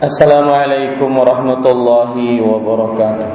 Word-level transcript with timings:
Assalamualaikum 0.00 1.12
warahmatullahi 1.12 2.40
wabarakatuh 2.40 3.28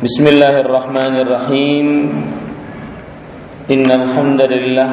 Bismillahirrahmanirrahim 0.00 2.08
Innal 3.68 4.08
alhamdulillah. 4.08 4.90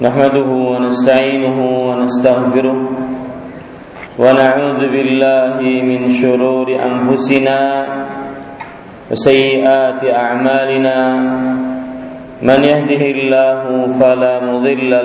nahmaduhu 0.00 0.72
wa 0.72 0.80
nasta'inuhu 0.80 1.92
wa 1.92 2.00
nastaghfiruh 2.00 2.78
wa 4.16 4.32
na'udzu 4.32 4.88
billahi 4.88 5.84
min 5.84 6.08
shururi 6.08 6.80
anfusina 6.80 7.84
wa 7.84 9.12
sayyiati 9.12 10.08
a'malina 10.08 10.96
man 12.40 12.64
yahdihillahu 12.64 13.92
fala 14.00 14.40
mudilla 14.40 15.04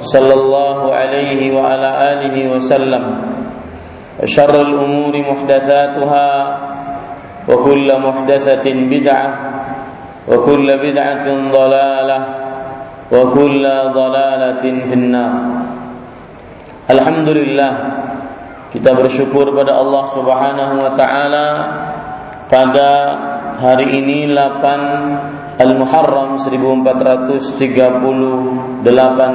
صلى 0.00 0.34
الله 0.34 0.78
عليه 0.94 1.40
وعلى 1.52 1.88
آله 2.12 2.36
وسلم. 2.56 3.04
وشر 4.20 4.54
الأمور 4.60 5.14
محدثاتها 5.16 6.30
وكل 7.48 7.88
محدثة 8.00 8.66
بدعة 8.66 9.28
وكل 10.28 10.68
بدعة 10.78 11.26
ضلالة 11.52 12.18
وكل 13.12 13.64
ضلالة 13.94 14.64
في 14.88 14.94
النار. 14.94 15.32
Alhamdulillah 16.90 17.72
kita 18.74 18.92
bersyukur 18.92 19.54
pada 19.54 19.78
Allah 19.78 20.04
Subhanahu 20.10 20.74
wa 20.84 20.92
taala 20.98 21.46
pada 22.50 22.90
hari 23.62 24.04
ini 24.04 24.26
8 24.26 25.49
Al-Muharram 25.60 26.40
1438 26.40 28.80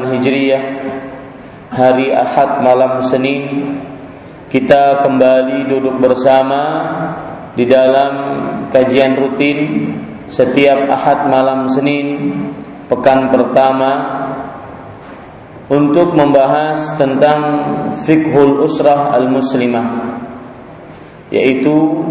Hijriah 0.10 0.64
hari 1.70 2.10
Ahad 2.10 2.66
malam 2.66 2.98
Senin 3.06 3.78
kita 4.50 5.06
kembali 5.06 5.70
duduk 5.70 6.02
bersama 6.02 6.62
di 7.54 7.70
dalam 7.70 8.42
kajian 8.74 9.22
rutin 9.22 9.94
setiap 10.26 10.90
Ahad 10.90 11.30
malam 11.30 11.70
Senin 11.70 12.34
pekan 12.90 13.30
pertama 13.30 14.26
untuk 15.70 16.18
membahas 16.18 16.98
tentang 16.98 17.42
fikhul 18.02 18.66
usrah 18.66 19.14
al-muslimah 19.14 20.18
yaitu 21.30 22.02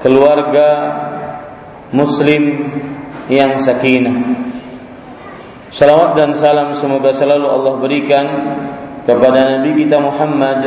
keluarga 0.00 0.96
muslim 1.92 2.72
yang 3.30 3.54
sakinah. 3.56 4.50
Salawat 5.70 6.18
dan 6.18 6.34
salam 6.34 6.74
semoga 6.74 7.14
selalu 7.14 7.46
Allah 7.46 7.74
berikan 7.78 8.26
kepada 9.06 9.54
Nabi 9.54 9.86
kita 9.86 10.02
Muhammad 10.02 10.66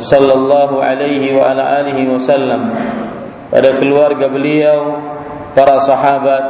sallallahu 0.00 0.80
alaihi 0.80 1.36
wa 1.36 1.52
ala 1.52 1.84
alihi 1.84 2.08
wasallam 2.08 2.72
pada 3.52 3.76
keluarga 3.76 4.26
beliau, 4.32 4.98
para 5.52 5.76
sahabat 5.78 6.44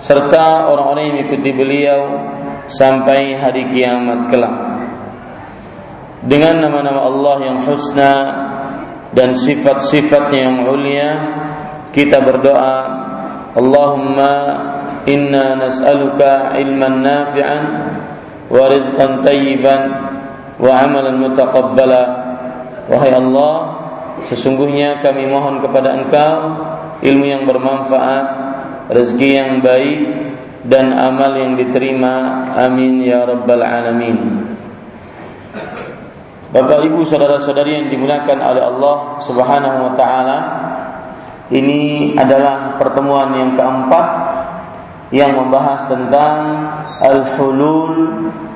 serta 0.00 0.70
orang-orang 0.70 1.10
yang 1.10 1.14
mengikuti 1.20 1.50
beliau 1.52 2.00
sampai 2.70 3.34
hari 3.36 3.66
kiamat 3.68 4.30
kelak. 4.30 4.56
Dengan 6.22 6.62
nama-nama 6.70 7.02
Allah 7.02 7.36
yang 7.50 7.58
husna 7.66 8.14
dan 9.10 9.34
sifat-sifatnya 9.34 10.38
yang 10.38 10.56
mulia, 10.62 11.10
kita 11.90 12.22
berdoa, 12.22 13.01
Nas'aluka 15.58 16.56
ilman 16.56 17.04
nafi'an 17.04 17.64
wa 18.48 18.64
rizqan 18.68 19.20
tayyiban 19.20 19.82
wa 20.56 20.72
amalan 20.80 21.20
mutaqabbala. 21.20 22.02
Wahai 22.88 23.12
Allah, 23.14 23.54
sesungguhnya 24.28 25.00
kami 25.00 25.28
mohon 25.28 25.62
kepada 25.62 25.96
Engkau 25.96 26.36
ilmu 27.02 27.24
yang 27.26 27.44
bermanfaat, 27.46 28.26
rezeki 28.90 29.28
yang 29.32 29.52
baik, 29.62 30.00
dan 30.62 30.94
amal 30.94 31.34
yang 31.34 31.58
diterima 31.58 32.46
amin 32.54 33.02
ya 33.02 33.26
rabbal 33.26 33.62
alamin 33.62 34.46
Bapak 36.52 36.84
Ibu 36.84 37.02
saudara-saudari 37.08 37.80
yang 37.80 37.86
dimuliakan 37.88 38.38
oleh 38.38 38.60
Allah 38.62 38.96
Subhanahu 39.24 39.78
wa 39.88 39.92
taala 39.96 40.38
ini 41.52 42.12
adalah 42.16 42.80
pertemuan 42.80 43.36
yang 43.36 43.52
keempat 43.52 44.06
yang 45.12 45.36
membahas 45.36 45.84
tentang 45.92 46.36
al-hulul 47.04 47.92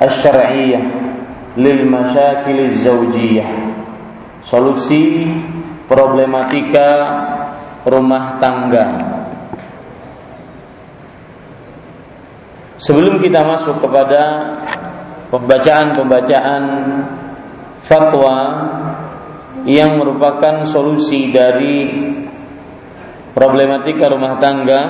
asy-syar'iyyah 0.00 0.84
lil 1.60 1.84
masyakil 1.84 2.72
zaujiyah 2.80 3.76
solusi 4.40 5.28
problematika 5.84 6.88
rumah 7.86 8.40
tangga. 8.40 8.86
Sebelum 12.76 13.18
kita 13.18 13.42
masuk 13.42 13.80
kepada 13.82 14.22
pembacaan-pembacaan 15.32 16.62
fatwa 17.86 18.36
yang 19.66 19.98
merupakan 19.98 20.62
solusi 20.68 21.34
dari 21.34 21.88
problematika 23.36 24.09
rumah 24.09 24.41
tangga, 24.41 24.80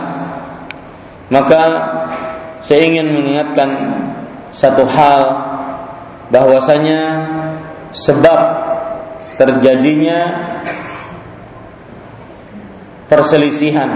maka 1.34 1.62
saya 2.62 2.86
ingin 2.86 3.10
mengingatkan 3.10 3.70
satu 4.54 4.86
hal 4.86 5.22
bahwasanya 6.30 7.00
sebab 7.90 8.40
terjadinya 9.34 10.20
perselisihan 13.10 13.90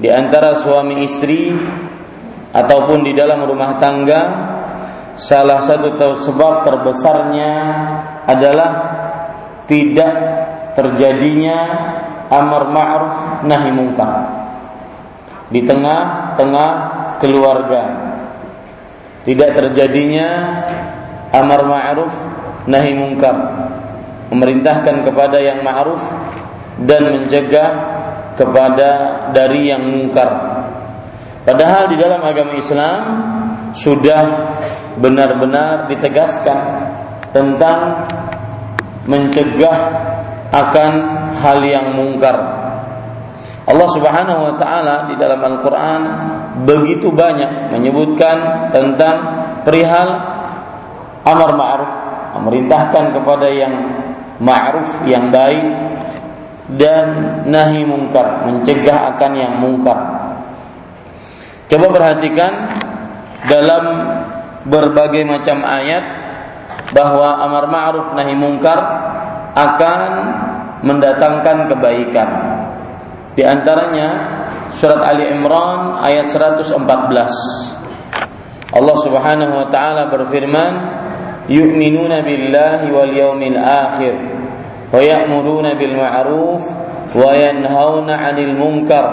di 0.00 0.08
antara 0.08 0.56
suami 0.56 1.04
istri 1.04 1.52
ataupun 2.56 3.04
di 3.04 3.12
dalam 3.12 3.44
rumah 3.44 3.76
tangga 3.76 4.20
salah 5.20 5.60
satu 5.60 5.92
sebab 6.24 6.64
terbesarnya 6.64 7.52
adalah 8.24 8.70
tidak 9.68 10.12
terjadinya 10.72 11.58
amar 12.30 12.70
ma'ruf 12.70 13.16
nahi 13.44 13.70
mungkar. 13.74 14.12
Di 15.50 15.66
tengah-tengah 15.66 16.70
keluarga. 17.18 17.82
Tidak 19.26 19.50
terjadinya 19.52 20.28
amar 21.34 21.66
ma'ruf 21.66 22.14
nahi 22.70 22.94
mungkar. 22.94 23.36
Memerintahkan 24.30 25.02
kepada 25.02 25.42
yang 25.42 25.66
ma'ruf 25.66 26.00
dan 26.86 27.02
mencegah 27.18 27.70
kepada 28.38 28.90
dari 29.34 29.68
yang 29.68 29.82
mungkar. 29.84 30.30
Padahal 31.44 31.90
di 31.90 31.96
dalam 31.98 32.22
agama 32.22 32.54
Islam 32.54 33.02
sudah 33.74 34.22
benar-benar 35.02 35.90
ditegaskan 35.90 36.58
tentang 37.34 38.06
mencegah 39.08 39.76
akan 40.50 40.92
hal 41.38 41.62
yang 41.62 41.94
mungkar. 41.94 42.36
Allah 43.70 43.88
Subhanahu 43.94 44.40
wa 44.50 44.54
taala 44.58 45.06
di 45.06 45.14
dalam 45.14 45.38
Al-Qur'an 45.38 46.02
begitu 46.66 47.14
banyak 47.14 47.70
menyebutkan 47.70 48.68
tentang 48.74 49.16
perihal 49.62 50.08
amar 51.22 51.50
ma'ruf, 51.54 51.92
memerintahkan 52.40 53.14
kepada 53.14 53.46
yang 53.46 53.74
ma'ruf 54.42 55.06
yang 55.06 55.30
baik 55.30 55.66
dan 56.74 57.06
nahi 57.46 57.86
mungkar, 57.86 58.46
mencegah 58.48 59.14
akan 59.14 59.32
yang 59.38 59.54
mungkar. 59.62 59.98
Coba 61.70 61.86
perhatikan 61.94 62.52
dalam 63.46 63.84
berbagai 64.66 65.22
macam 65.22 65.62
ayat 65.62 66.04
bahwa 66.90 67.38
amar 67.46 67.64
ma'ruf 67.70 68.06
nahi 68.18 68.34
mungkar 68.34 68.78
akan 69.54 70.10
mendatangkan 70.80 71.68
kebaikan. 71.68 72.28
Di 73.36 73.46
antaranya 73.46 74.08
surat 74.74 75.00
Ali 75.00 75.30
Imran 75.30 75.96
ayat 76.02 76.26
114. 76.26 76.76
Allah 78.70 78.96
Subhanahu 79.02 79.54
wa 79.54 79.66
taala 79.70 80.10
berfirman, 80.10 80.72
"Yu'minuna 81.50 82.22
billahi 82.26 82.86
wal 82.90 83.10
yawmil 83.10 83.58
akhir 83.58 84.14
wa 84.90 84.98
ya'muruna 84.98 85.78
bil 85.78 85.94
ma'ruf 85.94 86.62
wa 87.14 87.30
yanhauna 87.34 88.14
'anil 88.14 88.54
munkar 88.54 89.06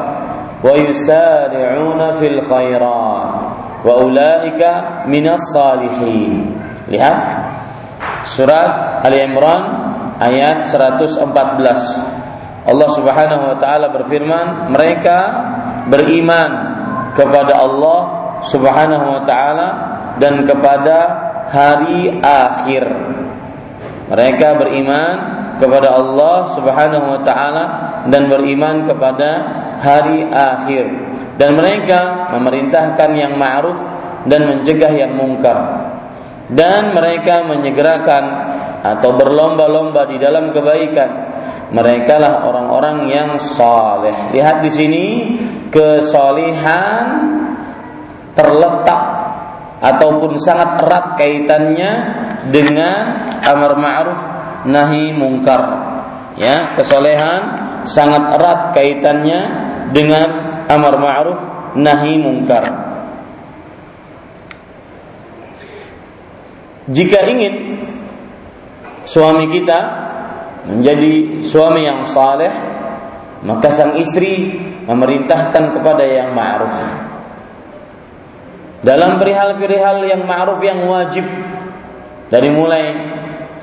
wa 0.61 0.73
yusari'una 0.73 2.17
fil 2.17 2.41
khairat 2.41 3.29
wa 3.81 3.93
ulaika 4.01 5.05
minas 5.09 5.41
salihin." 5.53 6.57
Lihat 6.89 7.17
surat 8.27 9.01
Ali 9.05 9.23
Imran 9.25 9.86
ayat 10.21 10.69
114. 10.69 11.21
Allah 12.67 12.89
Subhanahu 12.91 13.43
wa 13.53 13.57
taala 13.57 13.87
berfirman, 13.95 14.73
mereka 14.73 15.17
beriman 15.87 16.51
kepada 17.15 17.63
Allah 17.63 17.99
Subhanahu 18.43 19.05
wa 19.17 19.21
taala 19.23 19.67
dan 20.19 20.43
kepada 20.43 20.97
hari 21.47 22.19
akhir. 22.19 22.83
Mereka 24.07 24.47
beriman 24.59 25.15
kepada 25.57 25.95
Allah 25.97 26.37
Subhanahu 26.53 27.05
wa 27.17 27.21
taala 27.25 27.63
dan 28.07 28.29
beriman 28.29 28.85
kepada 28.85 29.29
hari 29.81 30.25
akhir 30.29 30.85
dan 31.37 31.57
mereka 31.57 32.29
memerintahkan 32.33 33.09
yang 33.13 33.33
ma'ruf 33.37 33.77
dan 34.29 34.45
mencegah 34.47 34.93
yang 34.93 35.13
mungkar 35.17 35.57
dan 36.53 36.95
mereka 36.95 37.43
menyegerakan 37.43 38.23
atau 38.81 39.17
berlomba-lomba 39.17 40.05
di 40.09 40.17
dalam 40.21 40.53
kebaikan 40.53 41.27
mereka 41.67 42.15
lah 42.15 42.47
orang-orang 42.47 43.11
yang 43.11 43.29
saleh. 43.41 44.31
Lihat 44.31 44.63
di 44.63 44.71
sini 44.71 45.05
kesalihan 45.67 47.05
terletak 48.31 49.03
ataupun 49.83 50.39
sangat 50.39 50.79
erat 50.79 51.05
kaitannya 51.19 51.91
dengan 52.47 53.03
amar 53.43 53.75
ma'ruf 53.75 54.19
nahi 54.63 55.11
mungkar. 55.11 55.61
Ya, 56.39 56.77
kesolehan 56.77 57.41
sangat 57.83 58.23
erat 58.37 58.61
kaitannya 58.71 59.39
dengan 59.91 60.29
amar 60.71 60.95
ma'ruf 61.01 61.39
nahi 61.75 62.15
mungkar. 62.15 62.87
Jika 66.87 67.27
ingin 67.27 67.53
suami 69.07 69.47
kita 69.47 69.79
menjadi 70.67 71.39
suami 71.39 71.87
yang 71.87 72.03
saleh, 72.03 72.51
maka 73.47 73.71
sang 73.71 73.95
istri 73.95 74.51
memerintahkan 74.83 75.71
kepada 75.71 76.03
yang 76.03 76.35
ma'ruf. 76.35 76.75
Dalam 78.83 79.17
perihal-perihal 79.17 80.05
yang 80.05 80.27
ma'ruf 80.27 80.59
yang 80.59 80.83
wajib 80.85 81.23
dari 82.27 82.51
mulai 82.51 82.85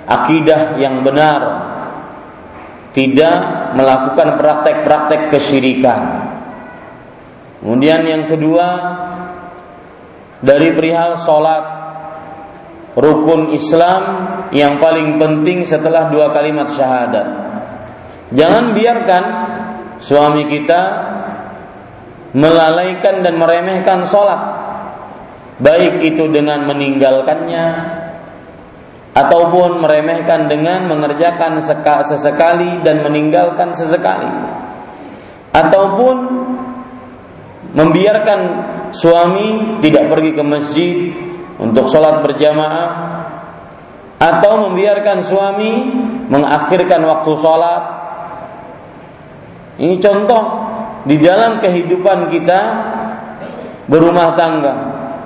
akidah 0.08 0.80
yang 0.80 1.04
benar, 1.04 1.40
tidak 2.96 3.36
melakukan 3.76 4.40
praktek-praktek 4.40 5.28
kesyirikan. 5.28 6.02
Kemudian 7.60 8.04
yang 8.04 8.24
kedua 8.24 8.68
dari 10.44 10.72
perihal 10.76 11.16
sholat 11.20 11.83
rukun 12.94 13.50
Islam 13.50 14.02
yang 14.54 14.78
paling 14.78 15.18
penting 15.18 15.66
setelah 15.66 16.10
dua 16.10 16.30
kalimat 16.30 16.70
syahadat. 16.70 17.26
Jangan 18.34 18.74
biarkan 18.74 19.24
suami 19.98 20.46
kita 20.46 20.82
melalaikan 22.34 23.22
dan 23.22 23.38
meremehkan 23.38 24.02
sholat, 24.06 24.40
baik 25.62 26.02
itu 26.02 26.26
dengan 26.30 26.66
meninggalkannya 26.66 27.66
ataupun 29.14 29.78
meremehkan 29.78 30.50
dengan 30.50 30.90
mengerjakan 30.90 31.62
sesekali 32.02 32.82
dan 32.82 33.06
meninggalkan 33.06 33.70
sesekali, 33.70 34.26
ataupun 35.54 36.16
membiarkan 37.74 38.40
suami 38.90 39.78
tidak 39.78 40.10
pergi 40.10 40.30
ke 40.34 40.42
masjid 40.42 40.96
untuk 41.58 41.86
sholat 41.86 42.24
berjamaah 42.26 42.88
atau 44.18 44.68
membiarkan 44.68 45.20
suami 45.20 45.72
mengakhirkan 46.32 47.02
waktu 47.04 47.32
sholat. 47.38 47.82
Ini 49.74 49.98
contoh 49.98 50.42
di 51.04 51.18
dalam 51.18 51.58
kehidupan 51.58 52.30
kita 52.30 52.60
berumah 53.90 54.32
tangga. 54.38 54.74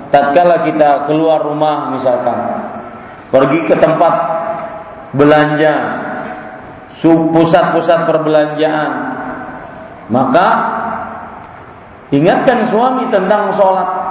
Tatkala 0.09 0.65
kita 0.65 1.05
keluar 1.05 1.45
rumah 1.45 1.93
misalkan, 1.93 2.37
pergi 3.29 3.61
ke 3.69 3.77
tempat 3.77 4.13
belanja, 5.13 5.73
pusat-pusat 7.05 8.09
perbelanjaan, 8.09 8.91
maka 10.09 10.47
ingatkan 12.09 12.65
suami 12.65 13.05
tentang 13.13 13.53
sholat 13.53 14.08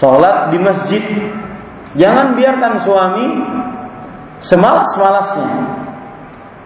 sholat 0.00 0.52
di 0.52 0.58
masjid. 0.60 1.04
Jangan 1.96 2.36
biarkan 2.36 2.72
suami 2.80 3.26
semalas-malasnya. 4.44 5.50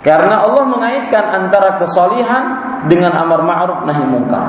Karena 0.01 0.43
Allah 0.49 0.65
mengaitkan 0.67 1.25
antara 1.29 1.77
kesolihan 1.77 2.45
dengan 2.89 3.13
amar 3.15 3.45
ma'ruf 3.45 3.85
nahi 3.85 4.05
mungkar. 4.09 4.45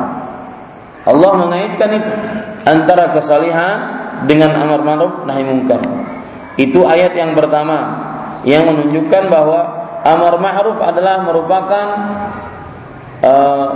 Allah 1.02 1.32
mengaitkan 1.38 1.90
itu 1.92 2.12
antara 2.64 3.12
kesalihan 3.12 3.78
dengan 4.26 4.56
amar 4.58 4.82
ma'ruf 4.82 5.14
nahi 5.28 5.44
mungkar. 5.44 5.84
Itu 6.56 6.88
ayat 6.88 7.14
yang 7.14 7.36
pertama 7.36 7.78
yang 8.48 8.66
menunjukkan 8.70 9.24
bahwa 9.28 9.60
amar 10.08 10.34
ma'ruf 10.40 10.78
adalah 10.82 11.22
merupakan 11.28 11.88
uh, 13.22 13.70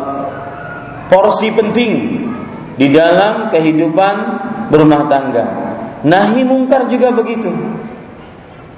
porsi 1.11 1.53
penting 1.53 2.23
di 2.75 2.87
dalam 2.91 3.51
kehidupan 3.53 4.15
berumah 4.69 5.09
tangga. 5.09 5.43
Nahi 6.05 6.45
mungkar 6.45 6.85
juga 6.85 7.09
begitu. 7.13 7.49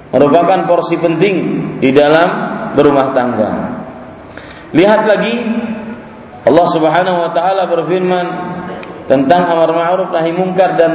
Merupakan 0.08 0.64
porsi 0.64 0.96
penting 0.96 1.36
di 1.84 1.92
dalam 1.92 2.28
berumah 2.72 3.12
tangga. 3.12 3.50
Lihat 4.72 5.02
lagi 5.04 5.34
Allah 6.48 6.66
Subhanahu 6.72 7.18
wa 7.28 7.30
taala 7.36 7.68
berfirman 7.68 8.26
tentang 9.04 9.52
amar 9.52 9.68
ma'ruf 9.72 10.08
nahi 10.12 10.32
mungkar 10.32 10.80
dan 10.80 10.92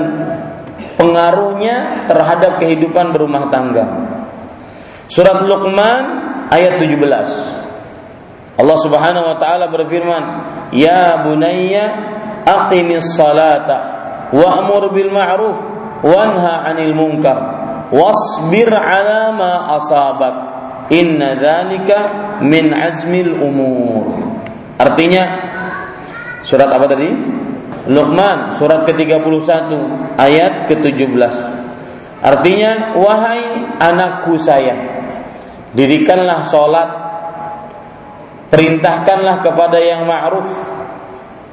pengaruhnya 0.97 2.09
terhadap 2.09 2.57
kehidupan 2.57 3.13
berumah 3.13 3.53
tangga. 3.53 3.85
Surat 5.05 5.45
Luqman 5.45 6.03
ayat 6.49 6.81
17. 6.81 8.57
Allah 8.57 8.77
Subhanahu 8.81 9.25
wa 9.29 9.37
taala 9.37 9.69
berfirman, 9.69 10.23
"Ya 10.73 11.21
bunayya 11.21 11.85
aqimis 12.45 13.13
salata 13.13 13.92
wa'mur 14.33 14.89
bil 14.89 15.13
ma'ruf 15.13 15.59
wanha 16.01 16.65
'anil 16.65 16.97
munkar 16.97 17.37
wasbir 17.93 18.73
'ala 18.73 19.29
ma 19.37 19.77
asabak 19.77 20.35
inna 20.89 21.37
dzalika 21.37 21.97
min 22.41 22.73
azmil 22.73 23.37
umur. 23.37 24.17
Artinya 24.81 25.23
surat 26.41 26.67
apa 26.73 26.89
tadi? 26.89 27.09
Luqman 27.83 28.55
surat 28.55 28.87
ke-31 28.87 29.67
ayat 30.15 30.71
ke-17 30.71 31.35
artinya 32.23 32.95
wahai 32.95 33.43
anakku 33.75 34.39
sayang 34.39 34.87
dirikanlah 35.75 36.47
salat 36.47 36.89
perintahkanlah 38.47 39.43
kepada 39.43 39.83
yang 39.83 40.07
ma'ruf 40.07 40.47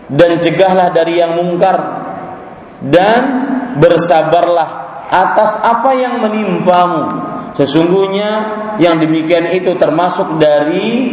dan 0.07 0.39
cegahlah 0.39 0.95
dari 0.95 1.19
yang 1.19 1.35
mungkar 1.35 2.00
dan 2.81 3.21
bersabarlah 3.77 4.71
atas 5.11 5.59
apa 5.61 5.91
yang 5.97 6.23
menimpamu. 6.23 7.05
Sesungguhnya 7.59 8.31
yang 8.79 9.03
demikian 9.03 9.51
itu 9.51 9.75
termasuk 9.75 10.39
dari 10.39 11.11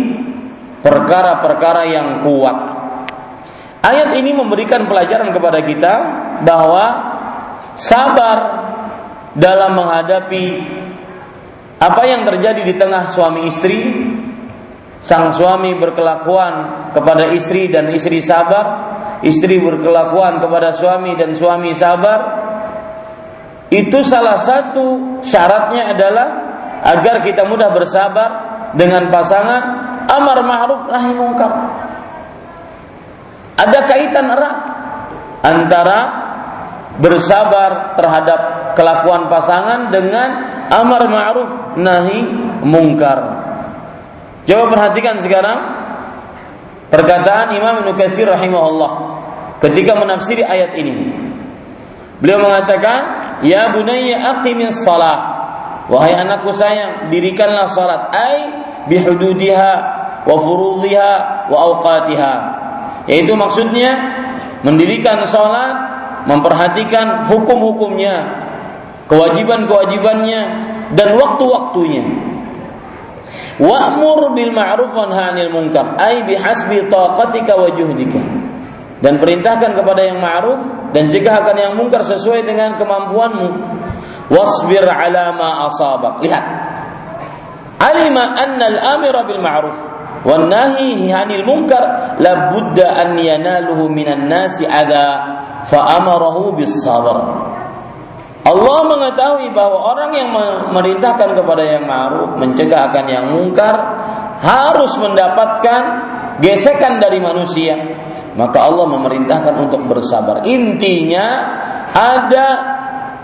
perkara-perkara 0.86 1.84
yang 1.90 2.08
kuat. 2.22 2.58
Ayat 3.82 4.16
ini 4.20 4.32
memberikan 4.32 4.86
pelajaran 4.86 5.34
kepada 5.34 5.60
kita 5.66 5.94
bahwa 6.46 6.86
sabar 7.74 8.38
dalam 9.34 9.78
menghadapi 9.78 10.46
apa 11.78 12.02
yang 12.10 12.26
terjadi 12.26 12.62
di 12.66 12.74
tengah 12.74 13.06
suami 13.06 13.46
istri 13.46 13.80
sang 15.02 15.30
suami 15.30 15.78
berkelakuan 15.78 16.90
kepada 16.92 17.30
istri 17.32 17.70
dan 17.70 17.94
istri 17.94 18.20
sabar, 18.20 18.87
istri 19.26 19.58
berkelakuan 19.62 20.38
kepada 20.38 20.74
suami 20.74 21.18
dan 21.18 21.34
suami 21.34 21.74
sabar, 21.74 22.20
itu 23.68 24.00
salah 24.06 24.40
satu 24.40 25.20
syaratnya 25.26 25.92
adalah 25.92 26.28
agar 26.88 27.20
kita 27.20 27.44
mudah 27.44 27.74
bersabar 27.76 28.30
dengan 28.78 29.12
pasangan 29.12 29.64
amar 30.08 30.40
ma'ruf 30.46 30.88
nahi 30.88 31.12
mungkar. 31.12 31.52
Ada 33.58 33.80
kaitan 33.90 34.28
erat 34.30 34.58
antara 35.44 36.00
bersabar 37.02 37.98
terhadap 37.98 38.74
kelakuan 38.74 39.30
pasangan 39.30 39.90
dengan 39.90 40.30
amar 40.70 41.10
ma'ruf 41.10 41.52
nahi 41.76 42.24
mungkar. 42.64 43.20
Coba 44.48 44.64
perhatikan 44.72 45.20
sekarang 45.20 45.60
perkataan 46.88 47.52
Imam 47.58 47.84
Ibnu 47.84 48.00
rahimahullah 48.00 48.92
ketika 49.64 49.98
menafsiri 49.98 50.46
ayat 50.46 50.78
ini. 50.78 50.96
Beliau 52.18 52.42
mengatakan, 52.42 53.00
"Ya 53.46 53.70
bunayya 53.70 54.40
aqimis 54.40 54.82
shalah." 54.82 55.38
Wahai 55.88 56.20
anakku 56.20 56.52
sayang, 56.52 57.08
dirikanlah 57.08 57.72
salat 57.72 58.12
ai 58.12 58.52
bihududiha 58.92 59.72
wa 60.28 60.36
furudhiha 60.36 61.12
wa 61.48 61.58
awqatiha. 61.72 62.34
Yaitu 63.08 63.32
maksudnya 63.40 63.96
mendirikan 64.68 65.24
salat, 65.24 65.80
memperhatikan 66.28 67.32
hukum-hukumnya, 67.32 68.16
kewajiban-kewajibannya 69.08 70.42
dan 70.92 71.10
waktu-waktunya. 71.16 72.04
Wa'mur 73.58 74.36
bil 74.36 74.52
ma'ruf 74.52 74.92
wa 74.92 75.08
anil 75.08 75.56
munkar, 75.56 75.96
ai 76.04 76.28
bihasbi 76.28 76.84
taqatika 76.92 77.56
wa 77.56 77.72
juhdika. 77.72 78.20
Dan 78.98 79.22
perintahkan 79.22 79.78
kepada 79.78 80.02
yang 80.02 80.18
ma'ruf 80.18 80.90
dan 80.90 81.12
akan 81.14 81.56
yang 81.56 81.74
mungkar 81.78 82.02
sesuai 82.02 82.42
dengan 82.42 82.76
kemampuanmu. 82.82 83.50
Wasbir 84.34 84.84
ala 84.84 85.38
ma 85.38 85.70
asabak. 85.70 86.26
Lihat. 86.26 86.46
Alima 87.78 88.34
anna 88.34 88.66
al-amira 88.74 89.22
bil 89.30 89.38
ma'ruf 89.38 89.78
wan 90.26 90.50
nahi 90.50 91.14
'anil 91.14 91.46
munkar 91.46 92.18
la 92.18 92.50
budda 92.50 92.98
an 92.98 93.14
yanaluhu 93.22 93.86
minan 93.86 94.26
nasi 94.26 94.66
adha 94.66 95.62
fa 95.70 96.02
amarahu 96.02 96.58
bis 96.58 96.74
sabr. 96.82 97.16
Allah 98.48 98.80
mengetahui 98.88 99.52
bahwa 99.52 99.92
orang 99.92 100.12
yang 100.16 100.32
memerintahkan 100.32 101.36
kepada 101.36 101.64
yang 101.68 101.84
ma'ruf, 101.84 102.40
mencegah 102.40 102.96
akan 102.96 103.06
yang 103.12 103.26
mungkar, 103.36 103.76
harus 104.40 104.96
mendapatkan 105.04 105.82
gesekan 106.40 107.04
dari 107.04 107.20
manusia. 107.20 107.76
Maka 108.38 108.70
Allah 108.70 108.86
memerintahkan 108.86 109.56
untuk 109.66 109.90
bersabar. 109.90 110.46
Intinya 110.46 111.28
ada 111.90 112.48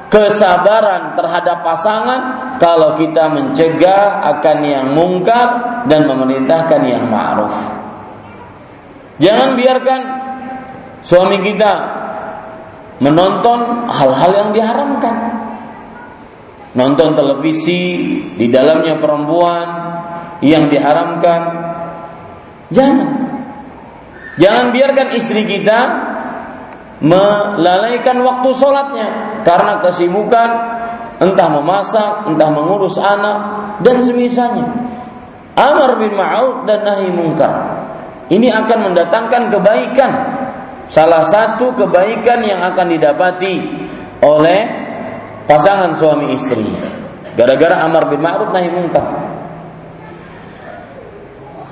kesabaran 0.09 1.13
terhadap 1.13 1.61
pasangan 1.61 2.21
kalau 2.57 2.97
kita 2.97 3.29
mencegah 3.29 4.25
akan 4.37 4.57
yang 4.65 4.87
mungkar 4.93 5.47
dan 5.89 6.09
memerintahkan 6.09 6.81
yang 6.85 7.05
ma'ruf. 7.09 7.53
Jangan 9.21 9.53
biarkan 9.53 10.01
suami 11.05 11.37
kita 11.45 11.73
menonton 13.01 13.89
hal-hal 13.89 14.31
yang 14.33 14.49
diharamkan. 14.53 15.15
Nonton 16.73 17.13
televisi 17.13 17.81
di 18.33 18.49
dalamnya 18.49 18.97
perempuan 18.97 19.67
yang 20.41 20.73
diharamkan. 20.73 21.41
Jangan. 22.73 23.32
Jangan 24.37 24.73
biarkan 24.73 25.07
istri 25.13 25.45
kita 25.45 25.79
melalaikan 27.03 28.17
waktu 28.25 28.49
sholatnya. 28.57 29.07
Karena 29.45 29.83
kesibukan 29.83 30.49
entah 31.21 31.49
memasak, 31.53 32.33
entah 32.33 32.49
mengurus 32.49 32.97
anak 32.97 33.37
dan 33.85 34.01
semisalnya. 34.01 34.73
Amar 35.53 36.01
bin 36.01 36.17
ma'ruf 36.17 36.65
dan 36.65 36.81
nahi 36.81 37.13
mungkar. 37.13 37.53
Ini 38.33 38.49
akan 38.49 38.79
mendatangkan 38.89 39.53
kebaikan. 39.53 40.11
Salah 40.89 41.21
satu 41.25 41.77
kebaikan 41.77 42.41
yang 42.41 42.61
akan 42.73 42.89
didapati 42.89 43.55
oleh 44.25 44.61
pasangan 45.45 45.93
suami 45.93 46.33
istri. 46.33 46.65
Gara-gara 47.33 47.81
amar 47.85 48.09
bin 48.09 48.21
ma'ruf 48.21 48.49
nahi 48.53 48.69
munkar 48.69 49.05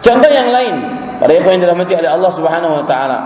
contoh 0.02 0.32
yang 0.34 0.50
lain 0.50 0.76
para 1.22 1.32
ikhwan 1.38 1.62
yang 1.62 1.70
dirahmati 1.70 1.94
oleh 1.94 2.10
Allah 2.10 2.32
Subhanahu 2.34 2.74
wa 2.82 2.86
taala 2.90 3.18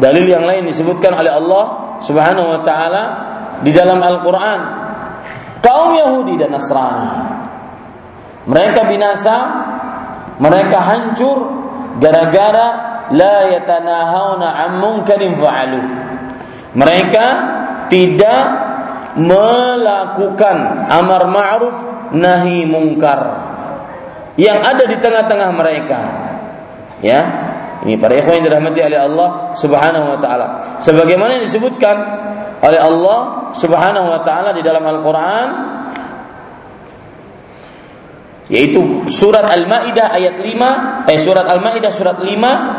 dalil 0.00 0.24
yang 0.24 0.48
lain 0.48 0.64
disebutkan 0.64 1.12
oleh 1.12 1.28
Allah 1.28 1.64
Subhanahu 2.00 2.48
wa 2.56 2.60
taala 2.64 3.02
di 3.60 3.70
dalam 3.70 4.00
Al-Qur'an 4.00 4.60
kaum 5.60 5.92
Yahudi 5.92 6.40
dan 6.40 6.56
Nasrani 6.56 7.08
mereka 8.48 8.88
binasa 8.88 9.36
mereka 10.40 10.78
hancur 10.82 11.38
gara-gara 12.02 12.94
la 13.12 13.36
yatanahawna 13.52 14.48
an 14.48 14.70
munkarin 14.82 15.36
fa'alu. 15.38 15.80
Mereka 16.74 17.26
tidak 17.92 18.42
melakukan 19.14 20.56
amar 20.90 21.30
ma'ruf 21.30 21.76
nahi 22.16 22.66
mungkar 22.66 23.20
yang 24.34 24.58
ada 24.58 24.84
di 24.90 24.96
tengah-tengah 24.98 25.50
mereka. 25.54 26.00
Ya. 27.04 27.20
Ini 27.84 28.00
para 28.00 28.16
ikhwan 28.16 28.40
yang 28.40 28.48
dirahmati 28.48 28.80
oleh 28.80 28.96
Allah 28.96 29.52
Subhanahu 29.52 30.16
wa 30.16 30.18
taala. 30.18 30.46
Sebagaimana 30.80 31.36
yang 31.36 31.44
disebutkan 31.44 31.96
oleh 32.64 32.80
Allah 32.80 33.52
Subhanahu 33.52 34.08
wa 34.08 34.20
taala 34.24 34.56
di 34.56 34.64
dalam 34.64 34.80
Al-Qur'an 34.80 35.48
yaitu 38.48 39.08
surat 39.08 39.44
Al-Maidah 39.48 40.16
ayat 40.16 40.40
5 40.40 41.12
eh 41.12 41.18
surat 41.20 41.44
Al-Maidah 41.44 41.92
surat 41.92 42.24
5 42.24 42.28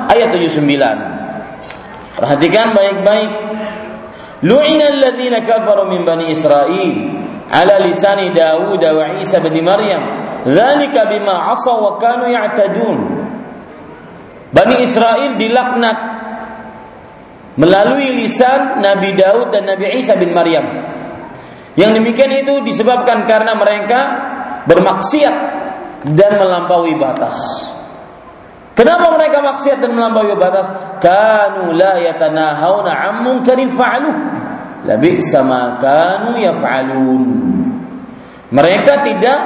ayat 0.09 0.29
79. 0.33 2.17
Perhatikan 2.17 2.73
baik-baik. 2.73 3.31
Lu'ina 4.45 4.93
alladziina 4.93 5.41
kafaru 5.45 5.89
min 5.89 6.01
bani 6.05 6.33
Israil 6.33 6.97
ala 7.49 7.81
lisani 7.81 8.29
Dawud 8.33 8.81
wa 8.81 9.05
Isa 9.21 9.37
bin 9.41 9.57
Maryam. 9.61 10.01
Dzalika 10.45 11.09
bima 11.09 11.49
'asaw 11.53 11.77
wa 11.81 11.93
kanu 11.97 12.29
ya'tadun. 12.29 12.97
Bani 14.55 14.79
Israel 14.79 15.35
dilaknat 15.35 15.97
melalui 17.59 18.15
lisan 18.15 18.79
Nabi 18.79 19.11
Daud 19.11 19.51
dan 19.51 19.67
Nabi 19.67 19.99
Isa 19.99 20.15
bin 20.15 20.31
Maryam. 20.31 20.63
Yang 21.75 21.91
demikian 21.99 22.31
itu 22.31 22.63
disebabkan 22.63 23.27
karena 23.27 23.51
mereka 23.59 23.99
bermaksiat 24.63 25.35
dan 26.15 26.31
melampaui 26.39 26.95
batas. 26.95 27.35
Kenapa 28.75 29.11
mereka 29.15 29.43
maksiat 29.43 29.83
dan 29.83 29.91
melampaui 29.95 30.35
batas? 30.39 30.67
Kanu 31.03 31.75
la 31.75 31.99
yatanahawna 31.99 32.91
an 32.91 33.13
munkarin 33.27 33.71
fa'alu. 33.71 34.11
Labi 34.87 35.19
sama 35.19 35.79
kanu 35.79 36.39
yaf'alun. 36.39 37.23
Mereka 38.51 38.93
tidak 39.03 39.39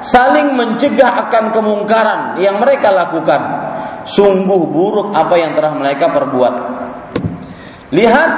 saling 0.00 0.56
mencegah 0.56 1.28
akan 1.28 1.52
kemungkaran 1.52 2.40
yang 2.40 2.56
mereka 2.56 2.88
lakukan. 2.88 3.59
Sungguh 4.06 4.62
buruk 4.68 5.12
apa 5.12 5.34
yang 5.36 5.52
telah 5.52 5.72
mereka 5.76 6.12
perbuat. 6.12 6.54
Lihat 7.90 8.30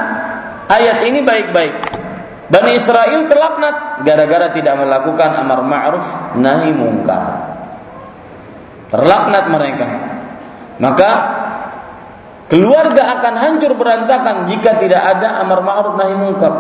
ayat 0.69 0.99
ini 1.07 1.21
baik-baik. 1.21 1.75
Bani 2.53 2.77
Israel 2.77 3.25
terlaknat 3.29 4.05
gara-gara 4.05 4.53
tidak 4.53 4.77
melakukan 4.77 5.31
amar 5.41 5.65
ma'ruf 5.65 6.07
nahi 6.37 6.71
mungkar. 6.77 7.23
Terlaknat 8.93 9.45
mereka. 9.49 9.89
Maka 10.77 11.11
keluarga 12.53 13.17
akan 13.21 13.35
hancur 13.41 13.73
berantakan 13.73 14.45
jika 14.45 14.77
tidak 14.77 15.01
ada 15.01 15.41
amar 15.41 15.65
ma'ruf 15.65 15.97
nahi 15.97 16.13
mungkar. 16.13 16.55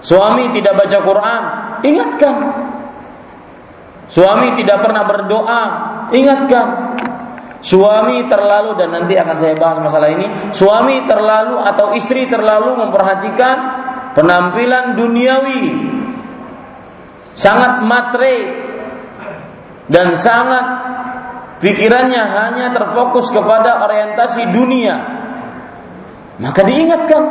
Suami 0.00 0.52
tidak 0.52 0.76
baca 0.80 0.98
Quran, 1.00 1.42
ingatkan. 1.84 2.34
Suami 4.06 4.54
tidak 4.54 4.80
pernah 4.86 5.02
berdoa, 5.02 5.62
ingatkan. 6.14 6.66
Suami 7.64 8.28
terlalu 8.28 8.76
dan 8.76 8.88
nanti 8.92 9.16
akan 9.16 9.36
saya 9.40 9.54
bahas 9.56 9.80
masalah 9.80 10.12
ini. 10.12 10.28
Suami 10.52 11.02
terlalu 11.08 11.56
atau 11.56 11.96
istri 11.96 12.28
terlalu 12.28 12.78
memperhatikan 12.84 13.56
penampilan 14.12 14.96
duniawi, 14.96 15.64
sangat 17.36 17.84
matre 17.84 18.36
dan 19.88 20.16
sangat 20.16 20.66
pikirannya 21.60 22.22
hanya 22.22 22.66
terfokus 22.72 23.32
kepada 23.32 23.84
orientasi 23.84 24.52
dunia. 24.52 24.96
Maka 26.36 26.60
diingatkan. 26.64 27.22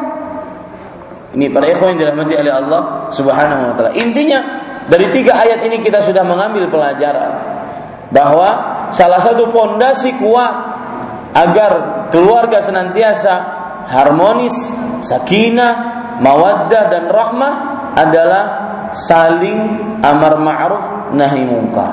Ini 1.36 1.52
para 1.52 1.68
ikhwan 1.68 1.94
yang 1.96 2.00
dirahmati 2.08 2.34
oleh 2.40 2.54
Allah 2.54 3.12
Subhanahu 3.12 3.62
wa 3.68 3.74
taala. 3.76 3.92
Intinya 3.92 4.40
dari 4.88 5.12
tiga 5.12 5.36
ayat 5.36 5.68
ini 5.68 5.84
kita 5.84 6.00
sudah 6.00 6.24
mengambil 6.24 6.72
pelajaran 6.72 7.32
bahwa 8.16 8.75
salah 8.96 9.20
satu 9.20 9.52
pondasi 9.52 10.16
kuat 10.16 10.56
agar 11.36 11.72
keluarga 12.16 12.64
senantiasa 12.64 13.34
harmonis, 13.92 14.56
sakinah, 15.04 15.74
mawaddah 16.24 16.84
dan 16.88 17.04
rahmah 17.12 17.54
adalah 18.00 18.44
saling 18.96 19.60
amar 20.00 20.40
ma'ruf 20.40 21.12
nahi 21.12 21.44
munkar. 21.44 21.92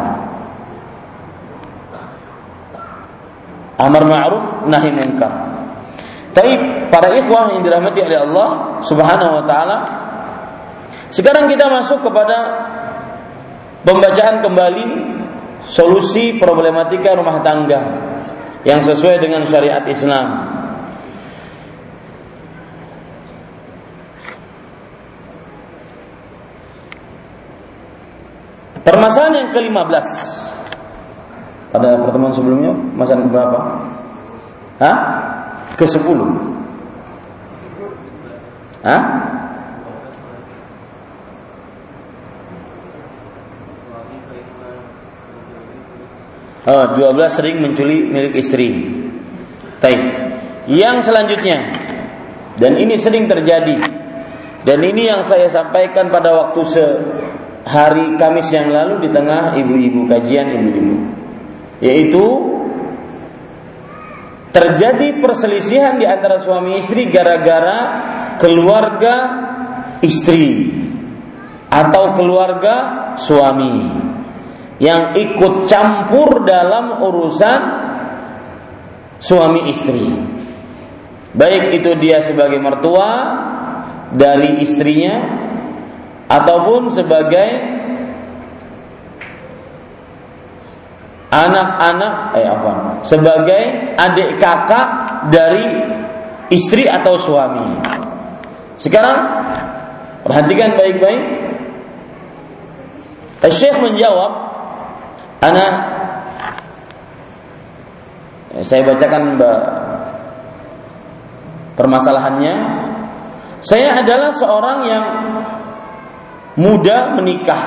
Amar 3.82 4.04
ma'ruf 4.06 4.46
nahi 4.70 4.90
munkar. 4.94 5.32
Tapi 6.32 6.52
para 6.88 7.12
ikhwah 7.18 7.52
yang 7.52 7.66
dirahmati 7.66 8.00
oleh 8.00 8.18
Allah 8.24 8.48
Subhanahu 8.86 9.42
wa 9.42 9.44
taala, 9.44 9.76
sekarang 11.12 11.44
kita 11.50 11.68
masuk 11.68 12.00
kepada 12.00 12.38
pembacaan 13.84 14.40
kembali 14.40 14.88
solusi 15.66 16.38
problematika 16.38 17.14
rumah 17.14 17.42
tangga 17.42 17.80
yang 18.62 18.82
sesuai 18.82 19.18
dengan 19.18 19.42
syariat 19.46 19.82
Islam. 19.86 20.52
Permasalahan 28.82 29.46
yang 29.46 29.50
ke-15 29.54 30.06
pada 31.70 32.02
pertemuan 32.02 32.34
sebelumnya, 32.34 32.74
masalah 32.98 33.24
berapa? 33.30 33.58
Hah? 34.82 34.96
Ke-10. 35.78 36.18
Hah? 38.82 39.02
Oh, 46.62 46.94
12 46.94 47.26
sering 47.26 47.58
mencuri 47.58 48.06
milik 48.06 48.38
istri. 48.38 48.86
Taib. 49.82 50.02
Yang 50.70 51.10
selanjutnya 51.10 51.58
dan 52.54 52.78
ini 52.78 52.94
sering 52.94 53.26
terjadi 53.26 53.82
dan 54.62 54.78
ini 54.78 55.10
yang 55.10 55.26
saya 55.26 55.50
sampaikan 55.50 56.06
pada 56.12 56.30
waktu 56.30 56.60
sehari 56.70 58.14
Kamis 58.14 58.46
yang 58.54 58.70
lalu 58.70 59.02
di 59.02 59.08
tengah 59.10 59.58
ibu-ibu 59.58 60.06
kajian 60.06 60.54
ibu-ibu 60.54 60.96
yaitu 61.82 62.24
terjadi 64.54 65.18
perselisihan 65.18 65.98
di 65.98 66.06
antara 66.06 66.38
suami 66.38 66.78
istri 66.78 67.10
gara-gara 67.10 67.78
keluarga 68.38 69.14
istri 70.04 70.70
atau 71.72 72.14
keluarga 72.14 72.74
suami 73.18 73.74
yang 74.82 75.14
ikut 75.14 75.70
campur 75.70 76.42
dalam 76.42 76.98
urusan 76.98 77.60
suami 79.22 79.70
istri. 79.70 80.10
Baik 81.32 81.78
itu 81.78 81.94
dia 82.02 82.18
sebagai 82.18 82.58
mertua 82.58 83.10
dari 84.10 84.58
istrinya 84.58 85.22
ataupun 86.26 86.90
sebagai 86.90 87.48
anak-anak 91.30 92.14
eh 92.42 92.46
apa? 92.50 92.72
Sebagai 93.06 93.62
adik 93.94 94.42
kakak 94.42 94.88
dari 95.30 95.66
istri 96.50 96.90
atau 96.90 97.14
suami. 97.16 97.78
Sekarang 98.82 99.18
perhatikan 100.26 100.74
baik-baik. 100.74 101.22
Syekh 103.46 103.78
menjawab 103.78 104.51
Ana 105.42 105.66
saya 108.62 108.86
bacakan 108.86 109.40
permasalahannya. 111.74 112.54
Saya 113.62 114.02
adalah 114.02 114.30
seorang 114.34 114.78
yang 114.86 115.06
muda 116.58 117.14
menikah 117.16 117.62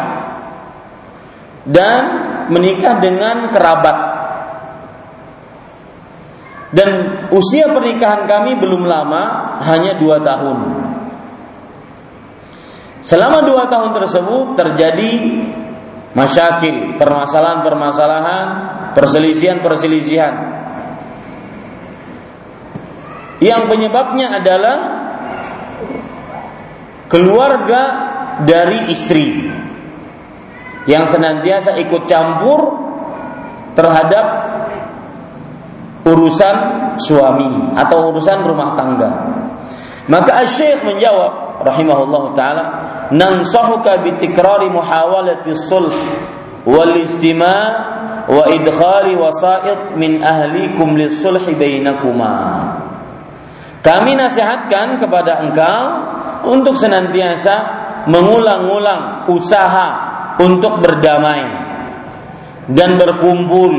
dan 1.66 2.02
menikah 2.54 3.02
dengan 3.02 3.50
kerabat. 3.50 3.98
Dan 6.76 6.90
usia 7.32 7.72
pernikahan 7.72 8.28
kami 8.28 8.60
belum 8.60 8.84
lama, 8.84 9.56
hanya 9.64 9.96
dua 9.96 10.20
tahun. 10.20 10.60
Selama 13.00 13.48
dua 13.48 13.72
tahun 13.72 13.96
tersebut 13.96 14.60
terjadi 14.60 15.14
masyakil, 16.16 16.96
permasalahan-permasalahan, 16.98 18.48
perselisihan-perselisihan. 18.96 20.36
Yang 23.44 23.62
penyebabnya 23.68 24.40
adalah 24.40 24.78
keluarga 27.12 27.82
dari 28.48 28.90
istri 28.90 29.52
yang 30.88 31.06
senantiasa 31.06 31.76
ikut 31.84 32.08
campur 32.08 32.80
terhadap 33.76 34.26
urusan 36.08 36.58
suami 37.02 37.76
atau 37.76 38.16
urusan 38.16 38.40
rumah 38.46 38.78
tangga. 38.78 39.12
Maka 40.06 40.46
Syekh 40.46 40.86
menjawab 40.86 41.45
rahimahullah 41.62 42.24
taala 42.36 42.64
nansahuka 43.14 44.02
bitikrari 44.04 44.68
muhawalati 44.68 45.56
sulh 45.56 45.96
wal 46.66 46.94
istima' 46.98 47.96
wa 48.26 48.44
idkhali 48.50 49.14
wasa'id 49.14 49.94
min 49.96 50.26
ahlikum 50.26 50.98
lisulhi 50.98 51.54
bainakuma. 51.54 52.34
Kami 53.86 54.18
nasihatkan 54.18 54.98
kepada 54.98 55.46
engkau 55.46 55.84
untuk 56.50 56.74
senantiasa 56.74 57.86
mengulang-ulang 58.10 59.30
usaha 59.30 59.88
untuk 60.42 60.82
berdamai 60.82 61.46
dan 62.74 62.98
berkumpul 62.98 63.74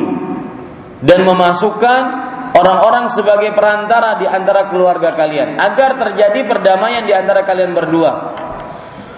dan 1.02 1.26
memasukkan 1.26 2.02
orang-orang 2.54 3.10
sebagai 3.10 3.50
perantara 3.56 4.20
di 4.20 4.26
antara 4.28 4.70
keluarga 4.70 5.16
kalian 5.16 5.58
agar 5.58 5.98
terjadi 5.98 6.46
perdamaian 6.46 7.02
di 7.02 7.14
antara 7.16 7.42
kalian 7.42 7.72
berdua. 7.74 8.12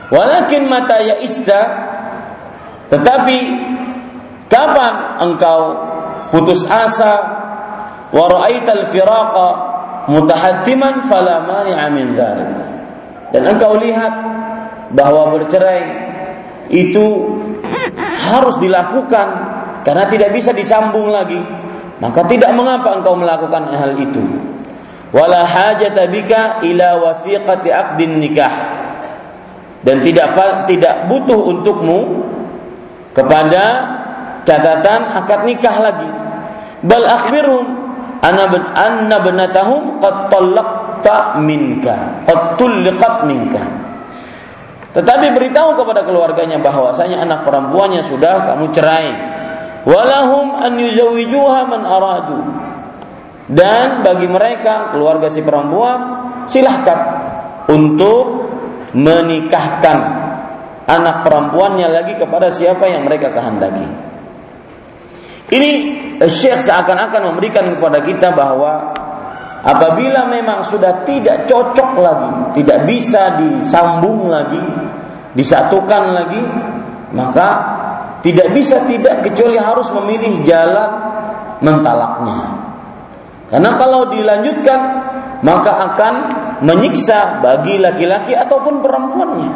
Walakin 0.09 0.64
mata 0.64 1.05
ya 1.05 1.21
ista 1.21 1.61
tetapi 2.88 3.38
kapan 4.49 4.95
engkau 5.29 5.61
putus 6.33 6.64
asa 6.64 7.14
wa 8.09 8.25
ra'aital 8.25 8.88
firaqa 8.88 9.49
mutahattiman 10.09 11.05
fala 11.05 11.45
mani'a. 11.45 11.88
Dan 13.29 13.43
engkau 13.45 13.77
lihat 13.77 14.12
bahwa 14.97 15.37
bercerai 15.37 15.85
itu 16.73 17.37
harus 18.33 18.57
dilakukan 18.57 19.29
karena 19.85 20.05
tidak 20.09 20.33
bisa 20.33 20.57
disambung 20.57 21.12
lagi. 21.12 21.41
Maka 21.99 22.23
tidak 22.31 22.55
mengapa 22.55 22.95
engkau 22.99 23.19
melakukan 23.19 23.75
hal 23.75 23.99
itu. 23.99 24.23
Wala 25.11 25.43
hajata 25.43 26.07
bika 26.07 26.63
ila 26.63 26.89
wathiqati 27.01 27.69
aqdin 27.73 28.21
nikah 28.21 28.55
dan 29.83 30.05
tidak 30.05 30.37
tidak 30.69 31.09
butuh 31.09 31.49
untukmu 31.49 32.29
kepada 33.17 33.65
catatan 34.45 35.01
akad 35.17 35.49
nikah 35.49 35.77
lagi. 35.81 36.09
Bal 36.85 37.03
akhbirhum 37.09 37.65
anna 38.23 38.47
anna 38.77 39.17
banatahum 39.19 39.99
qad 39.99 40.31
talaqta 40.31 41.41
minka, 41.43 42.23
qad 42.29 42.61
tulliqat 42.61 43.15
minka. 43.27 43.65
Tetapi 44.93 45.31
beritahu 45.31 45.79
kepada 45.79 46.03
keluarganya 46.03 46.59
bahwasanya 46.59 47.23
anak 47.23 47.47
perempuannya 47.47 48.03
sudah 48.03 48.55
kamu 48.55 48.67
cerai. 48.75 49.09
Walahum 49.88 50.53
an 50.53 50.77
yuzawijuha 50.77 51.61
man 51.64 51.83
aradu. 51.88 52.38
Dan 53.48 54.05
bagi 54.05 54.29
mereka 54.29 54.92
keluarga 54.92 55.33
si 55.33 55.40
perempuan 55.40 56.01
silahkan 56.44 57.01
untuk 57.72 58.53
menikahkan 58.92 59.98
anak 60.85 61.24
perempuannya 61.24 61.88
lagi 61.88 62.20
kepada 62.20 62.53
siapa 62.53 62.85
yang 62.92 63.09
mereka 63.09 63.33
kehendaki. 63.33 63.88
Ini 65.48 65.70
Syekh 66.29 66.61
seakan-akan 66.61 67.33
memberikan 67.33 67.72
kepada 67.72 68.05
kita 68.05 68.37
bahwa 68.37 68.92
apabila 69.64 70.29
memang 70.29 70.61
sudah 70.68 71.09
tidak 71.09 71.48
cocok 71.48 71.90
lagi, 71.96 72.61
tidak 72.61 72.85
bisa 72.85 73.40
disambung 73.40 74.29
lagi, 74.29 74.61
disatukan 75.33 76.05
lagi, 76.12 76.42
maka 77.16 77.78
tidak 78.25 78.49
bisa 78.51 78.83
tidak 78.87 79.23
kecuali 79.23 79.57
harus 79.59 79.89
memilih 79.95 80.43
jalan 80.43 80.91
mentalaknya. 81.63 82.39
Karena 83.49 83.71
kalau 83.79 84.13
dilanjutkan 84.13 84.81
maka 85.41 85.73
akan 85.93 86.15
menyiksa 86.67 87.39
bagi 87.41 87.79
laki-laki 87.79 88.35
ataupun 88.35 88.83
perempuannya. 88.83 89.51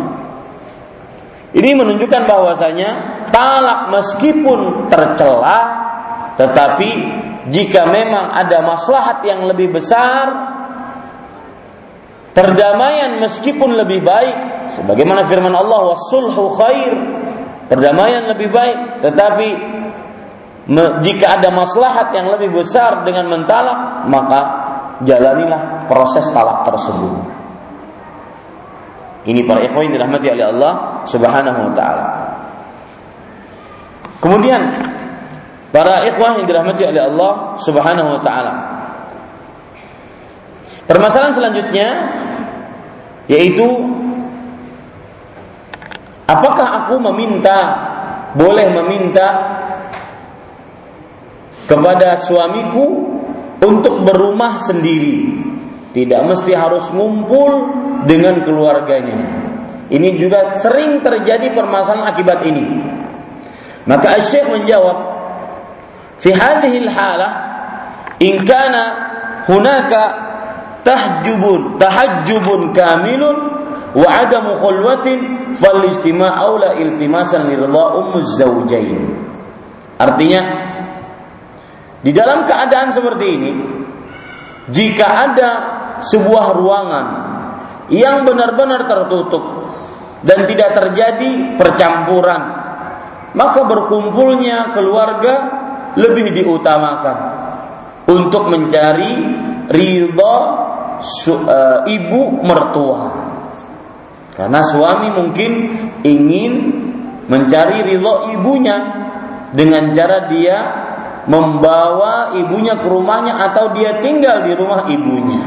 Ini 1.53 1.71
menunjukkan 1.77 2.23
bahwasanya 2.25 2.91
talak 3.29 3.93
meskipun 3.93 4.89
tercela 4.89 5.61
tetapi 6.41 6.91
jika 7.53 7.85
memang 7.91 8.33
ada 8.33 8.65
maslahat 8.65 9.21
yang 9.27 9.45
lebih 9.45 9.75
besar 9.77 10.33
perdamaian 12.33 13.21
meskipun 13.21 13.77
lebih 13.77 14.01
baik 14.01 14.37
sebagaimana 14.81 15.29
firman 15.29 15.53
Allah 15.53 15.93
wasulhu 15.93 16.57
khair 16.57 16.93
perdamaian 17.73 18.29
lebih 18.29 18.53
baik 18.53 19.01
tetapi 19.01 19.49
jika 21.01 21.41
ada 21.41 21.49
maslahat 21.49 22.13
yang 22.13 22.29
lebih 22.29 22.53
besar 22.53 23.01
dengan 23.09 23.33
mentalak 23.33 24.05
maka 24.13 24.41
jalanilah 25.09 25.89
proses 25.89 26.29
talak 26.31 26.69
tersebut. 26.69 27.17
Ini 29.25 29.41
para 29.49 29.65
ikhwan 29.65 29.89
yang 29.89 29.95
dirahmati 29.97 30.29
oleh 30.35 30.45
Allah 30.53 30.73
Subhanahu 31.09 31.59
wa 31.65 31.73
taala. 31.73 32.05
Kemudian 34.21 34.61
para 35.73 36.07
ikhwah 36.07 36.39
yang 36.39 36.47
dirahmati 36.47 36.83
oleh 36.87 37.03
Allah 37.09 37.33
Subhanahu 37.59 38.09
wa 38.19 38.21
taala. 38.21 38.53
Permasalahan 40.87 41.35
selanjutnya 41.35 41.89
yaitu 43.31 43.67
apakah 46.27 46.85
aku 46.85 47.01
meminta 47.01 47.59
boleh 48.33 48.67
meminta 48.73 49.27
kepada 51.69 52.19
suamiku 52.19 52.87
untuk 53.63 54.03
berumah 54.03 54.59
sendiri. 54.59 55.45
Tidak 55.93 56.21
mesti 56.25 56.53
harus 56.57 56.89
ngumpul 56.89 57.69
dengan 58.09 58.41
keluarganya. 58.41 59.45
Ini 59.93 60.17
juga 60.17 60.57
sering 60.57 61.05
terjadi 61.05 61.53
permasalahan 61.53 62.17
akibat 62.17 62.41
ini. 62.49 62.65
Maka 63.85 64.17
Syekh 64.25 64.49
menjawab, 64.49 64.97
"Fi 66.17 66.33
hadhihi 66.33 66.89
al-halah 66.89 67.33
in 68.25 68.41
kana 68.49 68.85
hunaka 69.45 70.03
tahjubun 70.81 71.77
tahajjubun 71.77 72.73
kamilun 72.73 73.52
wa 73.93 74.09
adamu 74.09 74.57
khulwatin 74.57 75.53
fal 75.57 75.83
istima' 75.85 76.33
aula 76.33 76.77
iltimasan 76.77 77.49
liridha 77.49 77.85
ummuz 77.99 78.41
zawjain." 78.41 79.13
Artinya 80.01 80.43
di 82.03 82.11
dalam 82.11 82.43
keadaan 82.43 82.91
seperti 82.91 83.27
ini, 83.31 83.53
jika 84.71 85.07
ada 85.31 85.51
sebuah 86.03 86.47
ruangan 86.59 87.07
yang 87.95 88.27
benar-benar 88.27 88.91
tertutup 88.91 89.45
dan 90.27 90.47
tidak 90.51 90.75
terjadi 90.75 91.55
percampuran, 91.55 92.43
maka 93.39 93.61
berkumpulnya 93.67 94.71
keluarga 94.75 95.35
lebih 95.99 96.33
diutamakan 96.33 97.19
untuk 98.09 98.49
mencari 98.49 99.13
ridha 99.71 100.37
uh, 100.99 101.79
ibu 101.87 102.23
mertua. 102.43 103.01
Karena 104.33 104.61
suami 104.65 105.13
mungkin 105.13 105.51
ingin 106.01 106.53
mencari 107.29 107.85
ridho 107.85 108.33
ibunya 108.33 108.77
dengan 109.53 109.93
cara 109.93 110.27
dia 110.33 110.59
membawa 111.29 112.35
ibunya 112.35 112.75
ke 112.81 112.87
rumahnya 112.89 113.39
atau 113.53 113.71
dia 113.77 114.03
tinggal 114.03 114.43
di 114.43 114.53
rumah 114.57 114.89
ibunya. 114.91 115.43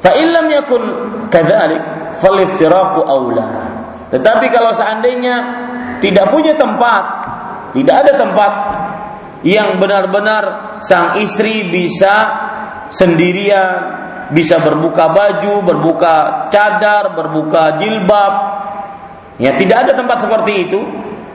Fa 0.00 0.16
illam 0.16 0.46
yakun 0.48 0.82
kadzalik 1.28 1.82
faliftiraqu 2.20 3.00
aula. 3.04 3.48
Tetapi 4.10 4.46
kalau 4.48 4.72
seandainya 4.72 5.36
tidak 6.00 6.32
punya 6.32 6.56
tempat, 6.56 7.02
tidak 7.76 7.96
ada 8.06 8.12
tempat 8.16 8.52
yang 9.44 9.80
benar-benar 9.80 10.76
sang 10.84 11.16
istri 11.20 11.68
bisa 11.68 12.28
sendirian, 12.90 13.99
bisa 14.30 14.62
berbuka 14.62 15.10
baju, 15.10 15.62
berbuka 15.62 16.46
cadar, 16.50 17.14
berbuka 17.14 17.78
jilbab. 17.78 18.34
Ya, 19.40 19.56
tidak 19.56 19.88
ada 19.88 19.92
tempat 19.96 20.20
seperti 20.22 20.68
itu, 20.68 20.80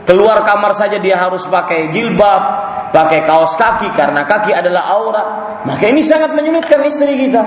Keluar 0.05 0.45
kamar 0.45 0.77
saja 0.77 1.01
dia 1.01 1.17
harus 1.17 1.49
pakai 1.49 1.89
jilbab, 1.89 2.41
pakai 2.93 3.25
kaos 3.25 3.57
kaki 3.57 3.89
karena 3.97 4.21
kaki 4.21 4.53
adalah 4.53 4.93
aurat. 4.93 5.27
Maka 5.65 5.89
ini 5.89 6.05
sangat 6.05 6.37
menyulitkan 6.37 6.77
istri 6.85 7.25
kita. 7.25 7.41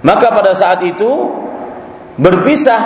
Maka 0.00 0.32
pada 0.32 0.56
saat 0.56 0.80
itu 0.88 1.28
berpisah 2.16 2.80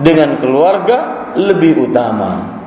dengan 0.00 0.40
keluarga 0.40 1.30
lebih 1.36 1.84
utama. 1.84 2.64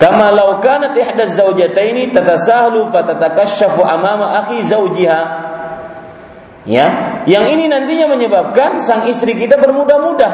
Kama 0.00 0.32
law 0.32 0.64
kanat 0.64 0.96
ihda 0.96 1.28
zawjataini 1.28 2.08
tatasahlu 2.08 2.88
fatatakashafu 2.88 3.84
amama 3.84 4.40
akhi 4.40 4.64
zawjiha. 4.64 5.20
Ya, 6.64 7.20
yang 7.28 7.44
ini 7.52 7.68
nantinya 7.68 8.08
menyebabkan 8.08 8.80
sang 8.80 9.04
istri 9.04 9.36
kita 9.36 9.60
bermudah-mudah 9.60 10.32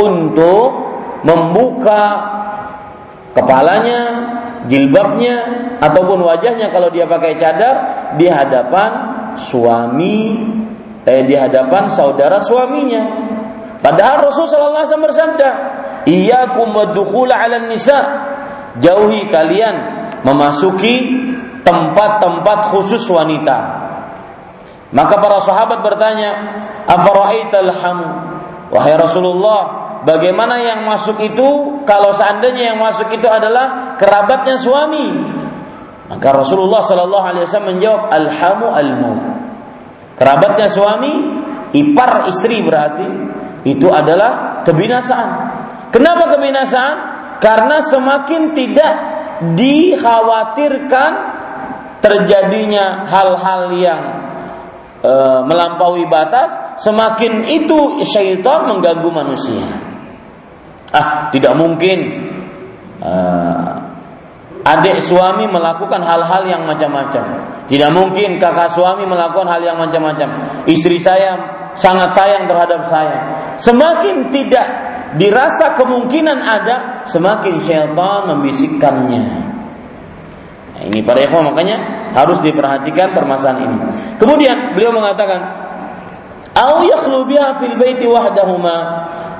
untuk 0.00 0.70
membuka 1.28 2.02
kepalanya, 3.36 4.00
jilbabnya 4.64 5.36
ataupun 5.76 6.24
wajahnya 6.24 6.72
kalau 6.72 6.88
dia 6.88 7.04
pakai 7.04 7.36
cadar 7.36 7.76
di 8.16 8.26
hadapan 8.32 8.90
suami 9.36 10.40
eh 11.04 11.22
di 11.28 11.36
hadapan 11.36 11.92
saudara 11.92 12.40
suaminya. 12.40 13.28
Padahal 13.78 14.26
Rasul 14.26 14.50
sallallahu 14.50 14.82
alaihi 14.82 14.90
wasallam 14.90 15.08
bersabda, 15.08 15.48
"Iyyakum 16.08 16.68
wadkhul 16.74 17.30
'ala 17.30 17.68
nisa." 17.68 18.00
Jauhi 18.78 19.26
kalian 19.30 19.76
memasuki 20.24 20.96
tempat-tempat 21.62 22.58
khusus 22.74 23.04
wanita. 23.10 23.77
Maka 24.88 25.20
para 25.20 25.38
sahabat 25.44 25.84
bertanya, 25.84 26.30
"Afara'aital 26.88 27.70
ham?" 27.82 27.98
Wahai 28.72 28.96
Rasulullah, 28.96 29.88
Bagaimana 29.98 30.62
yang 30.62 30.86
masuk 30.86 31.18
itu 31.18 31.82
kalau 31.82 32.14
seandainya 32.14 32.74
yang 32.74 32.78
masuk 32.78 33.10
itu 33.10 33.26
adalah 33.26 33.98
kerabatnya 33.98 34.54
suami? 34.54 35.10
Maka 36.08 36.28
Rasulullah 36.32 36.80
Shallallahu 36.80 37.26
Alaihi 37.26 37.44
Wasallam 37.44 37.70
menjawab 37.76 38.02
alhamu 38.08 38.66
almu. 38.70 39.12
Kerabatnya 40.14 40.70
suami, 40.70 41.12
ipar 41.74 42.30
istri 42.30 42.62
berarti 42.62 43.08
itu 43.66 43.90
adalah 43.90 44.62
kebinasaan. 44.62 45.30
Kenapa 45.90 46.38
kebinasaan? 46.38 46.96
Karena 47.42 47.82
semakin 47.82 48.54
tidak 48.54 48.94
dikhawatirkan 49.54 51.12
terjadinya 52.02 53.06
hal-hal 53.06 53.62
yang 53.74 54.02
e, 55.02 55.12
melampaui 55.46 56.06
batas, 56.06 56.80
semakin 56.82 57.46
itu 57.46 58.02
syaitan 58.06 58.70
mengganggu 58.70 59.10
manusia. 59.10 59.88
Ah, 60.88 61.28
tidak 61.28 61.52
mungkin 61.52 62.32
uh, 63.04 63.76
adik 64.64 65.04
suami 65.04 65.44
melakukan 65.44 66.00
hal-hal 66.00 66.48
yang 66.48 66.64
macam-macam. 66.64 67.44
Tidak 67.68 67.90
mungkin 67.92 68.40
kakak 68.40 68.72
suami 68.72 69.04
melakukan 69.04 69.52
hal 69.52 69.60
yang 69.60 69.76
macam-macam. 69.76 70.64
Istri 70.64 70.96
saya 70.96 71.30
sangat 71.76 72.16
sayang 72.16 72.48
terhadap 72.48 72.88
saya. 72.88 73.16
Semakin 73.60 74.32
tidak 74.32 74.66
dirasa 75.20 75.76
kemungkinan 75.76 76.40
ada, 76.40 77.04
semakin 77.04 77.60
syaitan 77.60 78.32
membisikkannya. 78.32 79.24
Nah, 80.78 80.84
ini 80.86 81.02
para 81.02 81.18
ikhwan 81.18 81.50
makanya 81.50 82.06
harus 82.14 82.38
diperhatikan 82.38 83.10
permasalahan 83.10 83.66
ini. 83.66 83.78
Kemudian 84.14 84.78
beliau 84.78 84.94
mengatakan 84.94 85.42
au 86.54 86.86
yakhlu 86.86 87.26
biha 87.26 87.58
fil 87.58 87.74
baiti 87.74 88.06
wahdahuma 88.06 88.76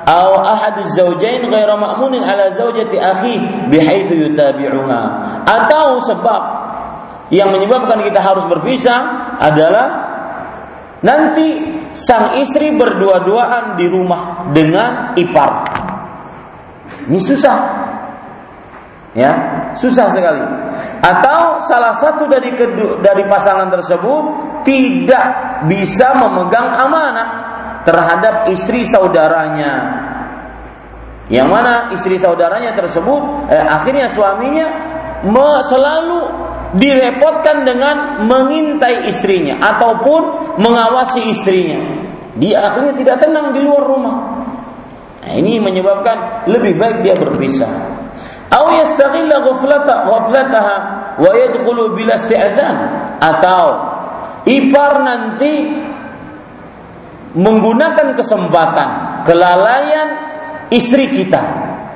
au 0.03 0.31
ahadu 0.35 0.83
zaujain 0.83 1.47
ghaira 1.47 1.79
ma'munin 1.79 2.19
ala 2.27 2.51
zaujati 2.51 2.99
akhi 2.99 3.39
bihaitsu 3.71 4.19
yutabi'uha 4.19 5.01
atau 5.47 6.03
sebab 6.03 6.41
yang 7.31 7.55
menyebabkan 7.55 8.03
kita 8.03 8.19
harus 8.19 8.43
berpisah 8.49 9.31
adalah 9.39 9.87
nanti 10.99 11.79
sang 11.95 12.35
istri 12.41 12.75
berdua-duaan 12.75 13.79
di 13.79 13.85
rumah 13.87 14.51
dengan 14.51 15.15
ipar. 15.15 15.51
Ini 17.07 17.19
susah 17.21 17.78
Ya, 19.19 19.31
susah 19.75 20.07
sekali. 20.15 20.39
Atau 21.03 21.59
salah 21.67 21.91
satu 21.99 22.31
dari 22.31 22.55
kedua, 22.55 23.03
dari 23.03 23.27
pasangan 23.27 23.67
tersebut 23.67 24.23
tidak 24.63 25.27
bisa 25.67 26.15
memegang 26.15 26.71
amanah 26.71 27.29
terhadap 27.83 28.47
istri 28.47 28.87
saudaranya. 28.87 30.07
Yang 31.27 31.47
mana 31.51 31.73
istri 31.91 32.15
saudaranya 32.15 32.71
tersebut 32.71 33.51
eh, 33.51 33.59
akhirnya 33.59 34.07
suaminya 34.07 34.67
selalu 35.67 36.19
direpotkan 36.79 37.67
dengan 37.67 38.23
mengintai 38.23 39.09
istrinya 39.11 39.59
ataupun 39.59 40.55
mengawasi 40.63 41.27
istrinya. 41.27 42.07
Dia 42.39 42.71
akhirnya 42.71 42.95
tidak 42.95 43.19
tenang 43.19 43.51
di 43.51 43.59
luar 43.59 43.83
rumah. 43.83 44.15
Nah, 45.19 45.33
ini 45.35 45.59
menyebabkan 45.59 46.47
lebih 46.47 46.79
baik 46.79 47.03
dia 47.03 47.19
berpisah. 47.19 47.88
Aw 48.49 48.65
yastaghilla 48.81 49.45
ghaflata 49.45 50.09
ghaflataha 50.09 50.77
wa 51.21 51.31
yadkhulu 51.37 51.93
bila 51.93 52.17
isti'dzan 52.17 52.75
atau 53.21 53.65
ipar 54.49 55.05
nanti 55.05 55.69
menggunakan 57.37 58.17
kesempatan 58.17 58.89
kelalaian 59.29 60.09
istri 60.73 61.13
kita, 61.13 61.41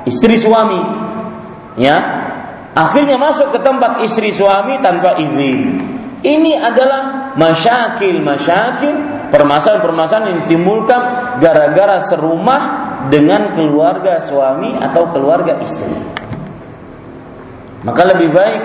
istri 0.06 0.38
suami, 0.38 0.78
ya, 1.82 1.98
akhirnya 2.78 3.18
masuk 3.18 3.50
ke 3.50 3.60
tempat 3.62 4.06
istri 4.06 4.30
suami 4.30 4.78
tanpa 4.78 5.18
izin. 5.18 5.62
Ini 6.24 6.56
adalah 6.56 7.36
masyakil, 7.36 8.24
masyakil, 8.24 9.28
permasalahan-permasalahan 9.28 10.28
yang 10.30 10.40
ditimbulkan 10.48 11.02
gara-gara 11.44 12.00
serumah 12.00 12.62
dengan 13.12 13.52
keluarga 13.52 14.24
suami 14.24 14.72
atau 14.80 15.12
keluarga 15.12 15.60
istri. 15.60 15.92
Maka 17.84 18.02
lebih 18.16 18.32
baik 18.32 18.62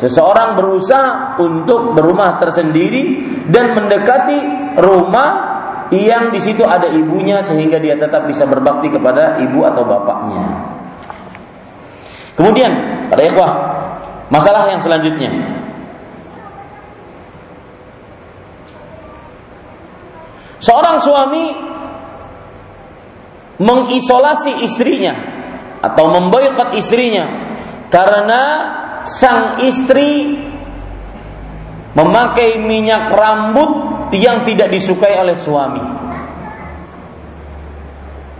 seseorang 0.00 0.56
berusaha 0.56 1.36
untuk 1.38 1.92
berumah 1.92 2.40
tersendiri 2.40 3.20
dan 3.52 3.76
mendekati 3.76 4.38
rumah 4.80 5.30
yang 5.92 6.32
di 6.32 6.40
situ 6.40 6.64
ada 6.64 6.88
ibunya 6.88 7.44
sehingga 7.44 7.76
dia 7.76 8.00
tetap 8.00 8.24
bisa 8.24 8.48
berbakti 8.48 8.88
kepada 8.88 9.36
ibu 9.44 9.60
atau 9.68 9.84
bapaknya. 9.84 10.44
Kemudian, 12.32 12.72
pada 13.12 13.22
ikhwah, 13.28 13.50
masalah 14.32 14.64
yang 14.72 14.80
selanjutnya. 14.80 15.60
Seorang 20.64 20.96
suami 21.02 21.52
mengisolasi 23.60 24.64
istrinya 24.64 25.12
atau 25.82 26.08
memboikot 26.08 26.72
istrinya 26.78 27.51
karena 27.92 28.42
sang 29.04 29.60
istri 29.60 30.40
memakai 31.92 32.56
minyak 32.56 33.12
rambut 33.12 33.70
yang 34.16 34.48
tidak 34.48 34.72
disukai 34.72 35.12
oleh 35.20 35.36
suami. 35.36 35.84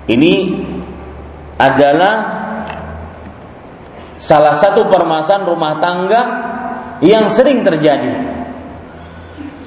Ini 0.09 0.35
adalah 1.61 2.15
salah 4.17 4.57
satu 4.57 4.88
permasalahan 4.88 5.45
rumah 5.45 5.75
tangga 5.85 6.23
yang 7.05 7.29
sering 7.29 7.61
terjadi. 7.61 8.12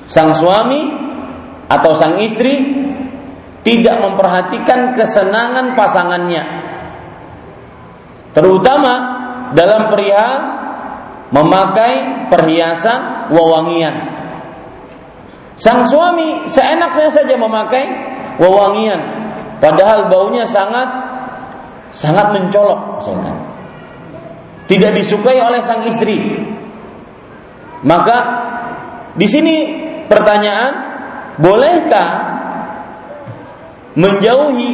Sang 0.09 0.33
suami 0.33 0.81
atau 1.69 1.91
sang 1.93 2.17
istri 2.25 2.61
tidak 3.61 4.01
memperhatikan 4.01 4.93
kesenangan 4.97 5.73
pasangannya. 5.73 6.43
Terutama 8.33 9.14
dalam 9.53 9.93
perihal 9.93 10.37
memakai 11.29 12.25
perhiasan 12.31 13.29
wewangian. 13.29 13.95
Sang 15.55 15.87
suami 15.87 16.49
seenaknya 16.49 17.09
saja 17.11 17.35
memakai 17.37 17.85
wewangian, 18.41 18.99
padahal 19.63 20.11
baunya 20.11 20.43
sangat 20.43 20.87
sangat 21.95 22.35
mencolok, 22.35 22.99
misalkan. 22.99 23.35
Tidak 24.65 24.91
disukai 24.97 25.39
oleh 25.39 25.61
sang 25.61 25.85
istri. 25.87 26.17
Maka 27.85 28.17
di 29.15 29.27
sini 29.29 29.55
pertanyaan, 30.09 30.73
bolehkah 31.37 32.09
menjauhi 33.95 34.71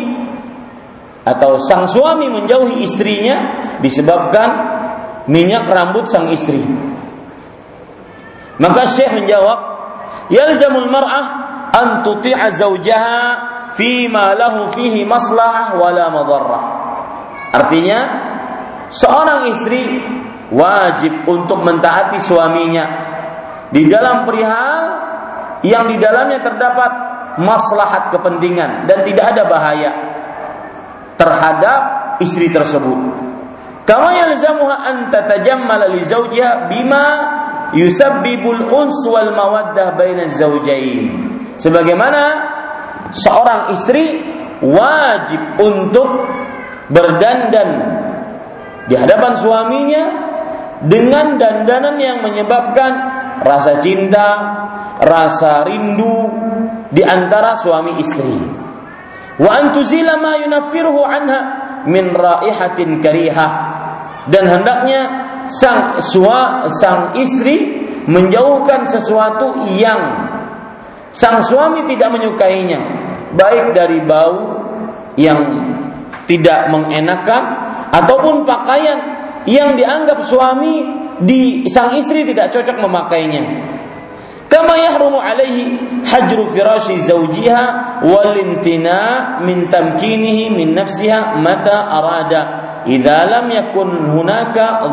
atau 1.22 1.62
sang 1.62 1.86
suami 1.86 2.30
menjauhi 2.30 2.82
istrinya 2.82 3.38
disebabkan 3.80 4.50
minyak 5.30 5.70
rambut 5.70 6.10
sang 6.10 6.30
istri? 6.34 6.62
Maka 8.62 8.86
Syekh 8.90 9.22
menjawab, 9.22 9.60
yalzamul 10.30 10.90
mar'ah 10.90 11.26
an 11.74 11.88
tuti'a 12.06 12.54
zawjaha 12.54 13.26
fi 13.74 14.06
ma 14.06 14.38
lahu 14.38 14.70
fihi 14.76 15.02
maslahah 15.02 15.78
wala 15.82 16.14
madarrah. 16.14 16.64
Artinya 17.52 18.00
seorang 18.94 19.50
istri 19.50 19.82
wajib 20.52 21.26
untuk 21.26 21.64
mentaati 21.64 22.20
suaminya 22.20 22.86
di 23.72 23.88
dalam 23.88 24.28
perihal 24.28 24.84
yang 25.64 25.88
di 25.88 25.96
dalamnya 25.96 26.44
terdapat 26.44 26.92
maslahat 27.40 28.12
kepentingan 28.12 28.86
dan 28.86 29.08
tidak 29.08 29.32
ada 29.32 29.44
bahaya 29.48 29.92
terhadap 31.22 31.82
istri 32.18 32.50
tersebut. 32.50 32.98
Kama 33.86 34.10
yalzamuha 34.18 34.76
an 34.90 34.98
tatajammala 35.14 35.94
li 35.94 36.02
zawjiha 36.02 36.66
bima 36.66 37.06
yusabbibul 37.78 38.74
uns 38.74 39.06
wal 39.06 39.30
mawaddah 39.38 39.94
baina 39.94 40.26
zaujain. 40.26 41.38
Sebagaimana 41.62 42.22
seorang 43.14 43.78
istri 43.78 44.18
wajib 44.66 45.62
untuk 45.62 46.10
berdandan 46.90 47.70
di 48.90 48.96
hadapan 48.98 49.34
suaminya 49.38 50.04
dengan 50.82 51.38
dandanan 51.38 52.02
yang 52.02 52.26
menyebabkan 52.26 52.92
rasa 53.46 53.78
cinta, 53.82 54.30
rasa 54.98 55.66
rindu 55.66 56.30
di 56.90 57.06
antara 57.06 57.54
suami 57.54 58.02
istri. 58.02 58.38
Wa 59.42 59.52
antuzila 59.58 60.22
ma 60.22 60.38
anha 60.38 61.40
min 61.90 62.14
raihatin 62.14 63.02
karihah 63.02 63.52
dan 64.30 64.46
hendaknya 64.46 65.02
sang 65.50 65.98
sua, 65.98 66.70
sang 66.70 67.18
istri 67.18 67.90
menjauhkan 68.06 68.86
sesuatu 68.86 69.66
yang 69.74 70.30
sang 71.10 71.42
suami 71.42 71.90
tidak 71.90 72.14
menyukainya, 72.14 72.80
baik 73.34 73.74
dari 73.74 74.00
bau 74.06 74.62
yang 75.18 75.42
tidak 76.30 76.70
mengenakan 76.70 77.44
ataupun 77.92 78.46
pakaian 78.46 79.00
yang 79.50 79.74
dianggap 79.74 80.22
suami 80.22 80.86
di 81.22 81.66
sang 81.68 81.98
istri 81.98 82.24
tidak 82.30 82.54
cocok 82.54 82.78
memakainya. 82.78 83.44
Kama 84.62 84.78
yahrumu 84.78 85.18
alaihi 85.18 85.74
hajru 86.06 86.46
firashi 86.54 87.02
zawjiha 87.02 88.06
wal 88.06 88.38
imtina 88.38 89.42
min 89.42 89.66
tamkinihi 89.66 90.54
min 90.54 90.78
nafsiha 90.78 91.42
mata 91.42 91.90
arada. 91.90 92.42
Idza 92.86 93.26
lam 93.26 93.50
yakun 93.50 94.06
hunaka 94.06 94.86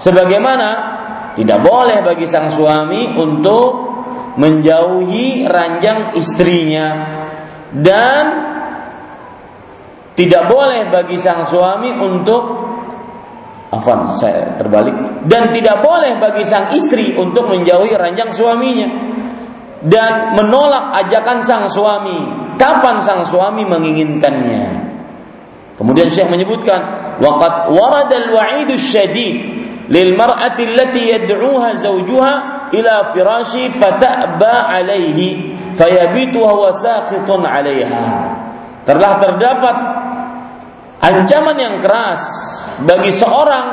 Sebagaimana 0.00 0.68
tidak 1.36 1.60
boleh 1.60 2.00
bagi 2.08 2.24
sang 2.24 2.48
suami 2.48 3.12
untuk 3.12 3.68
menjauhi 4.40 5.44
ranjang 5.44 6.16
istrinya. 6.16 6.88
Dan 7.68 8.24
tidak 10.16 10.48
boleh 10.48 10.88
bagi 10.88 11.20
sang 11.20 11.44
suami 11.44 11.92
untuk 12.00 12.63
Afan, 13.74 14.14
saya 14.14 14.54
terbalik. 14.54 15.26
Dan 15.26 15.50
tidak 15.50 15.82
boleh 15.82 16.16
bagi 16.22 16.46
sang 16.46 16.70
istri 16.74 17.14
untuk 17.18 17.50
menjauhi 17.50 17.94
ranjang 17.94 18.30
suaminya 18.30 18.88
dan 19.84 20.32
menolak 20.32 21.04
ajakan 21.04 21.44
sang 21.44 21.66
suami. 21.68 22.42
Kapan 22.56 22.96
sang 23.02 23.22
suami 23.26 23.66
menginginkannya? 23.68 24.64
Kemudian 25.74 26.08
Syekh 26.08 26.30
menyebutkan, 26.30 26.80
"Waqad 27.18 27.74
waradal 27.74 28.30
wa'idu 28.30 28.78
syadid 28.78 29.36
lil 29.90 30.14
mar'ati 30.16 30.64
allati 30.70 31.12
yad'uha 31.12 31.68
zawjuha 31.76 32.32
ila 32.72 32.94
firashi 33.12 33.74
fata'ba 33.74 34.70
'alaihi 34.70 35.52
fayabitu 35.74 36.40
huwa 36.40 36.72
sakhitun 36.72 37.42
'alaiha." 37.42 38.06
Telah 38.86 39.12
terdapat 39.18 39.76
ancaman 41.02 41.56
yang 41.58 41.76
keras 41.82 42.22
bagi 42.82 43.14
seorang 43.14 43.66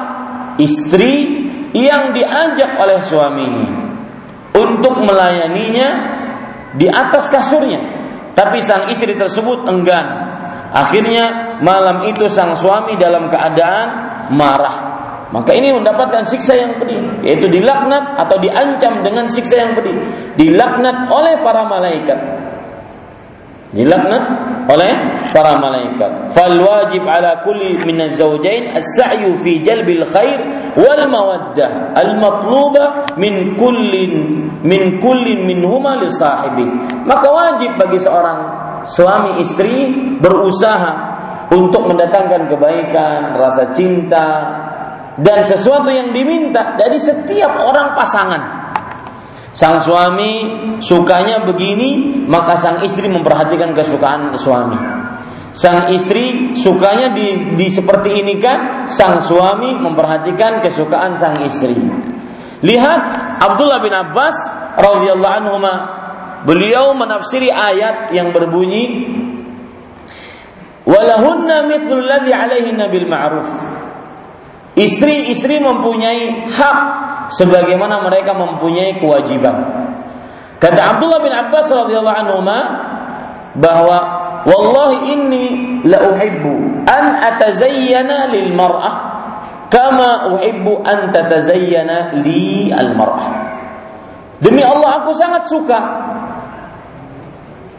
istri 0.61 1.47
yang 1.73 2.11
diajak 2.11 2.77
oleh 2.77 2.99
suaminya 3.01 3.69
untuk 4.53 5.01
melayaninya 5.01 5.89
di 6.75 6.87
atas 6.87 7.31
kasurnya. 7.31 7.99
Tapi 8.31 8.63
sang 8.63 8.87
istri 8.87 9.15
tersebut 9.15 9.67
enggan. 9.67 10.07
Akhirnya 10.71 11.59
malam 11.59 12.07
itu 12.07 12.31
sang 12.31 12.55
suami 12.55 12.95
dalam 12.95 13.27
keadaan 13.27 13.87
marah. 14.31 14.91
Maka 15.31 15.55
ini 15.55 15.71
mendapatkan 15.71 16.27
siksa 16.27 16.59
yang 16.59 16.75
pedih, 16.75 17.23
yaitu 17.23 17.47
dilaknat 17.47 18.19
atau 18.19 18.35
diancam 18.43 18.99
dengan 18.99 19.31
siksa 19.31 19.63
yang 19.63 19.71
pedih, 19.79 19.95
dilaknat 20.35 21.07
oleh 21.07 21.39
para 21.39 21.63
malaikat. 21.71 22.19
Dilaknat 23.71 24.23
oleh 24.67 24.93
para 25.31 25.55
malaikat. 25.55 26.35
Fal 26.35 26.59
wajib 26.59 27.07
ala 27.07 27.39
kulli 27.39 27.79
min 27.87 28.03
az-zawjain 28.03 28.75
as-sa'yu 28.75 29.39
fi 29.39 29.63
jalbil 29.63 30.03
khair 30.03 30.39
wal 30.75 31.01
mawaddah 31.07 31.95
al-matluba 31.95 33.15
min 33.15 33.55
kullin 33.55 34.43
min 34.59 34.99
kullin 34.99 35.47
minhuma 35.47 36.03
li 36.03 36.11
sahibi. 36.11 36.67
Maka 37.07 37.27
wajib 37.31 37.79
bagi 37.79 38.03
seorang 38.03 38.39
suami 38.83 39.39
istri 39.39 39.87
berusaha 40.19 40.91
untuk 41.55 41.87
mendatangkan 41.87 42.51
kebaikan, 42.51 43.39
rasa 43.39 43.71
cinta 43.71 44.27
dan 45.19 45.43
sesuatu 45.43 45.91
yang 45.91 46.11
diminta 46.11 46.75
dari 46.75 46.99
setiap 46.99 47.55
orang 47.67 47.95
pasangan. 47.95 48.60
Sang 49.51 49.83
suami 49.83 50.31
sukanya 50.79 51.43
begini, 51.43 52.23
maka 52.23 52.55
sang 52.55 52.79
istri 52.87 53.11
memperhatikan 53.11 53.75
kesukaan 53.75 54.31
suami. 54.39 54.79
Sang 55.51 55.91
istri 55.91 56.55
sukanya 56.55 57.11
di, 57.11 57.59
di 57.59 57.67
seperti 57.67 58.23
ini 58.23 58.39
kan, 58.39 58.87
sang 58.87 59.19
suami 59.19 59.75
memperhatikan 59.75 60.63
kesukaan 60.63 61.19
sang 61.19 61.43
istri. 61.43 61.75
Lihat 62.63 63.01
Abdullah 63.43 63.83
bin 63.83 63.91
Abbas 63.91 64.37
radhiyallahu 64.79 65.35
anhu 65.43 65.59
beliau 66.47 66.95
menafsiri 66.95 67.51
ayat 67.51 68.15
yang 68.15 68.31
berbunyi 68.31 69.11
walahunna 70.87 71.67
mithlul 71.67 72.07
ladzi 72.07 72.31
alaihinna 72.31 72.87
bil 72.87 73.07
ma'ruf. 73.11 73.49
Istri-istri 74.79 75.59
mempunyai 75.59 76.47
hak 76.47 76.79
sebagaimana 77.29 78.01
mereka 78.01 78.33
mempunyai 78.33 78.97
kewajiban. 78.97 79.53
Kata 80.57 80.97
Abdullah 80.97 81.21
bin 81.21 81.33
Abbas 81.33 81.69
radhiyallahu 81.69 82.19
anhu 82.25 82.39
bahwa 83.57 83.97
wallahi 84.47 84.97
inni 85.13 85.45
la 85.85 86.13
uhibbu 86.13 86.85
an 86.87 87.03
atazayyana 87.19 88.31
lil 88.31 88.53
mar'ah 88.53 88.95
kama 89.69 90.37
uhibbu 90.37 90.85
an 90.85 91.09
tatazayyana 91.09 92.21
li 92.21 92.69
al 92.69 92.93
mar'ah. 92.93 93.29
Demi 94.41 94.65
Allah 94.65 95.05
aku 95.05 95.13
sangat 95.13 95.45
suka 95.49 95.79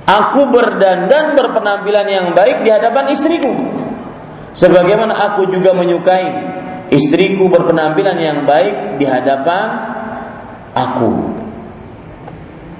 aku 0.07 0.51
berdandan 0.51 1.39
berpenampilan 1.39 2.07
yang 2.07 2.27
baik 2.35 2.67
di 2.67 2.71
hadapan 2.71 3.11
istriku. 3.11 3.53
Sebagaimana 4.53 5.33
aku 5.33 5.49
juga 5.49 5.73
menyukai 5.73 6.29
istriku 6.93 7.49
berpenampilan 7.49 8.21
yang 8.21 8.39
baik 8.45 9.01
di 9.01 9.09
hadapan 9.09 9.67
aku. 10.77 11.41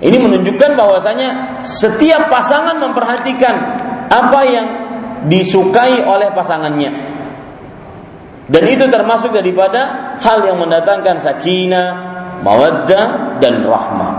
Ini 0.03 0.19
menunjukkan 0.19 0.77
bahwasanya 0.77 1.63
setiap 1.65 2.29
pasangan 2.29 2.77
memperhatikan 2.77 3.55
apa 4.11 4.41
yang 4.45 4.67
disukai 5.31 6.03
oleh 6.05 6.35
pasangannya. 6.35 6.93
Dan 8.51 8.65
itu 8.69 8.85
termasuk 8.91 9.33
daripada 9.33 10.13
hal 10.19 10.43
yang 10.45 10.59
mendatangkan 10.59 11.23
sakinah, 11.23 11.89
mawaddah 12.43 13.39
dan 13.39 13.63
rahmah. 13.63 14.15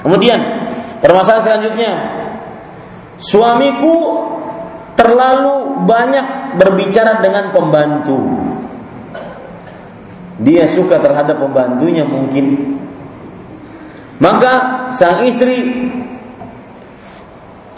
Kemudian 0.00 0.38
permasalahan 1.02 1.44
selanjutnya, 1.44 1.92
suamiku 3.18 4.22
terlalu 4.94 5.82
banyak 5.84 6.43
berbicara 6.56 7.20
dengan 7.20 7.50
pembantu. 7.54 8.18
Dia 10.42 10.66
suka 10.66 10.98
terhadap 10.98 11.38
pembantunya 11.38 12.02
mungkin. 12.02 12.76
Maka 14.18 14.52
sang 14.94 15.26
istri 15.26 15.90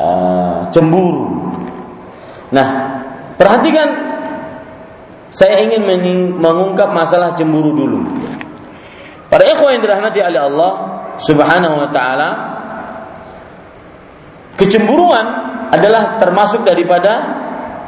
uh, 0.01 0.69
cemburu. 0.73 1.53
Nah, 2.53 2.69
perhatikan 3.37 3.89
saya 5.33 5.65
ingin 5.69 5.85
mengungkap 6.41 6.93
masalah 6.97 7.37
cemburu 7.37 7.77
dulu. 7.77 8.01
Para 9.29 9.45
ikhwan 9.45 9.77
yang 9.77 9.83
dirahmati 9.85 10.21
oleh 10.23 10.41
Allah 10.41 10.73
Subhanahu 11.21 11.77
wa 11.77 11.89
taala, 11.93 12.31
kecemburuan 14.57 15.27
adalah 15.73 16.17
termasuk 16.17 16.63
daripada 16.63 17.45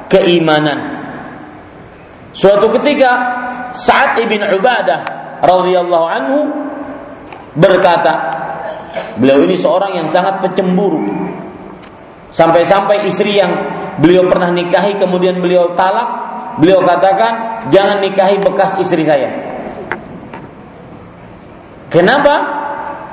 keimanan. 0.09 0.99
Suatu 2.33 2.69
ketika 2.81 3.11
Sa'ad 3.73 4.21
ibn 4.25 4.41
Ubadah 4.41 5.01
radhiyallahu 5.45 6.07
anhu 6.09 6.39
berkata, 7.57 8.15
beliau 9.21 9.45
ini 9.45 9.57
seorang 9.57 9.97
yang 10.01 10.09
sangat 10.09 10.41
pecemburu. 10.43 11.05
Sampai-sampai 12.29 13.09
istri 13.09 13.41
yang 13.41 13.51
beliau 14.01 14.29
pernah 14.29 14.53
nikahi 14.53 15.01
kemudian 15.01 15.41
beliau 15.41 15.73
talak, 15.73 16.09
beliau 16.61 16.85
katakan, 16.85 17.65
"Jangan 17.73 18.05
nikahi 18.05 18.37
bekas 18.45 18.77
istri 18.77 19.01
saya." 19.01 19.33
Kenapa? 21.89 22.35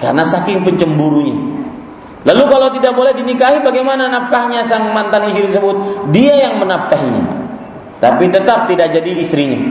Karena 0.04 0.28
saking 0.28 0.68
pencemburunya. 0.68 1.55
Lalu 2.26 2.44
kalau 2.50 2.68
tidak 2.74 2.98
boleh 2.98 3.14
dinikahi 3.14 3.62
bagaimana 3.62 4.10
nafkahnya 4.10 4.66
sang 4.66 4.90
mantan 4.98 5.30
istri 5.30 5.46
tersebut? 5.46 6.10
Dia 6.10 6.50
yang 6.50 6.58
menafkahinya. 6.58 7.46
Tapi 8.02 8.34
tetap 8.34 8.66
tidak 8.66 8.90
jadi 8.90 9.12
istrinya. 9.14 9.62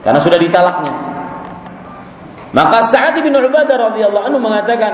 Karena 0.00 0.16
sudah 0.16 0.40
ditalaknya. 0.40 0.92
Maka 2.56 2.88
Sa'ad 2.88 3.20
bin 3.20 3.36
Ubadah 3.36 3.92
radhiyallahu 3.92 4.24
anhu 4.24 4.40
mengatakan, 4.40 4.92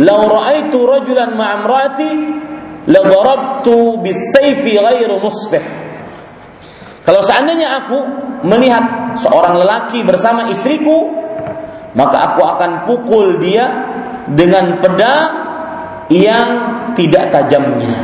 "Lau 0.00 0.24
ra'aitu 0.24 0.80
rajulan 0.80 1.36
ma'amrati 1.36 2.10
la 2.88 3.04
darabtu 3.04 4.00
bis-sayfi 4.00 4.80
ghairu 4.80 5.20
musfih." 5.20 5.64
Kalau 7.04 7.20
seandainya 7.20 7.84
aku 7.84 7.98
melihat 8.48 9.12
seorang 9.20 9.60
lelaki 9.60 10.00
bersama 10.00 10.48
istriku, 10.48 11.12
maka 11.92 12.32
aku 12.32 12.40
akan 12.40 12.70
pukul 12.88 13.36
dia 13.44 13.68
dengan 14.32 14.80
pedang 14.80 15.24
yang 16.08 16.48
tidak 16.96 17.32
tajamnya. 17.32 17.94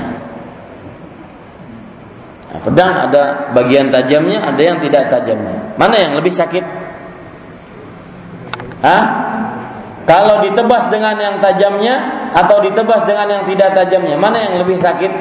Nah, 2.50 2.61
pedang 2.66 2.92
ada 3.09 3.52
bagian 3.54 3.88
tajamnya, 3.94 4.42
ada 4.42 4.59
yang 4.61 4.78
tidak 4.83 5.06
tajamnya. 5.09 5.76
Mana 5.78 5.96
yang 5.96 6.12
lebih 6.18 6.35
sakit? 6.35 6.64
Hah? 8.80 9.04
Kalau 10.09 10.42
ditebas 10.42 10.90
dengan 10.90 11.14
yang 11.20 11.38
tajamnya 11.38 11.94
atau 12.35 12.59
ditebas 12.64 13.06
dengan 13.06 13.30
yang 13.30 13.44
tidak 13.46 13.76
tajamnya, 13.76 14.18
mana 14.18 14.42
yang 14.42 14.54
lebih 14.59 14.74
sakit? 14.80 15.12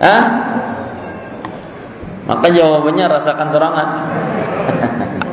Hah? 0.00 0.22
Maka 2.24 2.46
jawabannya 2.48 3.04
rasakan 3.04 3.48
serangan. 3.52 3.88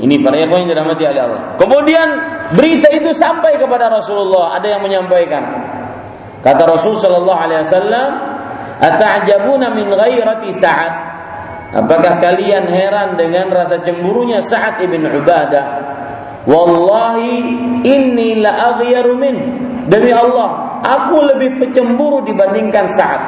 Ini 0.00 0.16
para 0.24 0.40
ikhwan 0.40 0.64
yang 0.64 0.70
dirahmati 0.72 1.04
Allah. 1.04 1.60
Kemudian 1.60 2.08
berita 2.56 2.88
itu 2.88 3.12
sampai 3.12 3.60
kepada 3.60 3.92
Rasulullah, 3.92 4.56
ada 4.56 4.64
yang 4.64 4.80
menyampaikan. 4.80 5.44
Kata 6.40 6.64
Rasul 6.64 6.96
sallallahu 6.96 7.36
alaihi 7.36 7.60
wasallam, 7.60 8.08
"Ata'jabuna 8.80 9.76
min 9.76 9.92
ghairati 9.92 10.48
Sa'ad?" 10.56 10.92
Apakah 11.70 12.18
kalian 12.18 12.66
heran 12.66 13.14
dengan 13.14 13.52
rasa 13.52 13.78
cemburunya 13.84 14.42
Sa'ad 14.42 14.82
ibn 14.82 15.04
Ubadah? 15.06 15.64
Wallahi 16.48 17.32
inni 17.84 18.40
la 18.40 18.74
aghyaru 18.74 19.14
min. 19.14 19.36
Demi 19.86 20.10
Allah, 20.10 20.80
aku 20.80 21.28
lebih 21.28 21.60
pecemburu 21.60 22.24
dibandingkan 22.24 22.88
Sa'ad. 22.88 23.22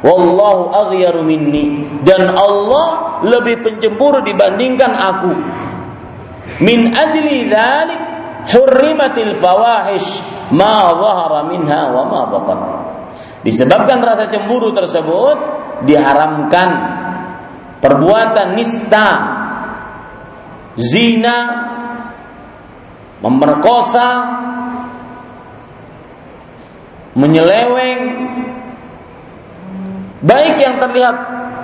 Wallahu 0.00 0.72
aghyaru 0.72 1.20
minni 1.28 1.84
dan 2.08 2.32
Allah 2.32 3.20
lebih 3.20 3.60
pencemburu 3.60 4.24
dibandingkan 4.24 4.96
aku. 4.96 5.32
Min 6.60 6.92
ajli 6.92 7.48
dhalik 7.48 8.00
hurrimatil 8.52 9.36
fawahish 9.36 10.20
ma 10.52 10.92
zahara 10.96 11.40
minha 11.48 11.82
wa 11.92 12.04
ma. 12.08 12.20
Disebabkan 13.40 14.04
rasa 14.04 14.28
cemburu 14.28 14.76
tersebut 14.76 15.36
diharamkan 15.88 16.70
perbuatan 17.80 18.52
nista, 18.52 19.08
zina, 20.76 21.38
memerkosa, 23.24 24.08
menyeleweng, 27.16 28.02
baik 30.20 30.54
yang 30.60 30.76
terlihat 30.76 31.16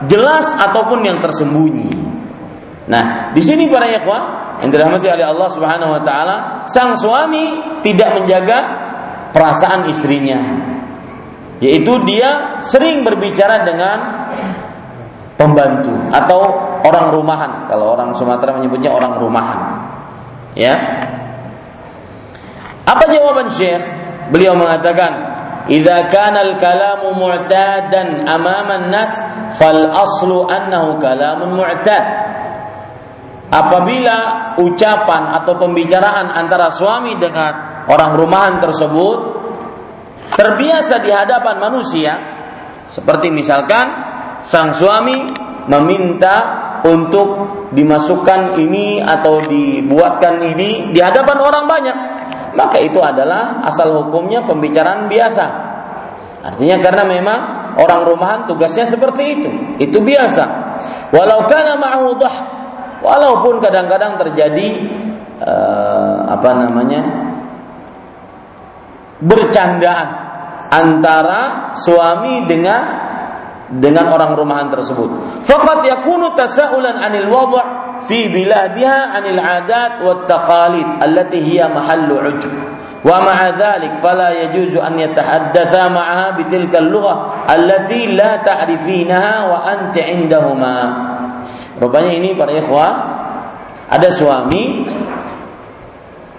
jelas 0.09 0.49
ataupun 0.57 1.05
yang 1.05 1.21
tersembunyi. 1.21 1.93
Nah, 2.89 3.37
di 3.37 3.43
sini 3.45 3.69
para 3.69 3.93
ikhwah 3.93 4.46
yang 4.65 4.71
dirahmati 4.73 5.07
oleh 5.13 5.27
Allah 5.27 5.49
Subhanahu 5.53 5.91
wa 5.97 6.03
taala, 6.03 6.37
sang 6.69 6.97
suami 6.97 7.79
tidak 7.85 8.21
menjaga 8.21 8.59
perasaan 9.37 9.89
istrinya. 9.93 10.41
Yaitu 11.61 12.05
dia 12.05 12.61
sering 12.61 13.01
berbicara 13.01 13.65
dengan 13.65 14.29
pembantu 15.41 15.93
atau 16.13 16.41
orang 16.85 17.13
rumahan. 17.13 17.53
Kalau 17.69 17.97
orang 17.97 18.13
Sumatera 18.13 18.57
menyebutnya 18.57 18.93
orang 18.93 19.21
rumahan 19.21 19.61
ya. 20.57 20.75
Apa 22.87 23.05
jawaban 23.13 23.53
Syekh? 23.53 23.83
Beliau 24.33 24.59
mengatakan 24.59 25.37
Idza 25.67 26.07
kana 26.15 26.47
al-kalamu 26.47 27.19
mu'tadan 27.19 28.23
amama 28.23 28.87
an-nas 28.87 29.19
fal 29.59 29.91
aslu 29.91 30.47
annahu 30.47 31.03
kalamun 31.03 31.59
mu'tad 31.59 32.26
Apabila 33.57 34.53
ucapan 34.61 35.33
atau 35.41 35.57
pembicaraan 35.57 36.29
antara 36.29 36.69
suami 36.69 37.17
dengan 37.17 37.85
orang 37.89 38.13
rumahan 38.13 38.61
tersebut 38.61 39.19
terbiasa 40.37 41.01
di 41.01 41.09
hadapan 41.09 41.57
manusia 41.57 42.13
seperti 42.85 43.33
misalkan 43.33 43.89
sang 44.45 44.77
suami 44.77 45.33
meminta 45.73 46.37
untuk 46.85 47.29
dimasukkan 47.73 48.61
ini 48.61 49.01
atau 49.01 49.41
dibuatkan 49.49 50.45
ini 50.45 50.93
di 50.93 51.01
hadapan 51.01 51.39
orang 51.41 51.65
banyak 51.65 51.99
maka 52.57 52.77
itu 52.81 53.01
adalah 53.01 53.65
asal 53.65 54.05
hukumnya 54.05 54.45
pembicaraan 54.45 55.09
biasa. 55.09 55.45
Artinya 56.41 56.77
karena 56.81 57.05
memang 57.05 57.41
orang 57.77 58.01
rumahan 58.05 58.41
tugasnya 58.49 58.89
seperti 58.89 59.23
itu 59.41 59.51
itu 59.77 59.99
biasa. 60.01 60.45
Walau 61.13 61.45
kana 61.49 61.77
ma'hu 61.77 62.17
walaupun 63.07 63.63
kadang-kadang 63.63 64.19
terjadi 64.19 64.83
uh, 65.39 66.27
apa 66.27 66.51
namanya 66.59 67.01
bercandaan 69.23 70.09
antara 70.67 71.73
suami 71.79 72.43
dengan 72.51 73.07
dengan 73.67 74.15
orang 74.15 74.39
rumahan 74.39 74.71
tersebut. 74.71 75.43
Faqat 75.43 75.87
yakunu 75.87 76.35
tasaulan 76.39 76.99
'anil 77.03 77.27
wad' 77.31 77.55
fi 78.07 78.31
biladiha 78.31 79.15
'anil 79.15 79.41
'adat 79.43 80.03
wat 80.07 80.31
taqalid 80.31 81.03
allati 81.03 81.43
hiya 81.43 81.71
mahallu 81.71 82.23
'ujub. 82.23 82.55
Wa 83.07 83.23
ma'a 83.23 83.55
dhalik 83.55 83.99
fala 84.03 84.35
yajuzu 84.35 84.83
an 84.83 84.99
yatahaddatha 84.99 85.91
ma'aha 85.91 86.39
bitilka 86.39 86.79
al-lugha 86.83 87.47
allati 87.47 88.11
la 88.15 88.39
ta'rifinaha 88.43 89.35
wa 89.51 89.59
anti 89.67 90.01
'indahuma. 90.03 90.79
Rupanya 91.77 92.13
ini 92.17 92.33
para 92.33 92.53
ikhwah 92.57 92.93
ada 93.87 94.09
suami 94.09 94.87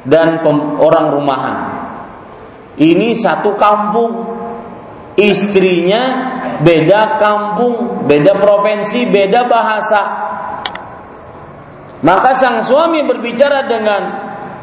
dan 0.07 0.41
orang 0.79 1.05
rumahan. 1.13 1.57
Ini 2.77 3.17
satu 3.17 3.57
kampung 3.57 4.37
istrinya 5.17 6.03
beda 6.61 7.17
kampung, 7.17 8.05
beda 8.05 8.37
provinsi, 8.37 9.09
beda 9.09 9.49
bahasa. 9.49 10.01
Maka 12.05 12.37
sang 12.37 12.61
suami 12.61 13.01
berbicara 13.01 13.65
dengan 13.65 14.01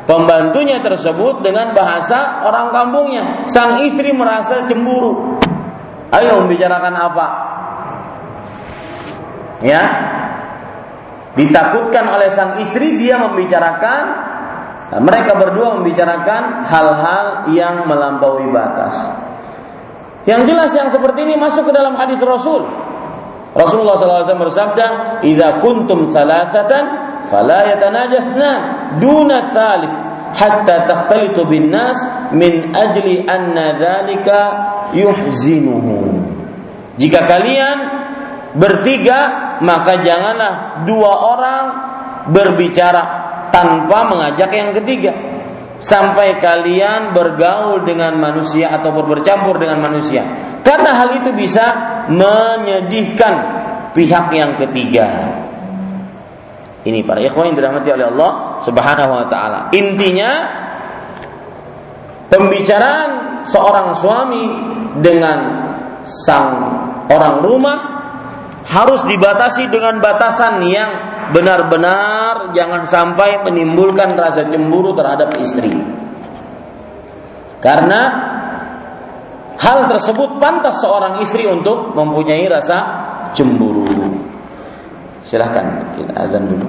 pembantunya 0.07 0.79
tersebut 0.79 1.43
dengan 1.43 1.75
bahasa 1.75 2.47
orang 2.47 2.70
kampungnya. 2.70 3.22
Sang 3.51 3.83
istri 3.83 4.14
merasa 4.14 4.62
cemburu. 4.70 5.39
Ayo 6.14 6.47
membicarakan 6.47 6.95
apa? 6.95 7.27
Ya. 9.66 9.83
Ditakutkan 11.35 12.07
oleh 12.07 12.30
sang 12.30 12.62
istri 12.62 12.95
dia 12.95 13.18
membicarakan 13.18 14.35
mereka 15.03 15.35
berdua 15.35 15.80
membicarakan 15.80 16.62
hal-hal 16.68 17.26
yang 17.51 17.89
melampaui 17.89 18.47
batas. 18.55 18.95
Yang 20.28 20.55
jelas 20.55 20.70
yang 20.76 20.89
seperti 20.93 21.26
ini 21.26 21.35
masuk 21.35 21.68
ke 21.68 21.72
dalam 21.74 21.99
hadis 21.99 22.20
Rasul. 22.22 22.62
Rasulullah 23.55 23.95
SAW 23.95 24.45
bersabda, 24.51 24.87
"Idza 25.22 25.62
kuntum 25.62 26.11
thalathatan 26.11 26.85
fala 27.30 27.66
yatanajathna 27.70 28.51
duna 28.99 29.47
thalith 29.55 29.95
hatta 30.35 30.91
takhtalitu 30.91 31.47
bin 31.47 31.70
nas 31.70 31.95
min 32.35 32.74
ajli 32.74 33.22
anna 33.26 33.78
dzalika 33.78 34.39
yuhzinuhu." 34.91 36.18
Jika 36.99 37.26
kalian 37.26 37.93
bertiga, 38.55 39.20
maka 39.61 40.00
janganlah 40.00 40.86
dua 40.86 41.12
orang 41.34 41.64
berbicara 42.30 43.02
tanpa 43.50 44.09
mengajak 44.09 44.50
yang 44.55 44.70
ketiga 44.72 45.12
sampai 45.78 46.40
kalian 46.40 47.12
bergaul 47.12 47.84
dengan 47.84 48.16
manusia 48.16 48.72
atau 48.72 48.94
bercampur 49.05 49.61
dengan 49.61 49.82
manusia. 49.84 50.22
Karena 50.64 50.96
hal 50.96 51.20
itu 51.20 51.30
bisa 51.36 51.64
menyedihkan 52.09 53.34
pihak 53.92 54.26
yang 54.32 54.57
ketiga. 54.57 55.09
Ini 56.84 57.00
para 57.05 57.20
ikhwan 57.24 57.52
yang 57.52 57.57
dirahmati 57.57 57.88
oleh 57.96 58.07
Allah 58.12 58.30
Subhanahu 58.64 59.12
wa 59.12 59.26
taala. 59.28 59.61
Intinya 59.72 60.30
pembicaraan 62.28 63.44
seorang 63.48 63.96
suami 63.96 64.44
dengan 65.00 65.38
sang 66.05 66.48
orang 67.09 67.40
rumah 67.40 67.78
harus 68.64 69.04
dibatasi 69.04 69.68
dengan 69.68 70.00
batasan 70.00 70.64
yang 70.64 70.90
benar-benar 71.36 72.52
jangan 72.56 72.82
sampai 72.84 73.44
menimbulkan 73.44 74.16
rasa 74.16 74.48
cemburu 74.48 74.96
terhadap 74.96 75.36
istri. 75.40 75.72
Karena 77.60 78.00
hal 79.56 79.88
tersebut 79.88 80.36
pantas 80.36 80.80
seorang 80.80 81.20
istri 81.20 81.48
untuk 81.48 81.92
mempunyai 81.96 82.44
rasa 82.48 82.78
cemburu. 83.32 83.88
Silahkan 85.24 85.96
kita 85.96 86.12
azan 86.12 86.44
dulu. 86.44 86.68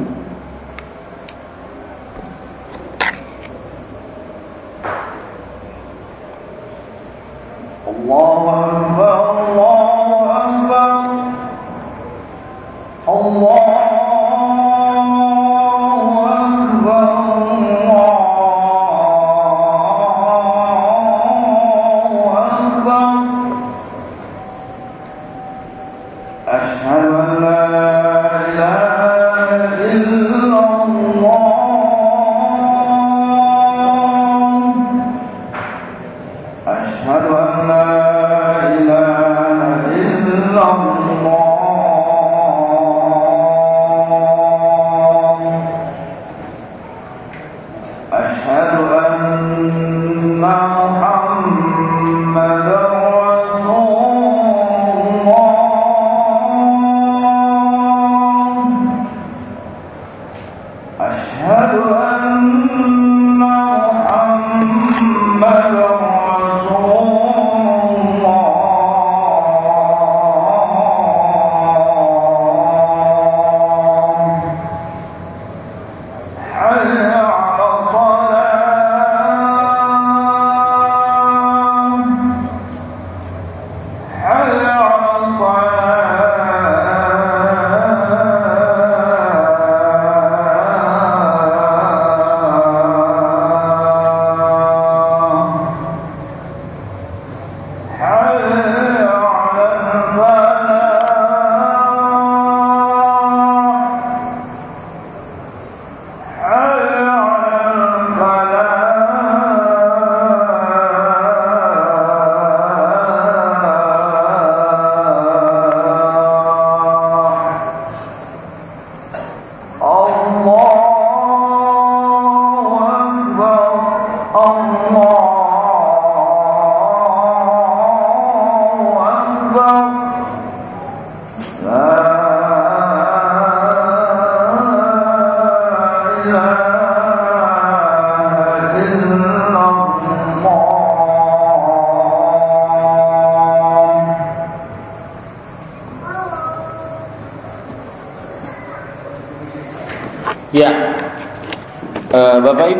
Allahu 7.85 8.47
Allahu 9.03 9.84
Allah 13.07 13.84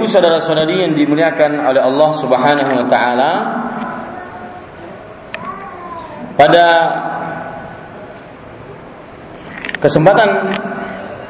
Saudara-saudari 0.06 0.86
yang 0.86 0.93
dimuliakan 0.97 1.62
oleh 1.62 1.82
Allah 1.82 2.10
Subhanahu 2.18 2.72
wa 2.82 2.86
taala 2.89 3.32
pada 6.36 6.66
kesempatan 9.80 10.56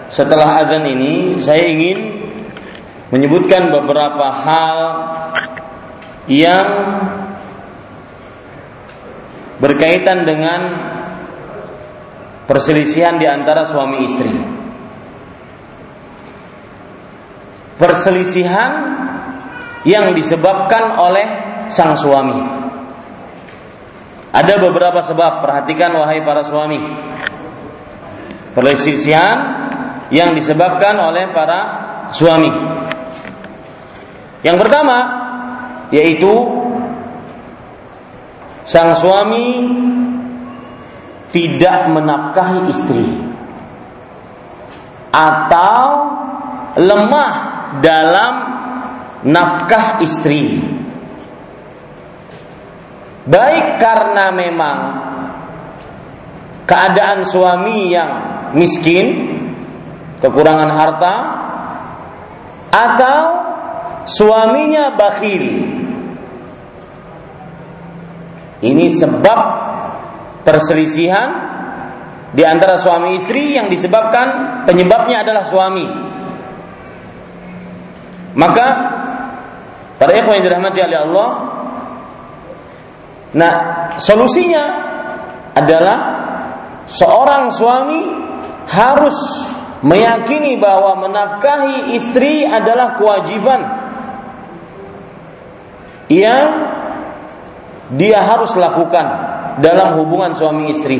setelah 0.09 0.63
azan 0.63 0.87
ini 0.87 1.37
saya 1.43 1.67
ingin 1.67 2.25
menyebutkan 3.11 3.69
beberapa 3.69 4.27
hal 4.31 4.79
yang 6.25 6.67
berkaitan 9.61 10.25
dengan 10.25 10.61
perselisihan 12.49 13.17
di 13.17 13.27
antara 13.29 13.65
suami 13.65 14.05
istri. 14.05 14.54
Perselisihan 17.75 18.71
yang 19.85 20.15
disebabkan 20.17 20.97
oleh 20.97 21.27
sang 21.69 21.93
suami. 21.95 22.39
Ada 24.35 24.59
beberapa 24.59 24.99
sebab, 24.99 25.39
perhatikan 25.39 25.95
wahai 25.95 26.19
para 26.19 26.43
suami. 26.43 26.79
Perselisihan 28.51 29.37
yang 30.11 30.35
disebabkan 30.35 30.99
oleh 30.99 31.31
para 31.31 31.59
suami. 32.11 32.51
Yang 34.43 34.57
pertama 34.61 34.97
yaitu 35.89 36.33
sang 38.65 38.97
suami 38.97 39.69
tidak 41.29 41.93
menafkahi 41.93 42.59
istri 42.69 43.05
atau 45.13 45.81
lemah 46.75 47.54
dalam 47.81 48.33
nafkah 49.25 49.99
istri. 50.05 50.61
Baik 53.25 53.81
karena 53.81 54.29
memang 54.29 54.79
keadaan 56.69 57.25
suami 57.25 57.89
yang 57.89 58.11
miskin, 58.53 59.07
kekurangan 60.21 60.69
harta, 60.69 61.15
atau 62.69 63.19
suaminya 64.05 64.93
bakhil. 64.93 65.45
Ini 68.61 68.87
sebab 68.93 69.39
perselisihan 70.45 71.29
di 72.29 72.45
antara 72.45 72.77
suami 72.77 73.17
istri 73.17 73.57
yang 73.57 73.73
disebabkan 73.73 74.61
penyebabnya 74.69 75.25
adalah 75.25 75.45
suami 75.49 76.04
maka 78.35 78.67
para 79.95 80.11
ikhwan 80.15 80.39
yang 80.39 80.45
dirahmati 80.51 80.79
oleh 80.83 80.99
Allah, 80.99 81.29
nah 83.35 83.53
solusinya 83.97 84.63
adalah 85.55 85.97
seorang 86.85 87.49
suami 87.55 88.01
harus 88.67 89.17
meyakini 89.85 90.59
bahwa 90.59 91.07
menafkahi 91.07 91.95
istri 91.95 92.43
adalah 92.43 92.99
kewajiban 92.99 93.61
yang 96.11 96.47
dia 97.93 98.19
harus 98.21 98.51
lakukan 98.57 99.05
dalam 99.61 99.95
hubungan 100.01 100.33
suami 100.35 100.73
istri. 100.73 100.99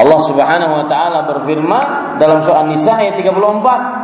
Allah 0.00 0.20
Subhanahu 0.24 0.72
wa 0.80 0.86
taala 0.88 1.28
berfirman 1.28 2.16
dalam 2.16 2.40
surah 2.40 2.64
An-Nisa 2.64 2.96
ayat 2.96 3.20
34, 3.20 3.99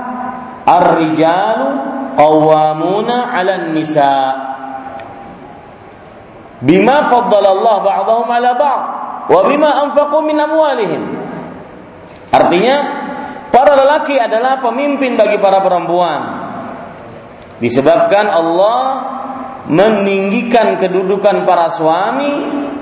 Ar-rijalu 0.66 1.68
qawwamuna 2.18 3.30
'alan 3.30 3.70
nisa. 3.70 4.14
Bima 6.58 7.06
faddala 7.06 7.54
Allah 7.54 7.76
ba'dahum 7.86 8.28
'ala 8.28 8.50
ba'd 8.58 8.82
wa 9.30 9.40
bima 9.46 9.70
anfaqu 9.86 10.18
min 10.26 10.38
amwalihim. 10.42 11.02
Artinya, 12.34 12.76
para 13.54 13.78
lelaki 13.78 14.18
adalah 14.18 14.58
pemimpin 14.58 15.14
bagi 15.14 15.38
para 15.38 15.62
perempuan. 15.62 16.20
Disebabkan 17.62 18.26
Allah 18.28 18.78
meninggikan 19.70 20.78
kedudukan 20.78 21.46
para 21.48 21.70
suami 21.70 22.32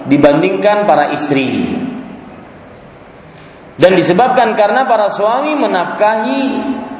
dibandingkan 0.08 0.84
para 0.84 1.12
istri. 1.12 1.80
Dan 3.74 3.98
disebabkan 3.98 4.54
karena 4.54 4.86
para 4.86 5.10
suami 5.10 5.58
menafkahi 5.58 6.42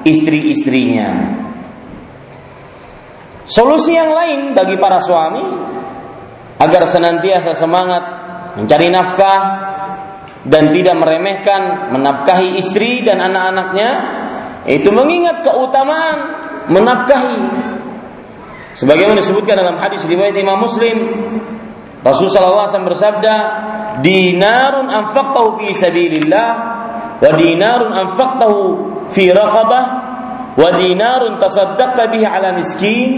istri-istrinya. 0.05 1.41
Solusi 3.45 3.93
yang 3.93 4.13
lain 4.13 4.41
bagi 4.57 4.81
para 4.81 5.01
suami 5.05 5.45
agar 6.57 6.89
senantiasa 6.89 7.53
semangat 7.53 8.05
mencari 8.57 8.89
nafkah 8.89 9.41
dan 10.45 10.73
tidak 10.73 10.97
meremehkan 10.97 11.93
menafkahi 11.93 12.57
istri 12.61 13.05
dan 13.05 13.21
anak-anaknya 13.21 13.91
itu 14.65 14.89
mengingat 14.93 15.45
keutamaan 15.45 16.41
menafkahi 16.73 17.41
sebagaimana 18.77 19.21
disebutkan 19.21 19.61
dalam 19.61 19.77
hadis 19.77 20.05
riwayat 20.09 20.37
Imam 20.37 20.65
Muslim 20.65 20.97
Rasulullah 22.01 22.69
SAW 22.69 22.89
bersabda 22.89 23.35
dinarun 24.01 24.89
anfaqtahu 24.89 25.61
fi 25.61 25.69
sabilillah 25.73 26.49
wa 27.25 27.31
dinarun 27.33 27.93
anfaqtahu 27.97 28.61
fi 29.09 29.33
raqabah. 29.33 29.85
Wa 30.55 30.71
dinarun 30.77 31.41
tasaddaqta 31.41 32.13
bihi 32.13 32.29
ala 32.29 32.53
miskin. 32.53 33.11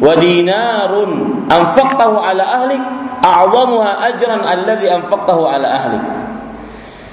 Wa 0.00 0.16
dinarun 0.16 1.44
anfaqtahu 1.46 2.16
ala 2.16 2.64
ahlik. 2.64 2.82
A'zamuha 3.20 4.00
ajran 4.08 4.40
alladhi 4.40 4.88
anfaqtahu 4.88 5.44
ala 5.44 5.68
ahlik. 5.68 6.02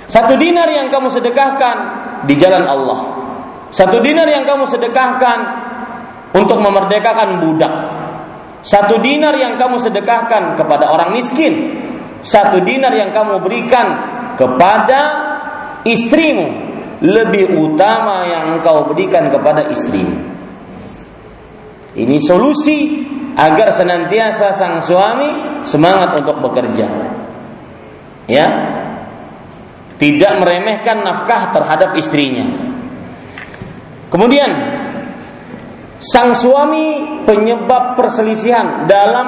Satu 0.07 0.39
dinar 0.39 0.71
yang 0.71 0.87
kamu 0.87 1.11
sedekahkan 1.11 1.77
di 2.23 2.39
jalan 2.39 2.63
Allah. 2.63 3.27
Satu 3.75 3.99
dinar 3.99 4.23
yang 4.31 4.47
kamu 4.47 4.63
sedekahkan 4.63 5.39
untuk 6.31 6.63
memerdekakan 6.63 7.43
budak. 7.43 7.73
Satu 8.63 9.03
dinar 9.03 9.35
yang 9.35 9.59
kamu 9.59 9.75
sedekahkan 9.83 10.55
kepada 10.55 10.95
orang 10.95 11.11
miskin. 11.11 11.83
Satu 12.23 12.63
dinar 12.63 12.95
yang 12.95 13.11
kamu 13.11 13.43
berikan 13.43 13.87
kepada 14.39 15.26
istrimu 15.87 16.47
lebih 17.01 17.53
utama 17.53 18.25
yang 18.25 18.57
engkau 18.57 18.89
berikan 18.89 19.29
kepada 19.29 19.69
istri. 19.69 20.03
Ini 21.97 22.17
solusi 22.21 23.05
agar 23.37 23.73
senantiasa 23.73 24.53
sang 24.53 24.81
suami 24.81 25.61
semangat 25.65 26.17
untuk 26.21 26.41
bekerja. 26.41 26.87
Ya. 28.29 28.47
Tidak 29.97 30.33
meremehkan 30.37 31.01
nafkah 31.01 31.49
terhadap 31.49 31.97
istrinya. 31.97 32.45
Kemudian 34.13 34.49
sang 35.97 36.37
suami 36.37 37.21
penyebab 37.25 37.97
perselisihan 37.97 38.85
dalam 38.85 39.27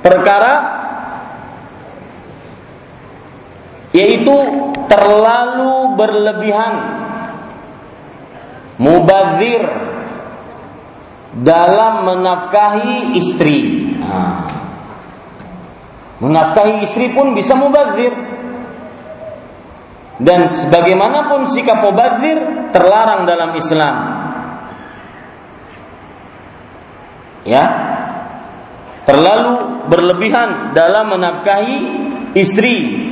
perkara 0.00 0.87
yaitu 3.98 4.36
terlalu 4.86 5.98
berlebihan 5.98 6.74
mubazir 8.78 9.62
dalam 11.34 12.06
menafkahi 12.06 13.18
istri. 13.18 13.90
Nah, 13.98 14.46
menafkahi 16.22 16.86
istri 16.86 17.10
pun 17.10 17.34
bisa 17.34 17.58
mubazir. 17.58 18.14
Dan 20.18 20.50
sebagaimanapun 20.50 21.46
sikap 21.46 21.78
mubazir 21.78 22.70
terlarang 22.74 23.22
dalam 23.22 23.54
Islam. 23.54 23.96
Ya. 27.46 27.64
Terlalu 29.06 29.88
berlebihan 29.88 30.74
dalam 30.74 31.16
menafkahi 31.16 31.78
istri 32.34 33.07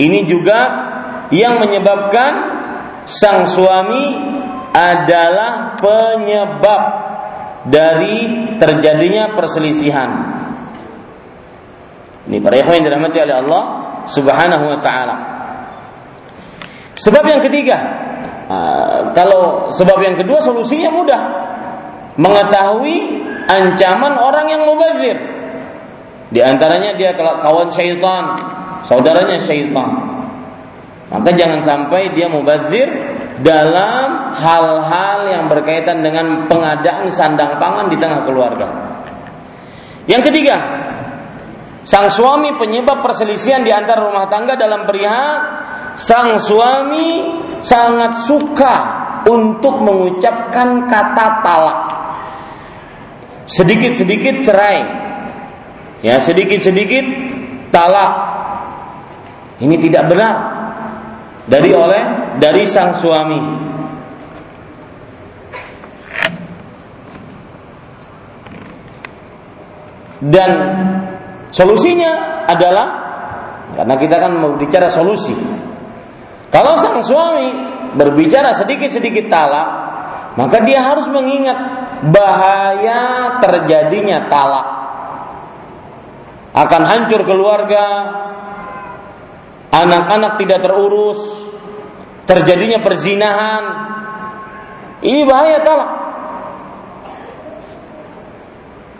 ini 0.00 0.24
juga 0.24 0.58
yang 1.28 1.60
menyebabkan 1.60 2.32
sang 3.04 3.44
suami 3.44 4.16
adalah 4.72 5.76
penyebab 5.76 6.82
dari 7.68 8.48
terjadinya 8.56 9.36
perselisihan. 9.36 10.10
Ini 12.30 12.38
para 12.40 12.54
ikhwan 12.56 12.80
yang 12.80 12.86
dirahmati 12.88 13.18
oleh 13.20 13.36
Allah 13.36 13.62
Subhanahu 14.08 14.64
wa 14.70 14.78
taala. 14.80 15.16
Sebab 16.96 17.24
yang 17.26 17.40
ketiga, 17.44 17.78
ah, 18.48 19.12
kalau 19.12 19.68
sebab 19.74 19.98
yang 20.00 20.16
kedua 20.16 20.40
solusinya 20.40 20.88
mudah. 20.88 21.22
Mengetahui 22.20 23.24
ancaman 23.48 24.18
orang 24.20 24.52
yang 24.52 24.62
mubazir. 24.68 25.16
Di 26.28 26.40
antaranya 26.44 26.92
dia 26.92 27.16
kawan 27.16 27.72
syaitan, 27.72 28.36
saudaranya 28.84 29.40
syaitan. 29.42 30.20
Maka 31.10 31.34
jangan 31.34 31.60
sampai 31.66 32.14
dia 32.14 32.30
mubazir 32.30 32.86
dalam 33.42 34.30
hal-hal 34.36 35.18
yang 35.26 35.44
berkaitan 35.50 36.06
dengan 36.06 36.46
pengadaan 36.46 37.10
sandang 37.10 37.58
pangan 37.58 37.90
di 37.90 37.96
tengah 37.98 38.22
keluarga. 38.22 38.68
Yang 40.06 40.30
ketiga, 40.30 40.56
sang 41.82 42.08
suami 42.14 42.54
penyebab 42.54 43.02
perselisihan 43.02 43.66
di 43.66 43.74
antara 43.74 44.06
rumah 44.06 44.30
tangga 44.30 44.54
dalam 44.54 44.86
perihal 44.86 45.34
sang 45.98 46.38
suami 46.38 47.42
sangat 47.60 48.24
suka 48.24 48.76
untuk 49.26 49.82
mengucapkan 49.84 50.88
kata 50.88 51.26
talak. 51.44 51.80
Sedikit-sedikit 53.50 54.46
cerai. 54.46 54.78
Ya, 56.00 56.16
sedikit-sedikit 56.22 57.04
talak. 57.74 58.39
Ini 59.60 59.76
tidak 59.76 60.08
benar 60.08 60.34
dari 61.44 61.70
oleh 61.76 62.02
dari 62.40 62.64
sang 62.64 62.96
suami. 62.96 63.40
Dan 70.20 70.50
solusinya 71.48 72.44
adalah 72.44 72.88
karena 73.76 73.94
kita 73.96 74.16
kan 74.20 74.32
mau 74.36 74.56
bicara 74.56 74.88
solusi. 74.88 75.36
Kalau 76.50 76.76
sang 76.76 77.00
suami 77.00 77.48
berbicara 77.96 78.52
sedikit-sedikit 78.52 79.28
talak, 79.32 79.68
maka 80.36 80.60
dia 80.64 80.82
harus 80.82 81.08
mengingat 81.08 81.56
bahaya 82.08 83.36
terjadinya 83.40 84.28
talak. 84.28 84.68
Akan 86.50 86.82
hancur 86.82 87.22
keluarga, 87.22 87.86
anak-anak 89.70 90.38
tidak 90.42 90.66
terurus, 90.66 91.20
terjadinya 92.26 92.82
perzinahan. 92.82 93.64
Ini 95.00 95.20
bahaya 95.24 95.58
talak. 95.64 95.90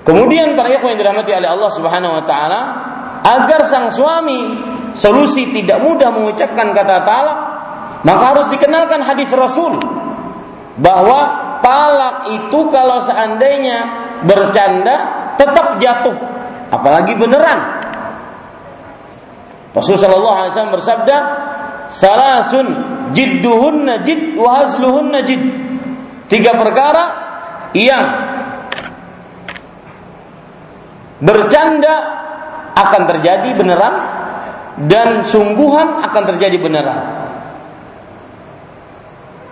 Kemudian 0.00 0.56
para 0.56 0.72
ikhwan 0.72 0.96
yang 0.96 1.00
dirahmati 1.06 1.30
oleh 1.36 1.50
Allah 1.50 1.70
Subhanahu 1.70 2.12
wa 2.18 2.24
taala, 2.24 2.62
agar 3.20 3.60
sang 3.68 3.92
suami 3.92 4.56
solusi 4.96 5.52
tidak 5.52 5.78
mudah 5.84 6.08
mengucapkan 6.10 6.72
kata 6.72 6.96
talak, 7.04 7.38
maka 8.02 8.24
harus 8.34 8.46
dikenalkan 8.48 9.04
hadis 9.04 9.28
Rasul 9.28 9.76
bahwa 10.80 11.20
talak 11.60 12.32
itu 12.32 12.58
kalau 12.72 12.98
seandainya 13.04 13.78
bercanda 14.24 14.96
tetap 15.36 15.76
jatuh, 15.78 16.16
apalagi 16.72 17.12
beneran. 17.16 17.79
Rasulullah 19.70 20.02
sallallahu 20.10 20.38
alaihi 20.42 20.52
wasallam 20.54 20.74
bersabda, 20.74 21.16
"Salasun 21.94 22.66
jidduhunna 23.14 24.02
jid 24.02 24.34
wa 24.34 24.62
hazluhunna 24.62 25.22
jid." 25.22 25.42
Tiga 26.26 26.54
perkara 26.58 27.04
yang 27.74 28.04
bercanda 31.22 31.94
akan 32.74 33.02
terjadi 33.14 33.50
beneran 33.54 33.94
dan 34.90 35.22
sungguhan 35.26 36.02
akan 36.02 36.22
terjadi 36.34 36.56
beneran. 36.58 37.00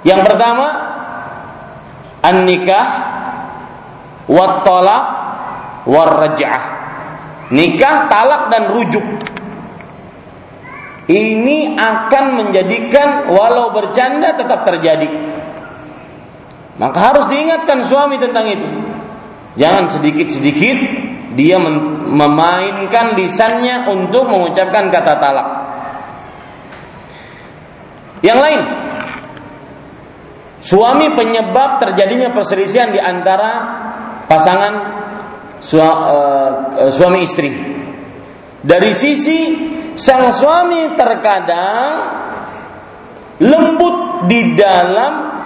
Yang 0.06 0.20
pertama, 0.26 0.68
an-nikah 2.22 2.88
wat 4.30 4.62
talaq 4.62 5.04
war. 5.86 6.30
Nikah, 7.48 8.12
talak 8.12 8.52
dan 8.52 8.68
rujuk 8.68 9.04
ini 11.09 11.72
akan 11.72 12.24
menjadikan 12.36 13.32
walau 13.32 13.72
bercanda 13.72 14.36
tetap 14.36 14.61
terjadi. 14.68 15.09
Maka 16.76 16.98
harus 17.00 17.26
diingatkan 17.32 17.80
suami 17.82 18.20
tentang 18.20 18.44
itu. 18.44 18.68
Jangan 19.56 19.88
sedikit-sedikit 19.88 20.76
dia 21.34 21.56
memainkan 21.59 23.16
lisannya 23.16 23.88
untuk 23.88 24.28
mengucapkan 24.28 24.92
kata 24.92 25.14
talak. 25.16 25.48
Yang 28.20 28.38
lain, 28.38 28.61
suami 30.61 31.06
penyebab 31.16 31.80
terjadinya 31.82 32.36
perselisihan 32.36 32.92
di 32.92 33.00
antara 33.00 33.50
pasangan 34.28 34.72
eh, 35.64 36.52
suami 36.92 37.18
istri. 37.24 37.50
Dari 38.59 38.92
sisi 38.92 39.38
sang 39.99 40.30
suami 40.30 40.94
terkadang 40.94 41.90
lembut 43.42 44.30
di 44.30 44.55
dalam 44.55 45.42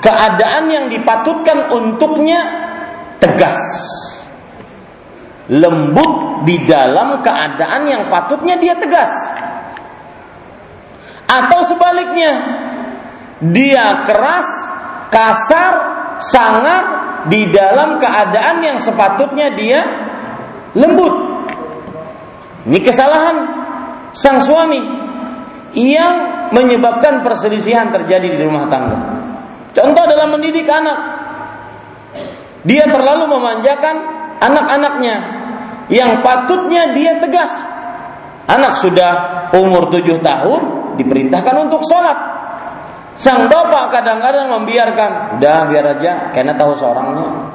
keadaan 0.00 0.64
yang 0.72 0.86
dipatutkan 0.88 1.68
untuknya 1.72 2.40
tegas. 3.20 3.60
Lembut 5.46 6.42
di 6.42 6.66
dalam 6.66 7.22
keadaan 7.22 7.86
yang 7.86 8.02
patutnya 8.10 8.58
dia 8.58 8.74
tegas. 8.74 9.12
Atau 11.26 11.62
sebaliknya, 11.70 12.32
dia 13.44 14.02
keras, 14.02 14.48
kasar, 15.10 15.74
sangar 16.18 16.82
di 17.30 17.50
dalam 17.50 17.98
keadaan 17.98 18.62
yang 18.62 18.78
sepatutnya 18.78 19.54
dia 19.54 19.80
lembut. 20.74 21.14
Ini 22.66 22.78
kesalahan 22.82 23.65
sang 24.16 24.40
suami 24.40 24.80
yang 25.76 26.48
menyebabkan 26.56 27.20
perselisihan 27.20 27.92
terjadi 27.92 28.32
di 28.32 28.40
rumah 28.40 28.64
tangga. 28.72 28.98
Contoh 29.76 30.04
dalam 30.08 30.32
mendidik 30.32 30.64
anak. 30.64 30.98
Dia 32.64 32.88
terlalu 32.88 33.30
memanjakan 33.30 33.94
anak-anaknya 34.40 35.16
yang 35.92 36.24
patutnya 36.24 36.96
dia 36.96 37.20
tegas. 37.20 37.52
Anak 38.48 38.80
sudah 38.80 39.12
umur 39.54 39.92
tujuh 39.92 40.18
tahun 40.24 40.96
diperintahkan 40.96 41.54
untuk 41.68 41.84
sholat. 41.84 42.18
Sang 43.16 43.48
bapak 43.48 43.96
kadang-kadang 43.96 44.52
membiarkan, 44.60 45.40
udah 45.40 45.58
biar 45.72 45.84
aja, 45.96 46.30
karena 46.36 46.52
tahu 46.52 46.76
seorangnya. 46.76 47.48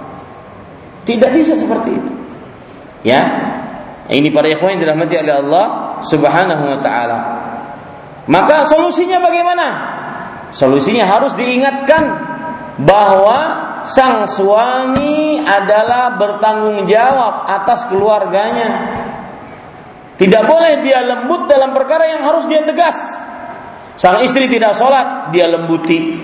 Tidak 1.06 1.30
bisa 1.34 1.54
seperti 1.54 1.90
itu. 1.94 2.12
Ya, 3.06 3.22
ini 4.10 4.34
para 4.34 4.50
ikhwan 4.50 4.78
yang 4.78 4.82
dirahmati 4.90 5.16
oleh 5.22 5.36
Allah 5.38 5.66
Subhanahu 6.06 6.64
wa 6.66 6.78
taala. 6.82 7.20
Maka 8.30 8.70
solusinya 8.70 9.22
bagaimana? 9.22 9.68
Solusinya 10.52 11.08
harus 11.08 11.34
diingatkan 11.34 12.04
bahwa 12.84 13.40
sang 13.88 14.28
suami 14.30 15.42
adalah 15.42 16.18
bertanggung 16.18 16.86
jawab 16.86 17.48
atas 17.50 17.88
keluarganya. 17.90 18.70
Tidak 20.22 20.44
boleh 20.46 20.86
dia 20.86 21.02
lembut 21.02 21.50
dalam 21.50 21.74
perkara 21.74 22.14
yang 22.14 22.22
harus 22.22 22.46
dia 22.46 22.62
tegas. 22.62 22.94
Sang 23.98 24.22
istri 24.22 24.46
tidak 24.46 24.78
sholat, 24.78 25.34
dia 25.34 25.50
lembuti. 25.50 26.18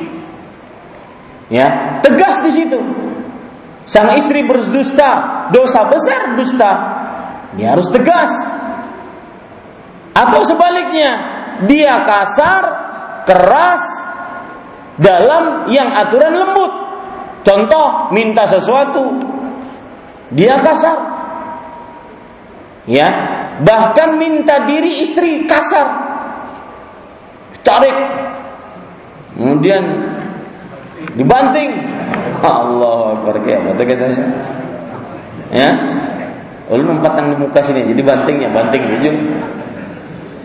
Ya, 1.50 1.98
tegas 2.04 2.44
di 2.46 2.52
situ. 2.54 2.80
Sang 3.88 4.12
istri 4.20 4.44
berdusta, 4.44 5.48
dosa 5.50 5.88
besar 5.88 6.36
dusta. 6.36 6.72
Dia 7.56 7.74
harus 7.74 7.88
tegas. 7.90 8.30
Atau 10.18 10.41
sebaliknya, 10.41 11.11
dia 11.70 12.01
kasar, 12.01 12.63
keras 13.30 13.84
dalam 14.97 15.70
yang 15.70 15.93
aturan 15.93 16.34
lembut. 16.34 16.74
Contoh, 17.45 18.09
minta 18.09 18.49
sesuatu, 18.49 19.13
dia 20.34 20.57
kasar. 20.57 20.97
Ya, 22.89 23.09
bahkan 23.61 24.18
minta 24.18 24.65
diri 24.65 25.05
istri 25.05 25.45
kasar. 25.45 25.86
Tarik. 27.61 27.97
Kemudian 29.38 29.84
dibanting. 31.13 31.93
Allah 32.41 33.18
Akbar 33.22 33.38
saya? 33.93 34.18
Ya. 35.51 35.72
Ulun 36.68 36.99
yang 36.99 37.32
di 37.32 37.38
muka 37.39 37.63
sini, 37.63 37.86
jadi 37.88 38.01
bantingnya 38.03 38.49
banting 38.51 38.84
jujur. 38.97 39.15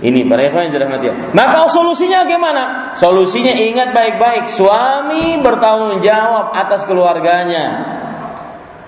Ini 0.03 0.27
para 0.27 0.43
ikhwan 0.43 0.67
yang 0.67 0.75
dirahmati 0.75 1.31
Maka 1.31 1.71
solusinya 1.71 2.27
bagaimana? 2.27 2.63
Solusinya 2.99 3.55
ingat 3.55 3.95
baik-baik, 3.95 4.51
suami 4.51 5.39
bertanggung 5.39 6.03
jawab 6.03 6.51
atas 6.51 6.83
keluarganya. 6.91 7.67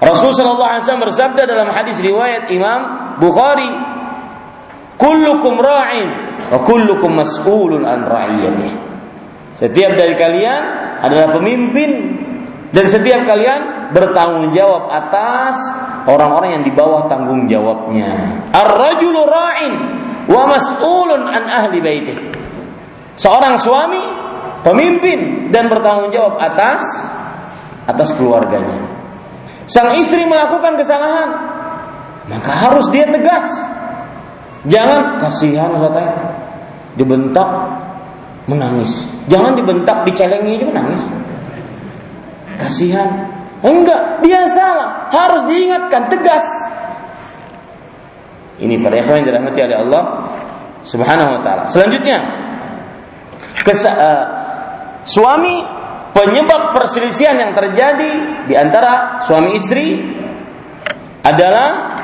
Rasul 0.02 0.34
sallallahu 0.34 0.74
alaihi 0.74 0.82
wasallam 0.82 1.06
bersabda 1.06 1.42
dalam 1.46 1.70
hadis 1.70 2.02
riwayat 2.02 2.50
Imam 2.50 2.80
Bukhari, 3.22 3.70
"Kullukum 4.98 5.54
ra'in 5.62 6.08
wa 6.50 6.58
kullukum 6.66 7.14
mas'ulun 7.14 7.86
an 7.86 8.10
ra'iyatih." 8.10 8.74
Setiap 9.54 9.94
dari 9.94 10.18
kalian 10.18 10.62
adalah 10.98 11.30
pemimpin 11.38 11.90
dan 12.74 12.90
setiap 12.90 13.22
kalian 13.22 13.94
bertanggung 13.94 14.50
jawab 14.50 14.90
atas 14.90 15.54
orang-orang 16.10 16.58
yang 16.58 16.64
di 16.66 16.74
bawah 16.74 17.06
tanggung 17.06 17.46
jawabnya. 17.46 18.42
Ar-rajulu 18.50 19.20
ra'in 19.22 20.03
wa 20.30 20.42
mas'ulun 20.48 21.28
an 21.28 21.42
ahli 21.48 21.78
baitih. 21.80 22.18
Seorang 23.14 23.60
suami 23.60 24.02
pemimpin 24.66 25.50
dan 25.54 25.70
bertanggung 25.70 26.10
jawab 26.10 26.40
atas 26.40 26.82
atas 27.84 28.10
keluarganya. 28.16 28.90
Sang 29.64 29.96
istri 29.96 30.28
melakukan 30.28 30.76
kesalahan, 30.76 31.28
maka 32.28 32.52
harus 32.52 32.88
dia 32.92 33.08
tegas. 33.08 33.44
Jangan 34.64 35.20
kasihan 35.20 35.76
Ustaz 35.76 36.08
dibentak 36.96 37.48
menangis. 38.48 39.04
Jangan 39.28 39.56
dibentak 39.56 40.04
dicelengi 40.08 40.60
aja 40.60 40.66
menangis. 40.68 41.02
Kasihan. 42.60 43.08
Enggak, 43.64 44.20
dia 44.20 44.44
salah. 44.52 45.08
Harus 45.08 45.48
diingatkan 45.48 46.12
tegas. 46.12 46.44
Ini 48.60 48.78
para 48.78 48.94
ikhwan 48.98 49.22
yang 49.22 49.26
dirahmati 49.26 49.60
oleh 49.66 49.76
Allah 49.76 50.02
Subhanahu 50.86 51.30
wa 51.38 51.40
taala. 51.42 51.64
Selanjutnya, 51.66 52.18
kesa 53.66 53.90
uh, 53.90 54.24
suami 55.08 55.64
penyebab 56.14 56.76
perselisihan 56.76 57.34
yang 57.34 57.52
terjadi 57.56 58.44
di 58.46 58.54
antara 58.54 59.24
suami 59.26 59.58
istri 59.58 59.98
adalah 61.24 61.94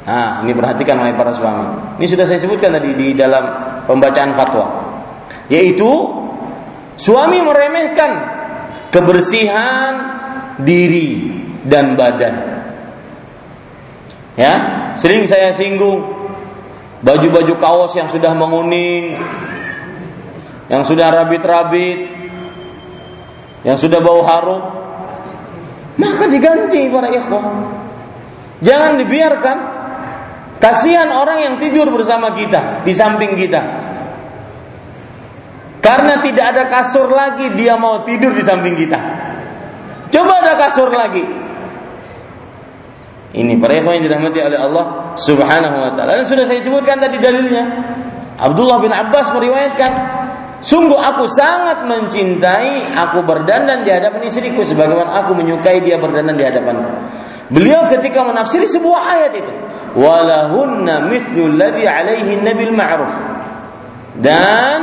Nah, 0.00 0.42
ini 0.42 0.50
perhatikan 0.56 0.98
oleh 0.98 1.14
para 1.14 1.30
suami. 1.30 2.02
Ini 2.02 2.06
sudah 2.10 2.26
saya 2.26 2.42
sebutkan 2.42 2.74
tadi 2.74 2.98
di 2.98 3.14
dalam 3.14 3.46
pembacaan 3.86 4.34
fatwa. 4.34 4.66
Yaitu 5.46 5.86
suami 6.98 7.38
meremehkan 7.38 8.10
kebersihan 8.90 9.92
diri 10.58 11.30
dan 11.62 11.94
badan. 11.94 12.59
Ya, 14.40 14.54
sering 14.96 15.28
saya 15.28 15.52
singgung 15.52 16.00
baju-baju 17.04 17.54
kaos 17.60 17.92
yang 17.92 18.08
sudah 18.08 18.32
menguning, 18.32 19.20
yang 20.72 20.80
sudah 20.88 21.12
rabit-rabit, 21.12 22.08
yang 23.68 23.76
sudah 23.76 24.00
bau 24.00 24.24
harum, 24.24 24.64
maka 26.00 26.24
diganti 26.32 26.88
para 26.88 27.12
ikhwan. 27.12 27.68
Jangan 28.64 28.96
dibiarkan 28.96 29.58
Kasihan 30.60 31.08
orang 31.08 31.40
yang 31.40 31.54
tidur 31.56 31.88
bersama 31.88 32.36
kita, 32.36 32.84
di 32.84 32.92
samping 32.92 33.32
kita. 33.32 33.60
Karena 35.80 36.20
tidak 36.20 36.44
ada 36.52 36.64
kasur 36.68 37.08
lagi, 37.08 37.56
dia 37.56 37.80
mau 37.80 38.04
tidur 38.04 38.36
di 38.36 38.44
samping 38.44 38.76
kita. 38.76 39.00
Coba 40.12 40.44
ada 40.44 40.60
kasur 40.60 40.92
lagi. 40.92 41.24
Ini 43.30 43.62
para 43.62 43.78
ikhwan 43.78 44.02
yang 44.02 44.10
dirahmati 44.10 44.38
oleh 44.42 44.58
Allah 44.58 45.14
Subhanahu 45.14 45.76
wa 45.78 45.90
taala. 45.94 46.18
Dan 46.18 46.26
sudah 46.26 46.44
saya 46.50 46.58
sebutkan 46.58 46.98
tadi 46.98 47.22
dalilnya. 47.22 47.62
Abdullah 48.40 48.82
bin 48.82 48.90
Abbas 48.90 49.30
meriwayatkan, 49.30 49.92
"Sungguh 50.66 50.98
aku 50.98 51.30
sangat 51.30 51.86
mencintai 51.86 52.90
aku 52.96 53.22
berdandan 53.22 53.86
di 53.86 53.90
hadapan 53.94 54.26
istriku 54.26 54.66
sebagaimana 54.66 55.22
aku 55.22 55.38
menyukai 55.38 55.78
dia 55.78 56.00
berdandan 56.02 56.34
di 56.34 56.42
hadapanku." 56.42 56.90
Beliau 57.50 57.86
ketika 57.86 58.26
menafsiri 58.26 58.66
sebuah 58.66 59.00
ayat 59.14 59.32
itu, 59.38 59.52
walahunna 59.98 61.06
mithlu 61.06 61.50
alladhi 61.54 61.86
alaihi 61.86 62.38
nabil 62.42 62.74
ma'ruf. 62.74 63.14
Dan 64.18 64.78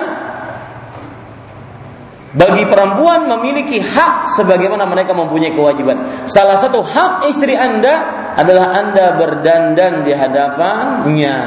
bagi 2.36 2.68
perempuan 2.68 3.28
memiliki 3.28 3.80
hak 3.80 4.28
sebagaimana 4.36 4.84
mereka 4.84 5.16
mempunyai 5.16 5.56
kewajiban. 5.56 6.28
Salah 6.28 6.60
satu 6.60 6.84
hak 6.84 7.28
istri 7.32 7.56
Anda 7.56 8.34
adalah 8.36 8.76
Anda 8.76 9.16
berdandan 9.16 10.04
di 10.04 10.12
hadapannya. 10.12 11.38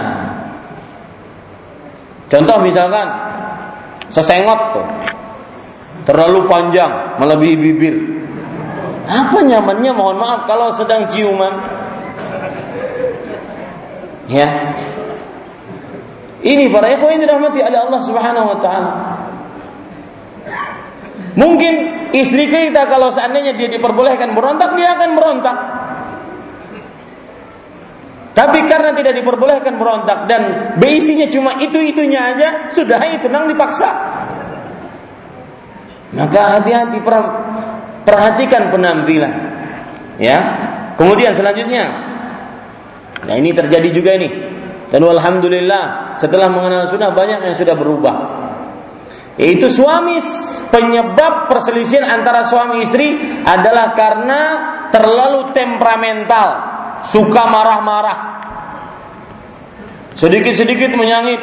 Contoh 2.31 2.57
misalkan 2.63 3.07
sesengot 4.09 4.61
tuh 4.73 4.87
terlalu 6.09 6.49
panjang 6.49 7.21
melebihi 7.21 7.57
bibir 7.59 7.97
apa 9.11 9.43
nyamannya 9.43 9.91
mohon 9.91 10.23
maaf 10.23 10.47
kalau 10.47 10.71
sedang 10.71 11.11
ciuman? 11.11 11.51
Ya. 14.31 14.79
Ini 16.41 16.71
para 16.71 16.95
ikhwan 16.95 17.19
dirahmati 17.19 17.59
oleh 17.59 17.79
Allah 17.91 18.01
Subhanahu 18.07 18.47
wa 18.55 18.59
taala. 18.63 18.93
Mungkin 21.39 21.75
istri 22.11 22.51
kita 22.51 22.91
kalau 22.91 23.15
seandainya 23.15 23.55
dia 23.55 23.71
diperbolehkan 23.71 24.35
berontak, 24.35 24.75
dia 24.75 24.99
akan 24.99 25.11
berontak. 25.15 25.57
Tapi 28.31 28.65
karena 28.65 28.95
tidak 28.95 29.21
diperbolehkan 29.21 29.75
berontak 29.77 30.31
dan 30.31 30.43
beisinya 30.81 31.27
cuma 31.29 31.59
itu-itunya 31.59 32.35
aja, 32.35 32.49
sudah 32.71 32.99
itu 33.11 33.27
nang 33.29 33.51
dipaksa. 33.51 33.91
Maka 36.11 36.59
hati-hati 36.59 36.99
Perhatikan 38.01 38.73
penampilan. 38.73 39.33
Ya. 40.17 40.39
Kemudian 40.97 41.37
selanjutnya. 41.37 41.85
Nah 43.29 43.35
ini 43.37 43.53
terjadi 43.53 43.89
juga 43.93 44.17
ini. 44.17 44.29
Dan 44.91 45.07
alhamdulillah 45.07 46.17
setelah 46.19 46.51
mengenal 46.51 46.89
sunnah 46.89 47.13
banyak 47.13 47.45
yang 47.47 47.55
sudah 47.55 47.77
berubah. 47.77 48.15
Yaitu 49.39 49.71
suami 49.71 50.19
penyebab 50.69 51.47
perselisihan 51.47 52.09
antara 52.09 52.45
suami 52.45 52.83
istri 52.83 53.15
adalah 53.47 53.95
karena 53.95 54.41
terlalu 54.91 55.55
temperamental, 55.55 56.49
suka 57.09 57.43
marah-marah. 57.47 58.19
Sedikit-sedikit 60.19 60.93
menyangit, 60.99 61.41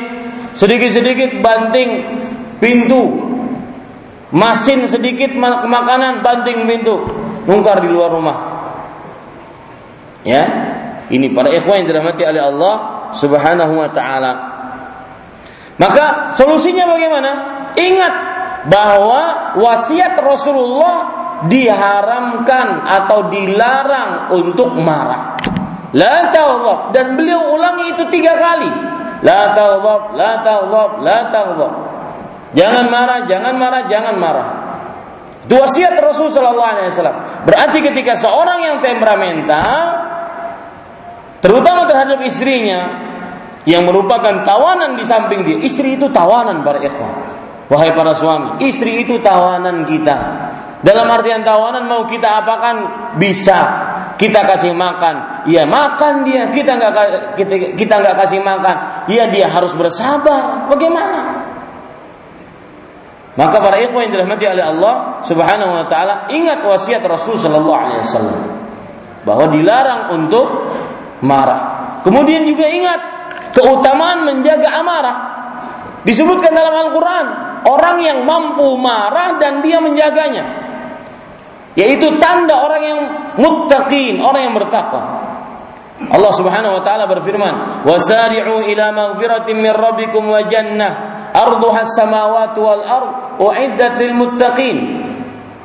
sedikit-sedikit 0.60 1.42
banting 1.42 1.90
pintu, 2.62 3.28
Masin 4.28 4.84
sedikit 4.92 5.32
makanan 5.40 6.20
banting 6.20 6.68
pintu, 6.68 7.00
mungkar 7.48 7.80
di 7.80 7.88
luar 7.88 8.12
rumah. 8.12 8.38
Ya, 10.28 10.44
ini 11.08 11.32
para 11.32 11.48
ikhwan 11.48 11.84
yang 11.84 11.88
dirahmati 11.88 12.28
oleh 12.28 12.44
Allah 12.44 12.76
Subhanahu 13.16 13.74
wa 13.80 13.88
taala. 13.96 14.34
Maka 15.80 16.36
solusinya 16.36 16.92
bagaimana? 16.92 17.32
Ingat 17.78 18.14
bahwa 18.68 19.54
wasiat 19.62 20.18
Rasulullah 20.18 20.98
diharamkan 21.46 22.82
atau 22.82 23.30
dilarang 23.30 24.34
untuk 24.34 24.74
marah. 24.74 25.38
La 25.94 26.34
taghdab 26.34 26.92
dan 26.92 27.16
beliau 27.16 27.54
ulangi 27.54 27.94
itu 27.94 28.04
tiga 28.10 28.34
kali. 28.34 28.70
La 29.22 29.54
taghdab, 29.54 30.18
la 30.18 30.32
taghdab, 30.42 30.92
la 31.06 31.20
taghdab. 31.30 31.74
Jangan 32.58 32.86
marah, 32.90 33.20
jangan 33.30 33.54
marah, 33.56 33.84
jangan 33.86 34.16
marah. 34.18 34.48
Itu 35.48 35.56
wasiat 35.62 35.96
Rasul 36.02 36.28
Shallallahu 36.34 36.70
Alaihi 36.76 36.92
Wasallam. 36.92 37.48
Berarti 37.48 37.80
ketika 37.80 38.20
seorang 38.20 38.68
yang 38.68 38.78
temperamental, 38.84 39.76
terutama 41.40 41.88
terhadap 41.88 42.20
istrinya, 42.26 43.08
yang 43.68 43.84
merupakan 43.84 44.44
tawanan 44.48 44.96
di 44.96 45.04
samping 45.04 45.44
dia, 45.44 45.60
istri 45.60 46.00
itu 46.00 46.12
tawanan 46.12 46.64
para 46.64 46.80
ikhwan. 46.84 47.37
Wahai 47.68 47.92
para 47.92 48.16
suami, 48.16 48.64
istri 48.64 49.04
itu 49.04 49.20
tawanan 49.20 49.84
kita. 49.84 50.16
Dalam 50.80 51.10
artian 51.12 51.44
tawanan 51.44 51.84
mau 51.90 52.08
kita 52.08 52.40
apakan 52.40 52.76
bisa 53.20 53.60
kita 54.16 54.48
kasih 54.48 54.72
makan, 54.72 55.46
ya 55.52 55.68
makan 55.68 56.24
dia. 56.24 56.48
Kita 56.48 56.80
nggak 56.80 56.94
kita 57.36 57.56
kita 57.76 57.94
nggak 58.00 58.16
kasih 58.24 58.40
makan, 58.40 59.06
ya 59.12 59.28
dia 59.28 59.52
harus 59.52 59.76
bersabar. 59.76 60.72
Bagaimana? 60.72 61.44
Maka 63.38 63.62
para 63.62 63.78
ikhwan 63.78 64.10
yang 64.10 64.14
dirahmati 64.18 64.46
oleh 64.50 64.66
Allah 64.66 65.22
Subhanahu 65.22 65.72
wa 65.78 65.86
taala, 65.86 66.26
ingat 66.34 66.66
wasiat 66.66 67.06
Rasul 67.06 67.38
sallallahu 67.38 67.78
alaihi 67.78 68.02
wasallam 68.02 68.40
bahwa 69.22 69.46
dilarang 69.54 70.02
untuk 70.18 70.48
marah. 71.22 72.00
Kemudian 72.02 72.48
juga 72.48 72.66
ingat 72.66 73.00
keutamaan 73.54 74.26
menjaga 74.26 74.72
amarah. 74.82 75.18
Disebutkan 76.02 76.56
dalam 76.56 76.72
Al-Qur'an, 76.72 77.26
orang 77.66 77.98
yang 78.04 78.20
mampu 78.28 78.78
marah 78.78 79.42
dan 79.42 79.66
dia 79.66 79.82
menjaganya. 79.82 80.68
Yaitu 81.78 82.18
tanda 82.18 82.66
orang 82.66 82.84
yang 82.84 83.00
muttaqin, 83.38 84.18
orang 84.22 84.50
yang 84.50 84.56
bertakwa. 84.58 85.02
Allah 85.98 86.34
Subhanahu 86.34 86.78
wa 86.78 86.82
taala 86.86 87.10
berfirman, 87.10 87.86
"Wasari'u 87.86 88.66
ila 88.70 88.86
maghfiratin 88.94 89.58
min 89.58 89.74
rabbikum 89.74 90.30
wa 90.30 90.46
jannah 90.46 90.94
arduha 91.34 91.86
as-samawati 91.86 92.60
wal 92.62 92.84
ard 92.86 93.10
uiddat 93.42 93.98
lil 94.02 94.14
muttaqin 94.14 94.78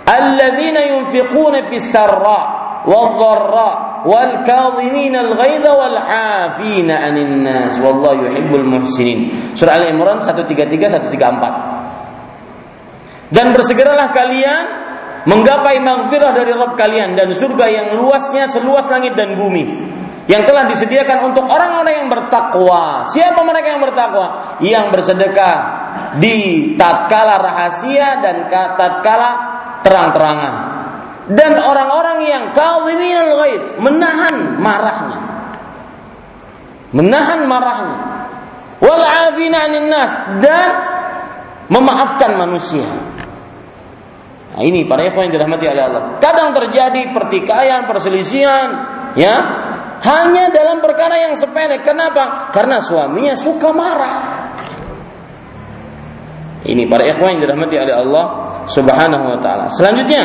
alladzina 0.04 0.88
yunfiquna 0.88 1.68
fis 1.68 1.84
sarra 1.88 2.61
والضراء 2.87 4.07
والكاظمين 4.07 5.15
الغيظ 5.15 5.65
والعافين 5.67 6.91
عن 6.91 7.17
الناس 7.17 7.81
والله 7.83 8.31
يحب 8.31 8.55
المحسنين 8.55 9.19
surah 9.59 9.75
Al 9.75 9.91
Imran 9.91 10.23
133 10.23 11.11
134 11.11 13.35
dan 13.35 13.51
bersegeralah 13.51 14.07
kalian 14.15 14.65
menggapai 15.27 15.83
maghfirah 15.83 16.31
dari 16.31 16.55
Rabb 16.55 16.79
kalian 16.79 17.19
dan 17.19 17.27
surga 17.35 17.67
yang 17.67 17.99
luasnya 17.99 18.47
seluas 18.47 18.87
langit 18.87 19.19
dan 19.19 19.35
bumi 19.35 19.87
yang 20.27 20.43
telah 20.43 20.67
disediakan 20.67 21.31
untuk 21.31 21.47
orang-orang 21.47 22.03
yang 22.03 22.11
bertakwa. 22.11 23.07
Siapa 23.07 23.47
mereka 23.47 23.71
yang 23.71 23.79
bertakwa? 23.79 24.59
Yang 24.59 24.91
bersedekah 24.91 25.57
di 26.19 26.35
tatkala 26.75 27.39
rahasia 27.39 28.19
dan 28.19 28.51
tatkala 28.51 29.31
terang-terangan. 29.87 30.70
dan 31.32 31.56
orang-orang 31.56 32.18
yang 32.28 32.44
kawiminal 32.52 33.40
ghaid, 33.40 33.62
menahan 33.80 34.60
marahnya. 34.60 35.18
Menahan 36.92 37.40
marahnya. 37.48 37.98
Wal 38.82 39.04
nas 39.88 40.12
dan 40.42 40.68
memaafkan 41.70 42.36
manusia. 42.36 42.84
Nah, 44.52 44.60
ini 44.60 44.84
para 44.84 45.08
ikhwan 45.08 45.30
yang 45.30 45.40
dirahmati 45.40 45.64
oleh 45.64 45.82
Allah. 45.88 46.02
Kadang 46.20 46.52
terjadi 46.52 47.08
pertikaian, 47.16 47.88
perselisihan, 47.88 48.68
ya, 49.16 49.34
hanya 50.04 50.52
dalam 50.52 50.84
perkara 50.84 51.16
yang 51.16 51.34
sepele. 51.38 51.80
Kenapa? 51.80 52.52
Karena 52.52 52.82
suaminya 52.84 53.32
suka 53.32 53.72
marah. 53.72 54.14
Ini 56.62 56.84
para 56.86 57.08
ikhwan 57.08 57.38
yang 57.38 57.48
dirahmati 57.48 57.74
oleh 57.80 57.94
Allah 57.96 58.24
Subhanahu 58.68 59.24
wa 59.34 59.38
taala. 59.40 59.66
Selanjutnya, 59.72 60.22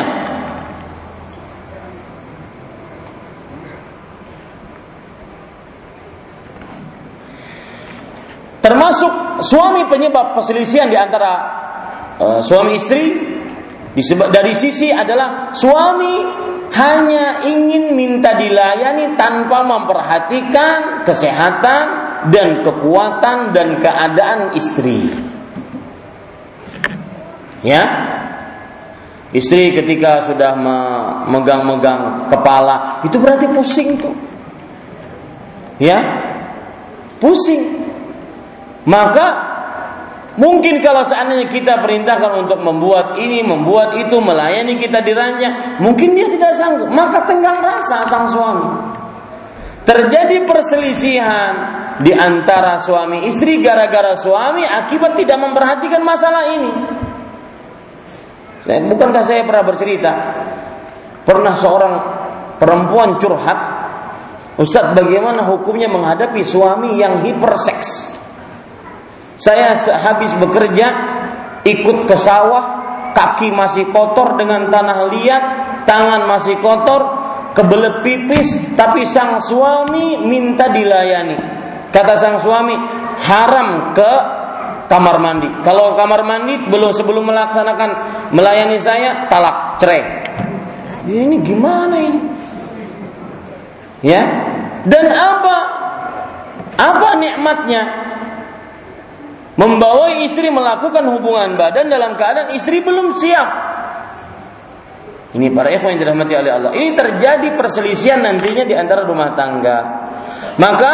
termasuk 8.68 9.40
suami 9.40 9.88
penyebab 9.88 10.36
perselisihan 10.36 10.92
di 10.92 10.98
antara 11.00 11.32
uh, 12.20 12.40
suami 12.44 12.76
istri 12.76 13.16
dari 14.28 14.52
sisi 14.52 14.92
adalah 14.92 15.56
suami 15.56 16.14
hanya 16.68 17.48
ingin 17.48 17.96
minta 17.96 18.36
dilayani 18.36 19.16
tanpa 19.16 19.64
memperhatikan 19.64 21.08
kesehatan 21.08 21.84
dan 22.28 22.60
kekuatan 22.60 23.56
dan 23.56 23.80
keadaan 23.80 24.52
istri. 24.52 25.16
Ya, 27.64 27.82
istri 29.32 29.72
ketika 29.72 30.28
sudah 30.28 30.52
memegang-megang 30.54 32.28
kepala 32.28 33.00
itu 33.02 33.16
berarti 33.16 33.48
pusing 33.48 33.96
tuh. 33.96 34.14
Ya, 35.80 36.04
pusing. 37.16 37.87
Maka 38.88 39.26
Mungkin 40.38 40.78
kalau 40.78 41.02
seandainya 41.02 41.50
kita 41.50 41.82
perintahkan 41.82 42.46
untuk 42.46 42.62
membuat 42.62 43.18
ini, 43.18 43.42
membuat 43.42 43.98
itu, 43.98 44.22
melayani 44.22 44.78
kita 44.78 45.02
di 45.02 45.10
ranjang, 45.10 45.82
mungkin 45.82 46.14
dia 46.14 46.30
tidak 46.30 46.54
sanggup. 46.54 46.86
Maka 46.86 47.26
tenggang 47.26 47.58
rasa 47.58 48.06
sang 48.06 48.30
suami. 48.30 48.94
Terjadi 49.82 50.46
perselisihan 50.46 51.52
di 51.98 52.14
antara 52.14 52.78
suami 52.78 53.26
istri 53.26 53.58
gara-gara 53.58 54.14
suami 54.14 54.62
akibat 54.62 55.18
tidak 55.18 55.42
memperhatikan 55.42 56.06
masalah 56.06 56.54
ini. 56.54 56.72
Bukankah 58.62 59.26
saya 59.26 59.42
pernah 59.42 59.66
bercerita? 59.66 60.12
Pernah 61.26 61.54
seorang 61.58 61.94
perempuan 62.62 63.18
curhat, 63.18 63.58
Ustadz 64.54 64.94
bagaimana 64.94 65.50
hukumnya 65.50 65.90
menghadapi 65.90 66.46
suami 66.46 66.94
yang 66.94 67.26
hiperseks? 67.26 68.17
Saya 69.38 69.78
habis 70.02 70.34
bekerja, 70.34 70.86
ikut 71.62 72.10
ke 72.10 72.16
sawah, 72.18 72.64
kaki 73.14 73.54
masih 73.54 73.86
kotor 73.94 74.34
dengan 74.34 74.66
tanah 74.66 75.06
liat, 75.06 75.44
tangan 75.86 76.26
masih 76.26 76.58
kotor, 76.58 77.06
kebelet 77.54 78.02
pipis, 78.02 78.74
tapi 78.74 79.06
sang 79.06 79.38
suami 79.38 80.18
minta 80.26 80.66
dilayani. 80.74 81.38
Kata 81.94 82.18
sang 82.18 82.42
suami, 82.42 82.74
haram 83.22 83.94
ke 83.94 84.12
kamar 84.90 85.22
mandi. 85.22 85.48
Kalau 85.62 85.94
kamar 85.94 86.26
mandi 86.26 86.58
belum 86.66 86.90
sebelum 86.90 87.30
melaksanakan 87.30 87.90
melayani 88.34 88.78
saya, 88.82 89.30
talak, 89.30 89.78
cerai. 89.78 90.02
Ini 91.06 91.36
gimana 91.46 91.96
ini? 91.96 92.20
Ya. 94.02 94.22
Dan 94.82 95.06
apa? 95.10 95.56
Apa 96.78 97.08
nikmatnya? 97.18 98.07
Membawa 99.58 100.14
istri 100.22 100.48
melakukan 100.54 101.02
hubungan 101.10 101.58
badan 101.58 101.90
dalam 101.90 102.14
keadaan 102.14 102.54
istri 102.54 102.78
belum 102.78 103.10
siap. 103.10 103.48
Ini 105.34 105.52
para 105.52 105.68
ikhwan 105.74 105.98
yang 105.98 106.00
dirahmati 106.00 106.32
oleh 106.38 106.50
Allah. 106.54 106.70
Ini 106.72 106.94
terjadi 106.94 107.52
perselisihan 107.58 108.24
nantinya 108.24 108.64
di 108.64 108.72
antara 108.72 109.04
rumah 109.04 109.36
tangga. 109.36 109.78
Maka 110.56 110.92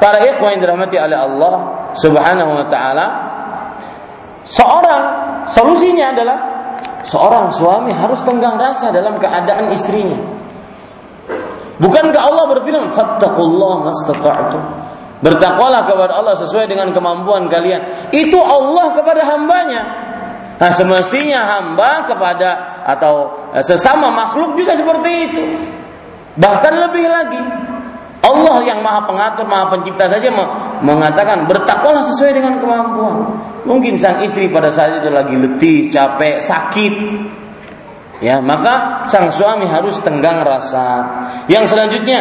para 0.00 0.24
ikhwan 0.26 0.58
yang 0.58 0.62
dirahmati 0.64 0.96
oleh 0.96 1.14
Allah 1.14 1.54
Subhanahu 1.94 2.50
wa 2.56 2.66
taala 2.66 3.06
seorang 4.48 5.02
solusinya 5.46 6.10
adalah 6.10 6.38
seorang 7.06 7.52
suami 7.54 7.94
harus 7.94 8.18
tenggang 8.24 8.58
rasa 8.58 8.90
dalam 8.90 9.20
keadaan 9.20 9.70
istrinya. 9.70 10.18
Bukankah 11.76 12.22
Allah 12.32 12.44
berfirman, 12.56 12.88
"Fattaqullaha 12.90 13.92
mastata'tum." 13.92 14.85
Bertakwalah 15.16 15.88
kepada 15.88 16.12
Allah 16.20 16.36
sesuai 16.36 16.68
dengan 16.68 16.92
kemampuan 16.92 17.48
kalian. 17.48 18.12
Itu 18.12 18.36
Allah 18.36 18.92
kepada 18.92 19.24
hambanya. 19.24 19.82
Nah 20.56 20.72
semestinya 20.72 21.44
hamba 21.56 22.04
kepada 22.08 22.80
atau 22.84 23.48
eh, 23.52 23.64
sesama 23.64 24.12
makhluk 24.12 24.56
juga 24.56 24.76
seperti 24.76 25.10
itu. 25.32 25.44
Bahkan 26.36 26.72
lebih 26.88 27.06
lagi. 27.08 27.40
Allah 28.26 28.58
yang 28.66 28.82
maha 28.82 29.06
pengatur, 29.06 29.46
maha 29.46 29.70
pencipta 29.70 30.10
saja 30.10 30.32
mengatakan 30.82 31.46
bertakwalah 31.46 32.02
sesuai 32.02 32.34
dengan 32.34 32.58
kemampuan. 32.58 33.38
Mungkin 33.62 33.94
sang 34.00 34.18
istri 34.24 34.50
pada 34.50 34.66
saat 34.66 34.98
itu 34.98 35.08
lagi 35.12 35.38
letih, 35.38 35.94
capek, 35.94 36.42
sakit. 36.42 36.94
Ya, 38.24 38.40
maka 38.40 39.04
sang 39.06 39.30
suami 39.30 39.68
harus 39.68 40.00
tenggang 40.02 40.42
rasa. 40.42 41.06
Yang 41.46 41.76
selanjutnya, 41.76 42.20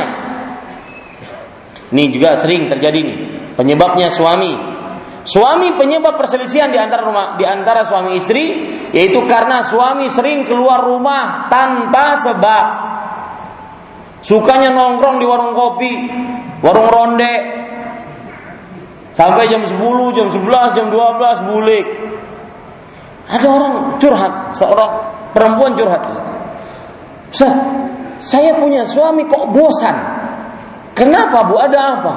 ini 1.93 2.09
juga 2.09 2.33
sering 2.39 2.65
terjadi 2.65 2.99
nih. 3.01 3.17
Penyebabnya 3.53 4.09
suami. 4.09 4.53
Suami 5.25 5.73
penyebab 5.73 6.21
perselisihan 6.21 6.69
di 6.69 6.77
antara 6.77 7.01
rumah 7.01 7.33
di 7.33 7.45
antara 7.49 7.81
suami 7.81 8.13
istri 8.13 8.77
yaitu 8.93 9.25
karena 9.25 9.65
suami 9.65 10.05
sering 10.05 10.45
keluar 10.45 10.85
rumah 10.85 11.49
tanpa 11.49 12.17
sebab. 12.21 12.65
Sukanya 14.25 14.73
nongkrong 14.73 15.21
di 15.21 15.25
warung 15.25 15.53
kopi, 15.53 15.93
warung 16.61 16.89
ronde. 16.89 17.35
Sampai 19.13 19.47
jam 19.47 19.63
10, 19.63 19.77
jam 20.17 20.27
11, 20.27 20.77
jam 20.77 20.87
12 20.89 21.47
bulik. 21.47 21.85
Ada 23.25 23.47
orang 23.47 23.73
curhat, 23.97 24.33
seorang 24.53 24.91
perempuan 25.33 25.73
curhat. 25.73 26.03
Saya 28.21 28.57
punya 28.57 28.85
suami 28.85 29.25
kok 29.29 29.53
bosan 29.53 30.24
Kenapa 30.95 31.43
Bu? 31.43 31.59
Ada 31.59 31.79
apa? 31.99 32.15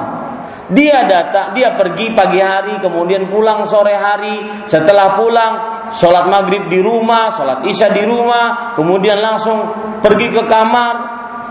Dia 0.69 1.03
datang, 1.09 1.51
dia 1.57 1.73
pergi 1.73 2.13
pagi 2.13 2.37
hari, 2.39 2.77
kemudian 2.77 3.27
pulang 3.27 3.65
sore 3.65 3.97
hari. 3.97 4.65
Setelah 4.69 5.17
pulang, 5.17 5.53
sholat 5.91 6.29
maghrib 6.29 6.69
di 6.69 6.79
rumah, 6.79 7.33
sholat 7.33 7.65
isya 7.65 7.89
di 7.89 8.05
rumah, 8.05 8.77
kemudian 8.77 9.17
langsung 9.17 9.65
pergi 9.99 10.29
ke 10.29 10.45
kamar, 10.45 10.95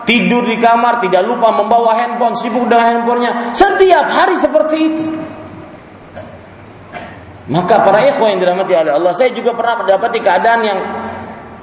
tidur 0.06 0.46
di 0.46 0.56
kamar, 0.56 1.02
tidak 1.02 1.26
lupa 1.26 1.50
membawa 1.50 1.98
handphone, 1.98 2.38
sibuk 2.38 2.70
dengan 2.70 3.02
handphonenya. 3.02 3.52
Setiap 3.52 4.06
hari 4.06 4.34
seperti 4.38 4.76
itu. 4.78 5.04
Maka 7.48 7.80
para 7.80 8.04
ikhwan 8.06 8.36
yang 8.36 8.40
dirahmati 8.44 8.72
oleh 8.76 8.92
Allah, 8.92 9.12
saya 9.18 9.34
juga 9.34 9.56
pernah 9.56 9.82
mendapati 9.82 10.18
keadaan 10.20 10.60
yang 10.62 10.78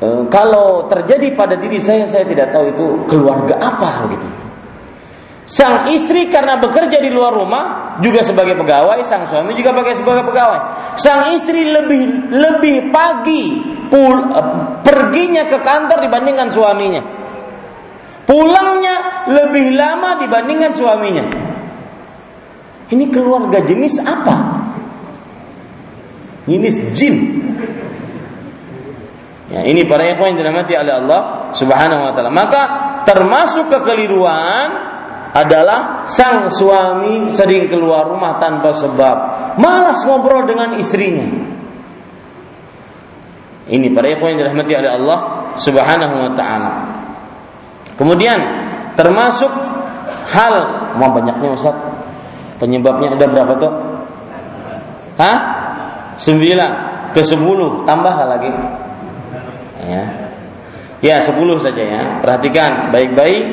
eh, 0.01 0.22
kalau 0.28 0.91
terjadi 0.91 1.32
pada 1.39 1.55
diri 1.55 1.80
saya, 1.80 2.03
saya 2.03 2.28
tidak 2.28 2.51
tahu 2.51 2.74
itu 2.74 2.86
keluarga 3.07 3.55
apa 3.63 4.11
gitu. 4.11 4.45
Sang 5.46 5.93
istri 5.93 6.26
karena 6.34 6.58
bekerja 6.58 6.98
di 6.98 7.14
luar 7.14 7.30
rumah 7.30 7.66
juga 8.02 8.26
sebagai 8.26 8.58
pegawai, 8.58 8.98
sang 9.06 9.30
suami 9.30 9.54
juga 9.54 9.78
pakai 9.78 9.93
sebagai 9.93 10.26
pegawai. 10.26 10.60
Sang 10.98 11.30
istri 11.38 11.70
lebih 11.70 12.34
lebih 12.34 12.89
pagi 12.89 13.62
pul, 13.86 14.26
perginya 14.82 15.46
ke 15.46 15.62
kantor 15.62 16.02
dibandingkan 16.02 16.50
suaminya. 16.50 17.02
Pulangnya 18.26 19.30
lebih 19.30 19.78
lama 19.78 20.18
dibandingkan 20.18 20.74
suaminya. 20.74 21.26
Ini 22.89 23.06
keluarga 23.14 23.62
jenis 23.62 24.02
apa? 24.02 24.66
Jenis 26.50 26.89
jin. 26.98 27.16
Ya, 29.54 29.62
ini 29.62 29.86
para 29.86 30.10
ikhwan 30.10 30.34
yang 30.34 30.41
dirahmati 30.41 30.74
oleh 30.74 30.93
Allah 31.06 31.22
Subhanahu 31.54 32.02
wa 32.02 32.12
taala. 32.18 32.34
Maka 32.34 32.62
termasuk 33.06 33.70
kekeliruan 33.70 34.95
adalah 35.36 36.07
sang 36.07 36.47
suami 36.47 37.27
sering 37.27 37.67
keluar 37.67 38.07
rumah 38.07 38.39
tanpa 38.39 38.71
sebab, 38.71 39.17
malas 39.59 39.99
ngobrol 40.07 40.47
dengan 40.47 40.79
istrinya. 40.79 41.27
Ini 43.65 43.91
para 43.91 44.07
ikhwan 44.07 44.38
yang 44.38 44.47
dirahmati 44.47 44.73
oleh 44.77 44.91
Allah 44.95 45.19
Subhanahu 45.59 46.15
wa 46.23 46.31
taala. 46.38 46.71
Kemudian 47.99 48.38
termasuk 48.95 49.49
hal 50.31 50.53
mau 50.95 51.11
banyaknya 51.11 51.49
Ustaz. 51.51 51.75
Penyebabnya 52.55 53.19
ada 53.19 53.25
berapa 53.27 53.53
tuh? 53.59 53.73
Hah? 55.19 55.38
Sembilan. 56.15 56.71
Ke 57.11 57.25
sepuluh. 57.25 57.83
Tambah 57.83 58.15
lagi. 58.27 58.51
Ya. 59.83 60.03
Ya 61.03 61.15
sepuluh 61.19 61.59
saja 61.59 61.83
ya. 61.83 62.01
Perhatikan 62.23 62.93
baik-baik 62.95 63.43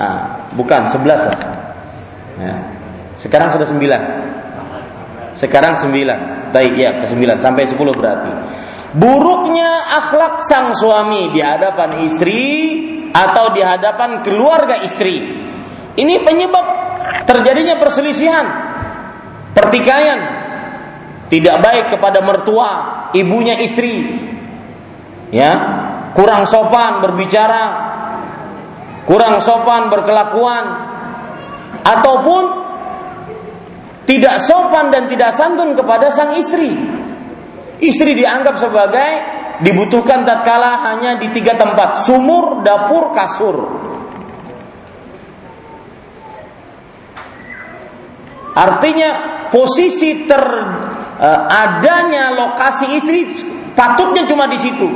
ah, 0.00 0.48
bukan 0.56 0.88
sebelas 0.88 1.20
lah. 1.28 1.38
Ya. 2.40 2.54
sekarang 3.20 3.52
sudah 3.52 3.68
sembilan. 3.68 4.02
Sekarang 5.36 5.76
sembilan. 5.76 6.50
Baik 6.50 6.72
ya 6.80 6.90
ke 6.98 7.06
sembilan. 7.06 7.36
Sampai 7.38 7.68
sepuluh 7.68 7.92
berarti. 7.92 8.32
Buruknya 8.96 9.86
akhlak 10.02 10.42
sang 10.42 10.74
suami 10.74 11.30
di 11.30 11.38
hadapan 11.38 12.02
istri 12.02 12.42
atau 13.12 13.54
di 13.54 13.62
hadapan 13.62 14.24
keluarga 14.24 14.82
istri. 14.82 15.20
Ini 15.94 16.14
penyebab 16.26 16.66
terjadinya 17.26 17.78
perselisihan, 17.78 18.46
pertikaian, 19.54 20.20
tidak 21.30 21.56
baik 21.62 21.86
kepada 21.94 22.18
mertua, 22.22 22.70
ibunya 23.14 23.58
istri. 23.62 24.26
Ya, 25.30 25.52
kurang 26.18 26.46
sopan 26.50 26.98
berbicara, 26.98 27.89
kurang 29.08 29.40
sopan 29.40 29.88
berkelakuan 29.88 30.64
ataupun 31.80 32.42
tidak 34.04 34.42
sopan 34.42 34.90
dan 34.90 35.06
tidak 35.06 35.30
santun 35.32 35.78
kepada 35.78 36.10
sang 36.10 36.34
istri 36.34 36.74
Istri 37.80 38.12
dianggap 38.12 38.60
sebagai 38.60 39.10
dibutuhkan 39.64 40.28
tatkala 40.28 40.84
hanya 40.92 41.16
di 41.16 41.32
tiga 41.32 41.56
tempat, 41.56 42.04
sumur, 42.04 42.60
dapur, 42.60 43.16
kasur. 43.16 43.56
Artinya 48.52 49.10
posisi 49.48 50.28
ter 50.28 50.44
uh, 50.44 51.40
adanya 51.48 52.36
lokasi 52.36 53.00
istri 53.00 53.24
patutnya 53.72 54.28
cuma 54.28 54.44
di 54.44 54.60
situ. 54.60 54.88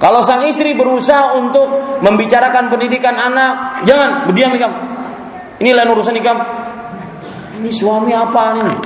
Kalau 0.00 0.24
sang 0.24 0.48
istri 0.48 0.72
berusaha 0.72 1.36
untuk 1.36 2.00
membicarakan 2.00 2.72
pendidikan 2.72 3.20
anak, 3.20 3.84
jangan 3.84 4.24
berdiam 4.24 4.48
ikam. 4.56 4.72
Ini 5.60 5.76
lain 5.76 5.92
urusan 5.92 6.16
ikam. 6.16 6.40
Ini 7.60 7.68
suami 7.68 8.16
apa 8.16 8.42
ini? 8.56 8.76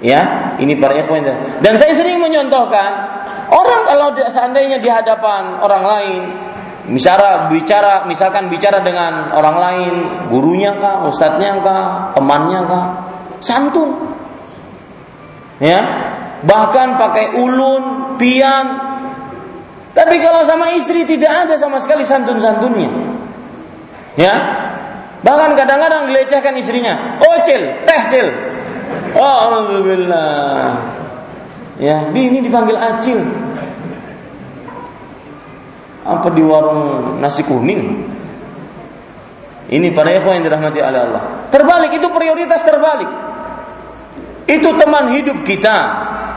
Ya, 0.00 0.56
ini 0.56 0.80
para 0.80 0.96
ikhwan. 0.96 1.24
Dan 1.60 1.76
saya 1.76 1.92
sering 1.92 2.20
menyontohkan 2.24 2.90
orang 3.52 3.84
kalau 3.84 4.08
seandainya 4.16 4.80
di 4.80 4.88
hadapan 4.88 5.60
orang 5.60 5.84
lain 5.84 6.22
bicara 6.86 7.50
bicara 7.50 8.06
misalkan 8.06 8.46
bicara 8.46 8.80
dengan 8.80 9.34
orang 9.34 9.56
lain, 9.58 9.94
gurunya 10.30 10.78
kah, 10.78 11.04
ustadznya 11.04 11.58
kah, 11.60 11.84
temannya 12.14 12.60
kah, 12.64 12.84
santun. 13.42 14.14
Ya, 15.58 15.80
bahkan 16.44 17.00
pakai 17.00 17.34
ulun, 17.36 18.16
pian. 18.20 18.85
Tapi 19.96 20.20
kalau 20.20 20.44
sama 20.44 20.76
istri 20.76 21.08
tidak 21.08 21.48
ada 21.48 21.56
sama 21.56 21.80
sekali 21.80 22.04
santun-santunnya. 22.04 23.16
Ya, 24.20 24.34
bahkan 25.24 25.56
kadang-kadang 25.56 26.12
dilecehkan 26.12 26.52
istrinya. 26.60 27.16
Oh, 27.16 27.40
cil, 27.48 27.80
teh 27.88 28.02
cil. 28.12 28.28
Alhamdulillah. 29.16 30.76
Ya, 31.80 32.12
ini 32.12 32.44
dipanggil 32.44 32.76
acil. 32.76 33.24
Apa 36.04 36.28
di 36.32 36.44
warung 36.44 37.16
nasi 37.20 37.40
kuning? 37.44 38.04
Ini 39.66 39.90
para 39.96 40.14
ikhwan 40.14 40.38
yang 40.38 40.44
dirahmati 40.46 40.78
oleh 40.78 41.00
Allah. 41.02 41.22
Terbalik 41.50 41.90
itu 41.96 42.06
prioritas 42.12 42.62
terbalik. 42.62 43.10
Itu 44.46 44.78
teman 44.78 45.10
hidup 45.10 45.42
kita. 45.42 45.76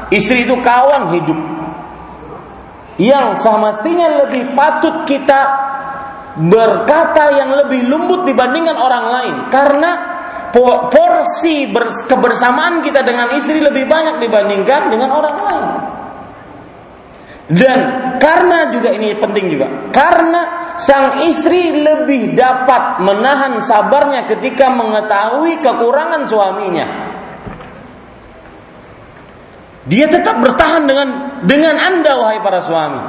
Istri 0.09 0.49
itu 0.49 0.57
kawan 0.63 1.13
hidup. 1.13 1.58
Yang 2.99 3.39
semestinya 3.39 4.27
lebih 4.27 4.51
patut 4.51 5.07
kita 5.07 5.41
berkata 6.35 7.35
yang 7.39 7.55
lebih 7.55 7.87
lembut 7.87 8.27
dibandingkan 8.27 8.75
orang 8.75 9.05
lain 9.07 9.35
karena 9.51 9.91
porsi 10.91 11.69
kebersamaan 12.07 12.83
kita 12.83 13.03
dengan 13.07 13.31
istri 13.35 13.63
lebih 13.63 13.87
banyak 13.87 14.19
dibandingkan 14.19 14.91
dengan 14.91 15.09
orang 15.15 15.37
lain. 15.39 15.67
Dan 17.49 17.79
karena 18.21 18.69
juga 18.69 18.93
ini 18.93 19.17
penting 19.17 19.49
juga, 19.49 19.89
karena 19.89 20.75
sang 20.77 21.25
istri 21.25 21.81
lebih 21.81 22.37
dapat 22.37 23.01
menahan 23.01 23.57
sabarnya 23.57 24.29
ketika 24.29 24.69
mengetahui 24.69 25.57
kekurangan 25.57 26.29
suaminya. 26.29 26.87
Dia 29.89 30.05
tetap 30.05 30.37
bertahan 30.37 30.85
dengan 30.85 31.07
dengan 31.49 31.75
Anda 31.81 32.13
wahai 32.21 32.39
para 32.45 32.61
suami. 32.61 33.01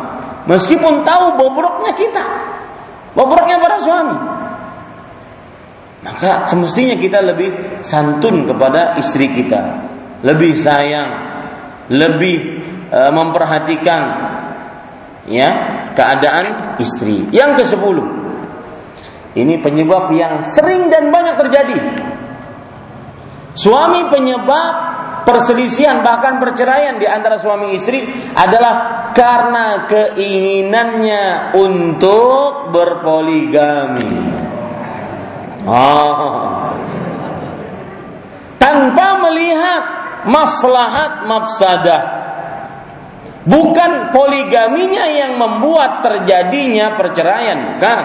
Meskipun 0.48 1.04
tahu 1.04 1.36
bobroknya 1.36 1.92
kita. 1.92 2.24
Bobroknya 3.12 3.60
para 3.60 3.76
suami. 3.76 4.16
Maka 6.00 6.48
semestinya 6.48 6.96
kita 6.96 7.20
lebih 7.20 7.84
santun 7.84 8.48
kepada 8.48 8.96
istri 8.96 9.28
kita, 9.36 9.84
lebih 10.24 10.56
sayang, 10.56 11.10
lebih 11.92 12.38
e, 12.88 13.00
memperhatikan 13.12 14.00
ya 15.28 15.48
keadaan 15.92 16.80
istri. 16.80 17.28
Yang 17.28 17.50
ke 17.60 17.64
sepuluh, 17.76 18.06
ini 19.36 19.60
penyebab 19.60 20.08
yang 20.16 20.40
sering 20.40 20.88
dan 20.88 21.12
banyak 21.12 21.36
terjadi. 21.36 21.78
Suami 23.52 24.08
penyebab 24.08 24.89
perselisihan 25.24 26.00
bahkan 26.00 26.38
perceraian 26.38 26.96
di 26.96 27.06
antara 27.06 27.36
suami 27.36 27.74
istri 27.76 28.04
adalah 28.34 29.08
karena 29.12 29.84
keinginannya 29.86 31.54
untuk 31.56 32.72
berpoligami. 32.72 34.12
Oh. 35.66 36.72
Tanpa 38.60 39.08
melihat 39.28 39.82
maslahat 40.28 41.24
mafsadah. 41.24 42.02
Bukan 43.40 44.12
poligaminya 44.12 45.08
yang 45.08 45.40
membuat 45.40 46.04
terjadinya 46.04 46.92
perceraian, 47.00 47.80
bukan. 47.80 48.04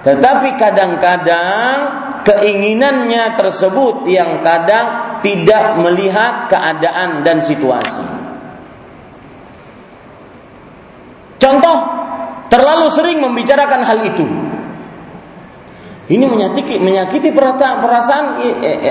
Tetapi 0.00 0.56
kadang-kadang 0.56 1.74
keinginannya 2.24 3.36
tersebut 3.36 4.08
yang 4.08 4.40
kadang 4.40 5.20
tidak 5.20 5.76
melihat 5.76 6.48
keadaan 6.48 7.20
dan 7.20 7.44
situasi. 7.44 8.04
Contoh, 11.40 11.78
terlalu 12.52 12.88
sering 12.92 13.20
membicarakan 13.20 13.80
hal 13.84 13.98
itu. 14.04 14.26
Ini 16.10 16.24
menyakiti 16.26 16.76
menyakiti 16.82 17.30
perasaan 17.30 18.40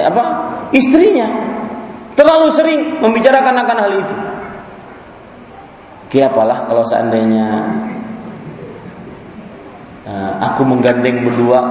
apa 0.07 0.25
istrinya. 0.71 1.27
Terlalu 2.15 2.47
sering 2.51 2.79
membicarakan 3.01 3.55
akan 3.65 3.77
hal 3.79 3.91
itu. 3.95 4.15
Kiapalah 6.09 6.65
kalau 6.65 6.81
seandainya 6.81 7.69
aku 10.39 10.61
menggandeng 10.65 11.21
berdua, 11.21 11.61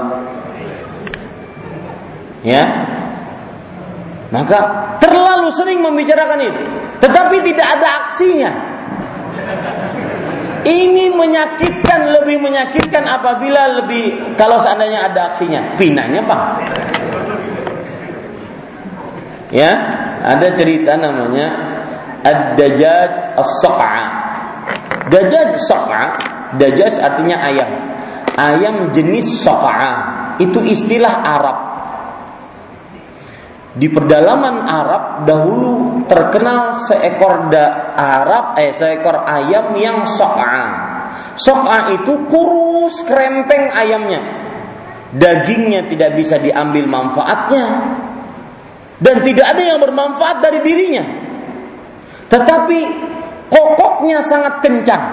ya, 2.46 2.62
maka 4.30 4.58
terlalu 5.02 5.48
sering 5.54 5.82
membicarakan 5.82 6.40
itu, 6.42 6.64
tetapi 7.02 7.36
tidak 7.42 7.66
ada 7.78 7.88
aksinya. 8.06 8.52
Ini 10.68 11.16
menyakitkan, 11.16 12.12
lebih 12.20 12.44
menyakitkan 12.44 13.08
apabila 13.08 13.80
lebih 13.80 14.36
kalau 14.36 14.60
seandainya 14.60 15.08
ada 15.08 15.32
aksinya. 15.32 15.78
Pinanya, 15.80 16.20
Bang. 16.20 16.60
Ya, 19.48 19.72
ada 20.20 20.52
cerita 20.52 21.00
namanya 21.00 21.48
Ad-Dajjaj 22.20 23.40
As-Saq'a. 23.40 24.04
Dajjaj 25.08 25.56
Saq'a, 25.56 26.04
Dajjaj 26.60 27.00
artinya 27.00 27.40
ayam. 27.40 27.70
Ayam 28.38 28.94
jenis 28.94 29.42
Saq'a. 29.42 29.94
Itu 30.38 30.62
istilah 30.62 31.26
Arab 31.26 31.68
di 33.78 33.86
pedalaman 33.86 34.66
Arab 34.66 35.22
dahulu 35.22 36.02
terkenal 36.10 36.74
seekor 36.82 37.46
da 37.46 37.94
Arab 37.94 38.58
eh 38.58 38.74
seekor 38.74 39.22
ayam 39.22 39.70
yang 39.78 40.02
so'a. 40.02 40.66
So'a 41.38 41.94
itu 41.94 42.26
kurus 42.26 43.06
krempeng 43.06 43.70
ayamnya. 43.70 44.20
Dagingnya 45.14 45.86
tidak 45.86 46.18
bisa 46.18 46.42
diambil 46.42 46.84
manfaatnya 46.90 47.64
dan 48.98 49.22
tidak 49.22 49.46
ada 49.56 49.62
yang 49.62 49.78
bermanfaat 49.78 50.42
dari 50.42 50.60
dirinya. 50.60 51.04
Tetapi 52.28 52.78
kokoknya 53.46 54.20
sangat 54.26 54.60
kencang. 54.60 55.04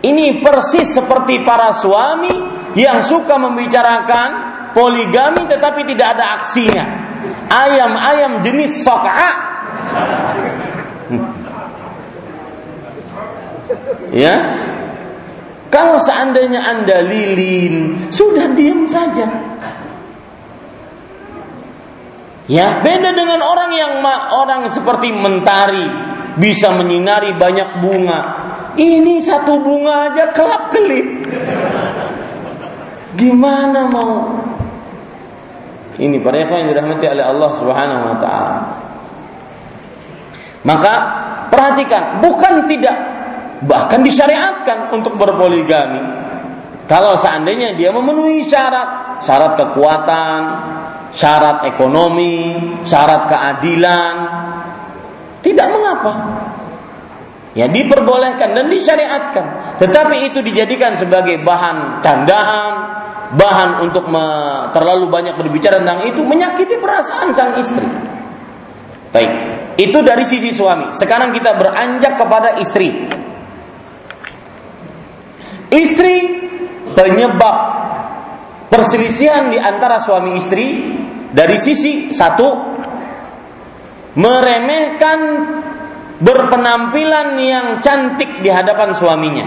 Ini 0.00 0.40
persis 0.40 0.96
seperti 0.96 1.44
para 1.44 1.76
suami 1.76 2.32
yang 2.72 3.04
suka 3.04 3.36
membicarakan 3.36 4.28
poligami 4.72 5.44
tetapi 5.44 5.84
tidak 5.84 6.16
ada 6.16 6.40
aksinya. 6.40 6.84
Ayam-ayam 7.52 8.40
jenis 8.40 8.80
sok'a. 8.80 9.30
Ya, 14.10 14.58
kalau 15.70 16.02
seandainya 16.02 16.66
Anda 16.66 17.06
lilin, 17.06 18.10
sudah 18.10 18.58
diam 18.58 18.90
saja. 18.90 19.22
Ya, 22.50 22.82
beda 22.82 23.14
dengan 23.14 23.38
orang 23.38 23.70
yang 23.70 24.02
orang 24.34 24.66
seperti 24.66 25.14
mentari 25.14 25.86
bisa 26.42 26.74
menyinari 26.74 27.38
banyak 27.38 27.78
bunga. 27.78 28.20
Ini 28.78 29.18
satu 29.22 29.58
bunga 29.62 30.12
aja 30.12 30.30
kelap 30.30 30.70
kelip. 30.70 31.26
Gimana 33.18 33.90
mau? 33.90 34.38
Ini 36.00 36.16
para 36.22 36.40
ikhwan 36.40 36.64
yang 36.64 36.68
dirahmati 36.72 37.04
oleh 37.10 37.24
Allah 37.26 37.50
Subhanahu 37.58 38.02
wa 38.14 38.16
taala. 38.16 38.58
Maka 40.64 40.94
perhatikan, 41.48 42.20
bukan 42.24 42.68
tidak 42.68 42.96
bahkan 43.64 44.00
disyariatkan 44.00 44.92
untuk 44.96 45.16
berpoligami. 45.20 46.00
Kalau 46.88 47.14
seandainya 47.20 47.76
dia 47.76 47.92
memenuhi 47.92 48.48
syarat, 48.48 49.22
syarat 49.22 49.54
kekuatan, 49.60 50.40
syarat 51.12 51.68
ekonomi, 51.68 52.56
syarat 52.82 53.30
keadilan, 53.30 54.16
tidak 55.44 55.66
mengapa. 55.70 56.12
Ya 57.50 57.66
diperbolehkan 57.66 58.54
dan 58.54 58.70
disyariatkan. 58.70 59.78
Tetapi 59.82 60.30
itu 60.30 60.38
dijadikan 60.38 60.94
sebagai 60.94 61.42
bahan 61.42 61.98
candaan, 61.98 62.72
bahan 63.34 63.82
untuk 63.90 64.06
terlalu 64.70 65.10
banyak 65.10 65.34
berbicara 65.34 65.82
tentang 65.82 66.06
itu 66.06 66.22
menyakiti 66.22 66.78
perasaan 66.78 67.34
sang 67.34 67.58
istri. 67.58 67.86
Baik, 69.10 69.32
itu 69.74 69.98
dari 70.06 70.22
sisi 70.22 70.54
suami. 70.54 70.94
Sekarang 70.94 71.34
kita 71.34 71.58
beranjak 71.58 72.14
kepada 72.14 72.62
istri. 72.62 73.10
Istri 75.70 76.16
penyebab 76.94 77.56
perselisihan 78.70 79.50
di 79.50 79.58
antara 79.58 79.98
suami 79.98 80.38
istri 80.38 80.66
dari 81.34 81.58
sisi 81.58 82.14
satu 82.14 82.48
meremehkan 84.14 85.18
berpenampilan 86.20 87.36
yang 87.40 87.66
cantik 87.80 88.44
di 88.44 88.50
hadapan 88.52 88.92
suaminya. 88.92 89.46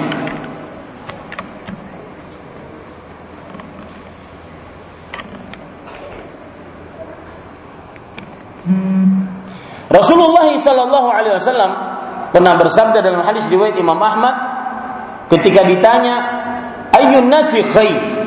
Rasulullah 9.94 10.50
Sallallahu 10.50 11.10
Alaihi 11.14 11.38
Wasallam 11.38 11.72
pernah 12.34 12.58
bersabda 12.58 13.06
dalam 13.06 13.22
hadis 13.22 13.46
riwayat 13.46 13.78
Imam 13.78 14.02
Ahmad 14.02 14.34
ketika 15.30 15.62
ditanya 15.62 16.16
ayun 16.90 17.30
nasi 17.30 17.62
khair 17.62 18.24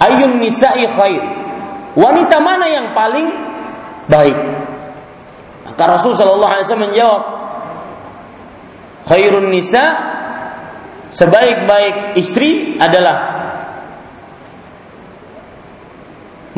ayun 0.00 0.40
nisa'i 0.40 0.88
khair. 0.88 1.22
Wanita 1.94 2.40
mana 2.40 2.66
yang 2.66 2.96
paling 2.96 3.28
baik? 4.08 4.38
Maka 5.68 5.82
Rasul 5.86 6.16
sallallahu 6.16 6.50
alaihi 6.50 6.64
wasallam 6.66 6.86
menjawab, 6.90 7.22
khairun 9.06 9.52
nisa 9.52 9.84
sebaik-baik 11.10 12.18
istri 12.20 12.76
adalah 12.78 13.16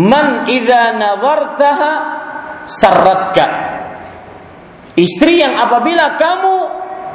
man 0.01 0.49
idza 0.49 0.97
nazartaha 0.97 1.93
sarratka. 2.67 3.47
Istri 4.93 5.41
yang 5.41 5.57
apabila 5.57 6.21
kamu 6.21 6.55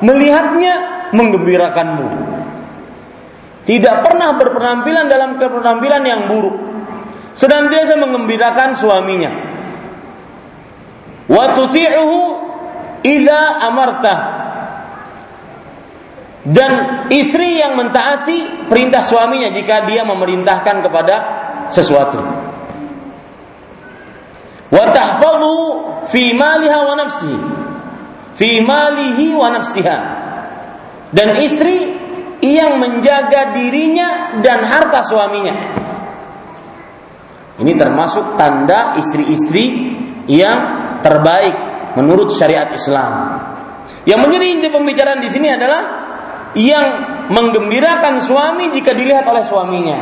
melihatnya 0.01 0.75
menggembirakanmu. 1.13 2.07
Tidak 3.67 3.95
pernah 4.01 4.33
berpenampilan 4.39 5.05
dalam 5.11 5.35
kepenampilan 5.37 6.03
yang 6.07 6.21
buruk. 6.25 6.57
Senantiasa 7.37 7.99
mengembirakan 7.99 8.73
suaminya. 8.73 9.31
Wa 11.27 11.53
tuti'uhu 11.53 12.19
idza 13.03 13.41
amarta. 13.67 14.15
Dan 16.47 17.03
istri 17.11 17.59
yang 17.59 17.75
mentaati 17.75 18.71
perintah 18.71 19.03
suaminya 19.03 19.51
jika 19.51 19.83
dia 19.83 20.07
memerintahkan 20.07 20.79
kepada 20.79 21.15
sesuatu. 21.67 22.23
Wa 24.71 24.85
tahfazu 24.95 25.59
fi 26.07 26.31
maliha 26.31 26.79
wa 26.87 26.95
nafsihi. 26.95 27.39
Fi 28.31 28.63
malihi 28.63 29.35
wa 29.35 29.59
nafsiha. 29.59 29.97
Dan 31.11 31.35
istri 31.43 31.99
yang 32.39 32.79
menjaga 32.79 33.51
dirinya 33.51 34.39
dan 34.39 34.63
harta 34.63 35.03
suaminya. 35.03 35.55
Ini 37.59 37.73
termasuk 37.75 38.39
tanda 38.39 38.95
istri-istri 38.95 39.97
yang 40.31 40.59
terbaik 41.03 41.55
menurut 41.99 42.31
syariat 42.31 42.71
Islam. 42.71 43.41
Yang 44.07 44.19
menjadi 44.23 44.45
inti 44.47 44.67
pembicaraan 44.71 45.19
di 45.19 45.27
sini 45.27 45.51
adalah 45.51 45.96
yang 46.57 46.87
menggembirakan 47.29 48.17
suami 48.17 48.73
jika 48.73 48.97
dilihat 48.97 49.29
oleh 49.29 49.45
suaminya. 49.45 49.97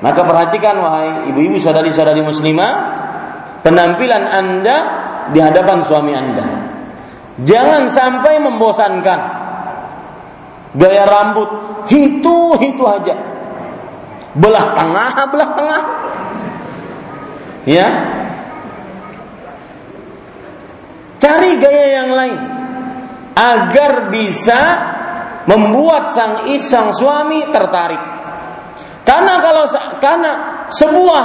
Maka 0.00 0.24
perhatikan 0.24 0.80
wahai 0.80 1.28
ibu-ibu 1.28 1.60
saudari-saudari 1.60 2.24
muslimah, 2.24 2.72
penampilan 3.60 4.24
Anda 4.24 4.76
di 5.28 5.38
hadapan 5.44 5.84
suami 5.84 6.12
Anda. 6.16 6.46
Jangan 7.44 7.92
sampai 7.92 8.40
membosankan 8.40 9.20
gaya 10.76 11.04
rambut 11.04 11.50
itu 11.90 12.38
itu 12.62 12.82
aja 12.86 13.14
belah 14.38 14.78
tengah 14.78 15.10
belah 15.34 15.50
tengah 15.58 15.82
ya 17.66 17.86
cari 21.18 21.50
gaya 21.58 21.86
yang 22.02 22.10
lain 22.14 22.40
agar 23.34 23.92
bisa 24.14 24.60
membuat 25.50 26.14
sang 26.14 26.46
isang 26.54 26.94
suami 26.94 27.50
tertarik 27.50 27.98
karena 29.02 29.42
kalau 29.42 29.66
karena 29.98 30.32
sebuah 30.70 31.24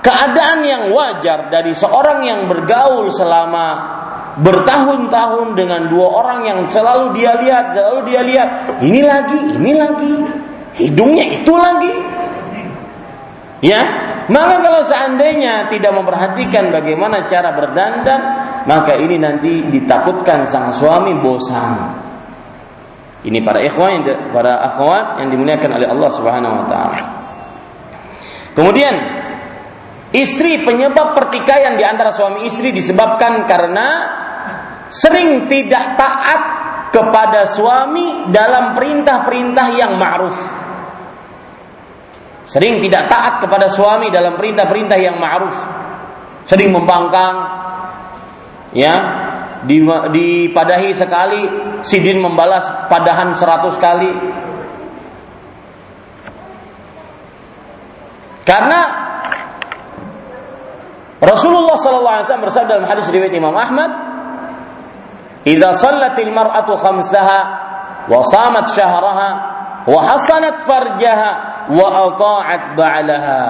keadaan 0.00 0.64
yang 0.64 0.82
wajar 0.90 1.52
dari 1.52 1.76
seorang 1.76 2.24
yang 2.24 2.48
bergaul 2.48 3.12
selama 3.12 4.00
bertahun-tahun 4.40 5.52
dengan 5.52 5.92
dua 5.92 6.08
orang 6.24 6.40
yang 6.48 6.58
selalu 6.64 7.12
dia 7.12 7.36
lihat, 7.36 7.76
selalu 7.76 8.00
dia 8.08 8.22
lihat, 8.24 8.48
ini 8.80 9.00
lagi, 9.04 9.38
ini 9.60 9.72
lagi, 9.76 10.14
hidungnya 10.80 11.24
itu 11.36 11.54
lagi. 11.54 11.92
Ya, 13.62 13.82
maka 14.26 14.58
kalau 14.58 14.82
seandainya 14.82 15.70
tidak 15.70 15.94
memperhatikan 15.94 16.74
bagaimana 16.74 17.28
cara 17.30 17.54
berdandan, 17.54 18.20
maka 18.66 18.98
ini 18.98 19.20
nanti 19.20 19.68
ditakutkan 19.70 20.48
sang 20.48 20.74
suami 20.74 21.14
bosan. 21.22 22.10
Ini 23.22 23.38
para 23.46 23.62
ikhwan, 23.62 24.02
para 24.34 24.66
akhwat 24.66 25.22
yang 25.22 25.30
dimuliakan 25.30 25.70
oleh 25.78 25.86
Allah 25.86 26.10
Subhanahu 26.10 26.54
wa 26.58 26.66
taala. 26.66 26.98
Kemudian 28.52 28.94
istri 30.10 30.60
penyebab 30.66 31.14
pertikaian 31.14 31.78
di 31.78 31.86
antara 31.86 32.10
suami 32.10 32.44
istri 32.50 32.74
disebabkan 32.74 33.46
karena 33.46 33.88
sering 34.90 35.46
tidak 35.46 35.94
taat 35.94 36.42
kepada 36.92 37.48
suami 37.48 38.28
dalam 38.28 38.76
perintah-perintah 38.76 39.66
yang 39.72 39.96
ma'ruf. 39.96 40.38
Sering 42.44 42.82
tidak 42.82 43.08
taat 43.08 43.40
kepada 43.40 43.70
suami 43.70 44.12
dalam 44.12 44.36
perintah-perintah 44.36 44.98
yang 45.00 45.16
ma'ruf. 45.16 45.56
Sering 46.44 46.74
membangkang, 46.74 47.34
ya, 48.76 48.94
dipadahi 49.66 50.90
sekali, 50.94 51.42
Sidin 51.82 52.22
membalas 52.22 52.66
padahan 52.86 53.34
seratus 53.34 53.74
kali. 53.78 54.10
Karena 58.42 58.80
Rasulullah 61.22 61.78
sallallahu 61.78 62.14
alaihi 62.18 62.26
wasallam 62.26 62.46
bersabda 62.50 62.70
dalam 62.78 62.88
hadis 62.90 63.06
riwayat 63.06 63.34
Imam 63.34 63.54
Ahmad, 63.54 63.90
"Idza 65.46 65.70
sallatil 65.78 66.34
mar'atu 66.34 66.74
khamsaha 66.74 67.40
wa 68.10 68.18
shamat 68.26 68.66
syahraha 68.74 69.51
wa 69.86 70.00
hasanat 70.02 70.62
farjaha 70.62 71.30
wa 71.70 71.86
ata'at 72.12 72.62
ba'laha. 72.74 73.40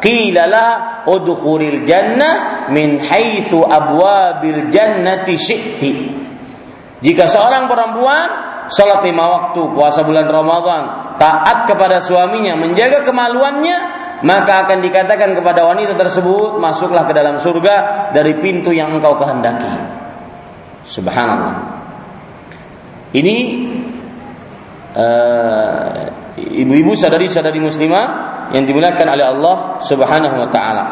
Qila 0.00 0.42
laha 0.48 0.76
udkhulil 1.08 1.84
jannah 1.84 2.68
min 2.72 3.00
haitsu 3.00 3.64
abwabil 3.64 4.68
jannati 4.72 5.34
syi'ti. 5.36 5.92
Jika 7.00 7.28
seorang 7.28 7.68
perempuan 7.68 8.28
salat 8.72 9.04
lima 9.06 9.24
waktu 9.30 9.60
puasa 9.72 10.02
bulan 10.02 10.26
Ramadan 10.26 10.82
taat 11.22 11.70
kepada 11.70 12.02
suaminya 12.02 12.58
menjaga 12.58 13.06
kemaluannya 13.06 13.78
maka 14.24 14.64
akan 14.64 14.80
dikatakan 14.80 15.36
kepada 15.36 15.68
wanita 15.68 15.92
tersebut 15.92 16.56
masuklah 16.56 17.04
ke 17.04 17.12
dalam 17.12 17.36
surga 17.36 18.08
dari 18.16 18.40
pintu 18.40 18.72
yang 18.72 18.96
engkau 18.96 19.20
kehendaki. 19.20 19.76
Subhanallah. 20.88 21.76
Ini 23.12 23.36
uh, 24.96 26.08
ibu-ibu 26.40 26.96
sadari-sadari 26.96 27.60
muslimah 27.60 28.06
yang 28.56 28.64
dimuliakan 28.64 29.06
oleh 29.12 29.26
Allah 29.26 29.56
Subhanahu 29.84 30.36
wa 30.40 30.48
taala. 30.48 30.84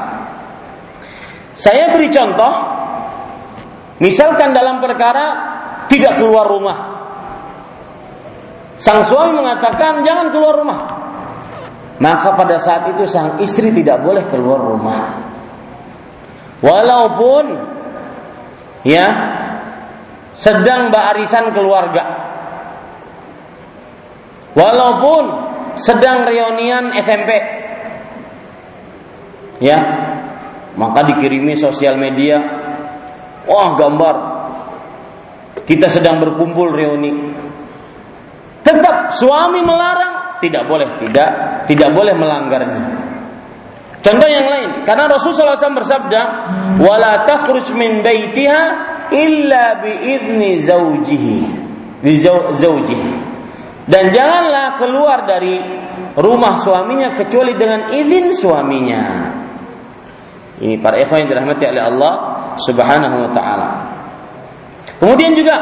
Saya 1.54 1.94
beri 1.94 2.10
contoh 2.10 2.54
misalkan 4.02 4.52
dalam 4.52 4.82
perkara 4.82 5.26
tidak 5.88 6.20
keluar 6.20 6.50
rumah. 6.50 6.78
Sang 8.74 9.06
suami 9.06 9.38
mengatakan 9.38 10.02
jangan 10.02 10.28
keluar 10.34 10.54
rumah. 10.58 10.80
Maka 11.94 12.34
pada 12.34 12.58
saat 12.58 12.90
itu 12.90 13.06
sang 13.06 13.38
istri 13.38 13.70
tidak 13.70 14.02
boleh 14.02 14.26
keluar 14.26 14.58
rumah. 14.58 15.14
Walaupun 16.58 17.44
ya 18.82 19.06
sedang 20.34 20.90
barisan 20.90 21.54
keluarga 21.54 22.23
Walaupun 24.54 25.24
sedang 25.74 26.22
reunian 26.26 26.94
SMP. 26.94 27.30
Ya. 29.58 29.78
Maka 30.74 31.06
dikirimi 31.06 31.54
sosial 31.58 31.98
media. 31.98 32.38
Wah, 33.46 33.78
gambar. 33.78 34.16
Kita 35.66 35.86
sedang 35.86 36.18
berkumpul 36.18 36.74
reuni. 36.74 37.12
Tetap 38.64 39.12
suami 39.12 39.60
melarang, 39.60 40.40
tidak 40.40 40.64
boleh, 40.64 40.96
tidak, 40.98 41.28
tidak 41.68 41.90
boleh 41.92 42.16
melanggarnya. 42.16 42.82
Contoh 44.00 44.28
yang 44.28 44.48
lain, 44.48 44.70
karena 44.84 45.08
Rasulullah 45.08 45.56
SAW 45.56 45.80
bersabda, 45.80 46.20
"Wala 46.80 47.24
takhruj 47.24 47.72
min 47.72 48.04
baitiha 48.04 48.62
illa 49.12 49.80
bi 49.80 49.92
idni 50.16 50.60
zaujihi." 50.60 51.36
Bi 52.04 52.12
zaujihi. 52.20 53.33
Dan 53.84 54.08
janganlah 54.08 54.80
keluar 54.80 55.28
dari 55.28 55.60
rumah 56.16 56.56
suaminya 56.56 57.12
kecuali 57.12 57.52
dengan 57.52 57.92
izin 57.92 58.32
suaminya. 58.32 59.04
Ini 60.64 60.80
para 60.80 60.96
ikhwan 60.96 61.26
yang 61.26 61.30
dirahmati 61.34 61.64
oleh 61.68 61.82
Allah 61.82 62.12
Subhanahu 62.64 63.16
wa 63.28 63.30
taala. 63.34 63.68
Kemudian 64.96 65.36
juga 65.36 65.56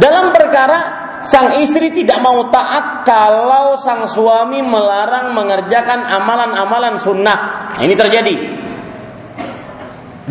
dalam 0.00 0.32
perkara 0.32 0.78
sang 1.20 1.60
istri 1.60 1.92
tidak 1.92 2.22
mau 2.22 2.48
taat 2.48 3.04
kalau 3.04 3.76
sang 3.76 4.08
suami 4.08 4.64
melarang 4.64 5.36
mengerjakan 5.36 6.06
amalan-amalan 6.06 6.96
sunnah. 6.96 7.38
Nah, 7.76 7.82
ini 7.82 7.92
terjadi. 7.92 8.34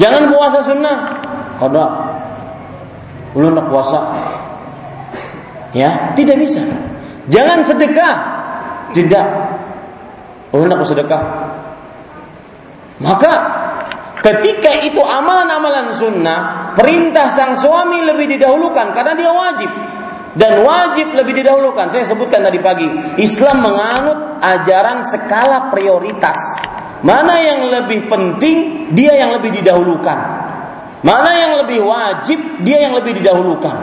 Jangan 0.01 0.33
puasa 0.33 0.59
sunnah. 0.65 0.97
Kada. 1.61 1.85
Belum 3.35 3.53
puasa. 3.67 4.15
Ya, 5.75 6.15
tidak 6.15 6.39
bisa. 6.39 6.63
Jangan 7.29 7.59
sedekah. 7.65 8.15
Tidak. 8.93 9.27
Oh, 10.55 10.63
aku 10.63 10.85
sedekah. 10.87 11.21
Maka 13.03 13.33
ketika 14.23 14.71
itu 14.87 15.03
amalan-amalan 15.03 15.91
sunnah, 15.91 16.71
perintah 16.77 17.27
sang 17.27 17.59
suami 17.59 17.99
lebih 18.07 18.39
didahulukan 18.39 18.95
karena 18.95 19.13
dia 19.17 19.31
wajib. 19.35 19.71
Dan 20.35 20.67
wajib 20.67 21.15
lebih 21.15 21.43
didahulukan. 21.43 21.87
Saya 21.87 22.03
sebutkan 22.03 22.43
tadi 22.43 22.59
pagi, 22.59 22.87
Islam 23.23 23.63
menganut 23.63 24.43
ajaran 24.43 24.99
skala 25.07 25.71
prioritas. 25.71 26.35
Mana 27.07 27.39
yang 27.39 27.71
lebih 27.71 28.11
penting, 28.11 28.91
dia 28.91 29.15
yang 29.15 29.31
lebih 29.31 29.55
didahulukan. 29.63 30.19
Mana 31.05 31.31
yang 31.39 31.51
lebih 31.63 31.85
wajib, 31.85 32.39
dia 32.67 32.83
yang 32.83 32.97
lebih 32.99 33.15
didahulukan. 33.21 33.75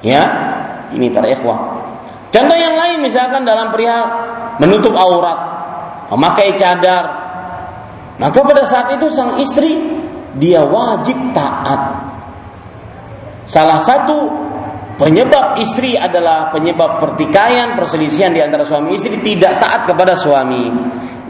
Ya, 0.00 0.22
ini 0.94 1.10
para 1.10 1.28
ikhwah. 1.34 1.73
Contoh 2.34 2.58
yang 2.58 2.74
lain 2.74 2.98
misalkan 2.98 3.46
dalam 3.46 3.70
perihal 3.70 4.10
menutup 4.58 4.90
aurat, 4.98 5.38
memakai 6.10 6.58
cadar. 6.58 7.22
Maka 8.18 8.42
pada 8.42 8.66
saat 8.66 8.90
itu 8.98 9.06
sang 9.06 9.38
istri 9.38 9.78
dia 10.34 10.66
wajib 10.66 11.14
taat. 11.30 12.10
Salah 13.46 13.78
satu 13.78 14.26
penyebab 14.98 15.62
istri 15.62 15.94
adalah 15.94 16.50
penyebab 16.50 16.98
pertikaian, 16.98 17.78
perselisihan 17.78 18.34
di 18.34 18.42
antara 18.42 18.66
suami 18.66 18.98
istri 18.98 19.22
tidak 19.22 19.62
taat 19.62 19.86
kepada 19.86 20.18
suami. 20.18 20.74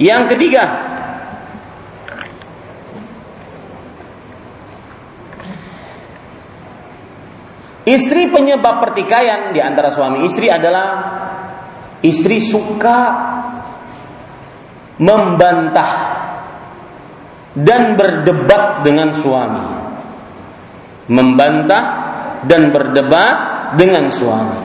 Yang 0.00 0.36
ketiga, 0.36 0.93
Istri 7.84 8.32
penyebab 8.32 8.80
pertikaian 8.80 9.52
di 9.52 9.60
antara 9.60 9.92
suami 9.92 10.24
istri 10.24 10.48
adalah 10.48 10.88
istri 12.00 12.40
suka 12.40 12.98
membantah 14.96 15.92
dan 17.52 17.92
berdebat 17.92 18.80
dengan 18.88 19.12
suami. 19.12 19.66
Membantah 21.12 21.84
dan 22.48 22.72
berdebat 22.72 23.36
dengan 23.76 24.08
suami. 24.08 24.64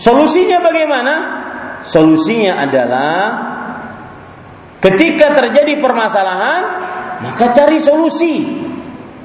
Solusinya 0.00 0.64
bagaimana? 0.64 1.14
Solusinya 1.84 2.56
adalah 2.56 3.16
ketika 4.80 5.36
terjadi 5.36 5.76
permasalahan, 5.76 6.62
maka 7.20 7.52
cari 7.52 7.76
solusi 7.76 8.64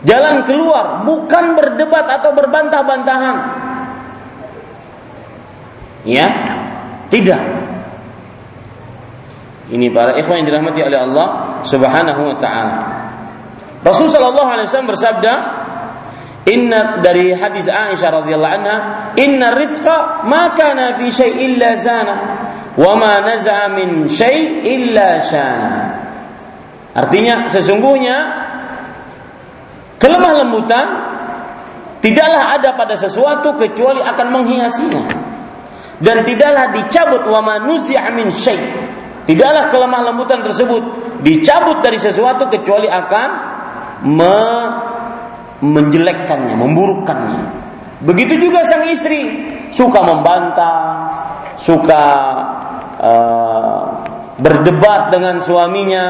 Jalan 0.05 0.45
keluar 0.45 1.01
bukan 1.07 1.57
berdebat 1.57 2.05
atau 2.05 2.35
berbantah-bantahan. 2.37 3.37
Ya, 6.05 6.27
tidak. 7.09 7.41
Ini 9.67 9.91
para 9.91 10.15
ikhwan 10.15 10.43
yang 10.43 10.47
dirahmati 10.47 10.79
oleh 10.79 10.99
Allah 11.01 11.27
Subhanahu 11.67 12.21
wa 12.23 12.35
taala. 12.39 12.75
Rasul 13.83 14.07
sallallahu 14.07 14.47
alaihi 14.47 14.67
wasallam 14.71 14.91
bersabda, 14.95 15.33
Inna 16.47 17.03
dari 17.03 17.35
hadis 17.35 17.67
Aisyah 17.67 18.23
radhiyallahu 18.23 18.55
anha, 18.63 18.77
inna 19.19 19.51
rifqa 19.51 20.23
ma 20.23 20.55
kana 20.55 20.95
fi 20.95 21.11
syai' 21.11 21.43
illa 21.43 21.75
zana 21.75 22.15
wa 22.79 22.95
ma 22.95 23.19
naza'a 23.19 23.67
min 23.75 24.07
syai' 24.07 24.63
illa 24.63 25.19
shana. 25.19 25.71
Artinya 26.95 27.51
sesungguhnya 27.51 28.46
Kelemah 29.97 30.33
lembutan 30.45 30.87
tidaklah 32.01 32.53
ada 32.53 32.77
pada 32.77 32.93
sesuatu 32.93 33.57
kecuali 33.57 34.01
akan 34.01 34.27
menghiasinya. 34.29 35.03
Dan 35.97 36.21
tidaklah 36.21 36.69
dicabut 36.77 37.25
wa 37.25 37.41
manuzi'a 37.41 38.13
min. 38.13 38.29
Tidaklah 39.27 39.67
kelemah 39.67 40.01
lembutan 40.07 40.39
tersebut 40.39 40.83
dicabut 41.25 41.83
dari 41.83 41.99
sesuatu 41.99 42.47
kecuali 42.47 42.87
akan 42.87 43.29
me 44.07 44.39
menjelekkannya, 45.57 46.53
memburukkannya. 46.53 47.43
Begitu 48.05 48.37
juga 48.37 48.61
sang 48.61 48.85
istri 48.85 49.25
suka 49.73 49.99
membantah, 50.05 50.79
suka 51.57 52.03
uh, 53.01 53.81
berdebat 54.37 55.09
dengan 55.09 55.41
suaminya, 55.41 56.05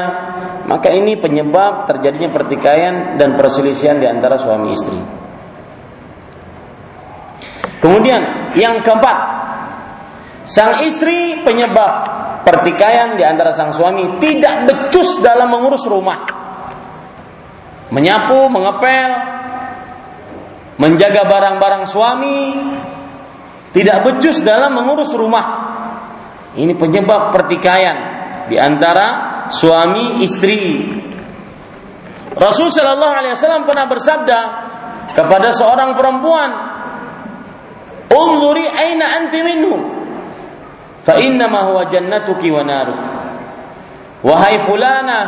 maka 0.68 0.92
ini 0.92 1.16
penyebab 1.16 1.88
terjadinya 1.88 2.28
pertikaian 2.28 3.16
dan 3.16 3.40
perselisihan 3.40 3.96
di 3.96 4.04
antara 4.04 4.36
suami 4.36 4.68
istri. 4.76 5.00
Kemudian 7.80 8.52
yang 8.52 8.84
keempat, 8.84 9.16
sang 10.44 10.84
istri 10.84 11.40
penyebab 11.40 11.92
pertikaian 12.44 13.16
di 13.16 13.24
antara 13.24 13.56
sang 13.56 13.72
suami 13.72 14.20
tidak 14.20 14.68
becus 14.68 15.24
dalam 15.24 15.48
mengurus 15.48 15.88
rumah. 15.88 16.36
Menyapu, 17.88 18.52
mengepel, 18.52 19.10
menjaga 20.76 21.24
barang-barang 21.24 21.88
suami, 21.88 22.40
tidak 23.72 24.04
becus 24.04 24.44
dalam 24.44 24.76
mengurus 24.76 25.16
rumah. 25.16 25.46
Ini 26.60 26.76
penyebab 26.76 27.32
pertikaian 27.32 27.96
di 28.52 28.60
antara 28.60 29.37
suami 29.52 30.22
istri. 30.24 30.84
Rasul 32.38 32.70
Shallallahu 32.70 33.14
Alaihi 33.18 33.34
Wasallam 33.34 33.66
pernah 33.66 33.86
bersabda 33.90 34.40
kepada 35.16 35.50
seorang 35.50 35.98
perempuan, 35.98 36.50
"Unzuri 38.12 38.68
aina 38.68 39.06
anti 39.18 39.40
minhu, 39.42 39.74
fa 41.02 41.18
inna 41.18 41.50
ma 41.50 41.66
huwa 41.72 41.88
jannatuki 41.90 42.48
wa 42.52 42.62
naruk." 42.62 43.02
Wahai 44.22 44.58
fulana, 44.62 45.20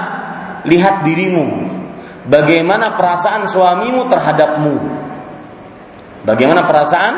lihat 0.67 1.07
dirimu. 1.07 1.79
Bagaimana 2.27 2.95
perasaan 2.95 3.47
suamimu 3.47 4.07
terhadapmu? 4.07 4.75
Bagaimana 6.27 6.67
perasaan 6.69 7.15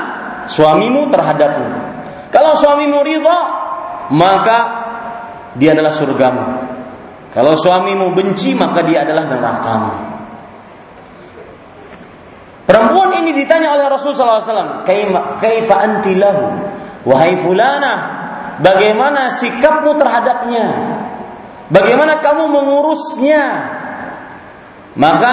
suamimu 0.47 1.11
terhadapmu. 1.11 1.67
Kalau 2.33 2.57
suamimu 2.57 3.03
ridha, 3.05 3.39
maka 4.15 4.59
dia 5.59 5.77
adalah 5.77 5.93
surgamu. 5.93 6.72
Kalau 7.33 7.57
suamimu 7.57 8.13
benci, 8.13 8.53
maka 8.53 8.85
dia 8.85 9.09
adalah 9.09 9.25
nerakamu. 9.25 9.93
Perempuan 12.69 13.11
ini 13.25 13.33
ditanya 13.33 13.73
oleh 13.73 13.89
Rasulullah 13.89 14.39
SAW, 14.39 14.85
Kaifa 15.41 15.77
anti 15.81 16.13
lahu? 16.15 16.45
Wahai 17.09 17.41
fulana, 17.41 17.95
bagaimana 18.61 19.33
sikapmu 19.33 19.97
terhadapnya? 19.97 20.67
Bagaimana 21.73 22.21
kamu 22.21 22.53
mengurusnya? 22.53 23.45
Maka 24.93 25.33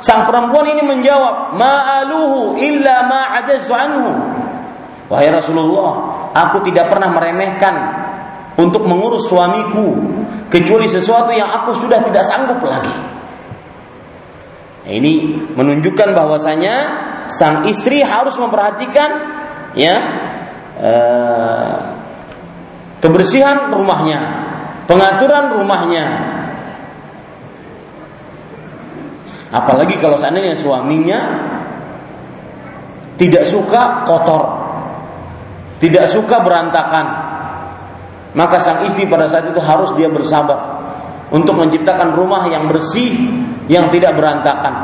sang 0.00 0.24
perempuan 0.24 0.72
ini 0.72 0.80
menjawab, 0.80 1.60
Ma'aluhu 1.60 2.56
illa 2.56 3.04
ma'ajaztu 3.04 3.72
anhu. 3.76 4.08
Wahai 5.12 5.28
Rasulullah, 5.28 5.92
aku 6.32 6.64
tidak 6.64 6.88
pernah 6.88 7.12
meremehkan 7.12 7.74
untuk 8.58 8.82
mengurus 8.90 9.30
suamiku 9.30 9.94
kecuali 10.50 10.90
sesuatu 10.90 11.30
yang 11.30 11.46
aku 11.62 11.78
sudah 11.78 12.02
tidak 12.02 12.26
sanggup 12.26 12.58
lagi. 12.66 12.96
Nah, 14.82 14.92
ini 14.92 15.38
menunjukkan 15.54 16.10
bahwasanya 16.10 16.76
sang 17.30 17.62
istri 17.70 18.02
harus 18.02 18.34
memperhatikan 18.34 19.10
ya 19.78 19.94
eh, 20.74 21.76
kebersihan 22.98 23.70
rumahnya, 23.70 24.20
pengaturan 24.90 25.54
rumahnya. 25.54 26.06
Apalagi 29.48 29.96
kalau 29.96 30.20
seandainya 30.20 30.52
suaminya 30.52 31.20
tidak 33.16 33.48
suka 33.48 34.04
kotor, 34.04 34.44
tidak 35.80 36.04
suka 36.10 36.42
berantakan, 36.44 37.06
maka 38.36 38.60
sang 38.60 38.84
istri 38.84 39.08
pada 39.08 39.24
saat 39.24 39.48
itu 39.48 39.60
harus 39.60 39.94
dia 39.96 40.12
bersabar 40.12 40.84
untuk 41.28 41.56
menciptakan 41.56 42.12
rumah 42.12 42.48
yang 42.48 42.68
bersih, 42.68 43.12
yang 43.68 43.92
tidak 43.92 44.16
berantakan. 44.16 44.74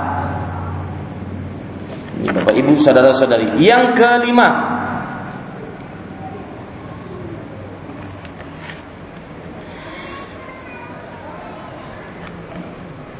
Ini 2.20 2.28
Bapak 2.32 2.54
Ibu 2.56 2.72
saudara-saudari. 2.80 3.60
Yang 3.60 3.84
kelima, 3.96 4.48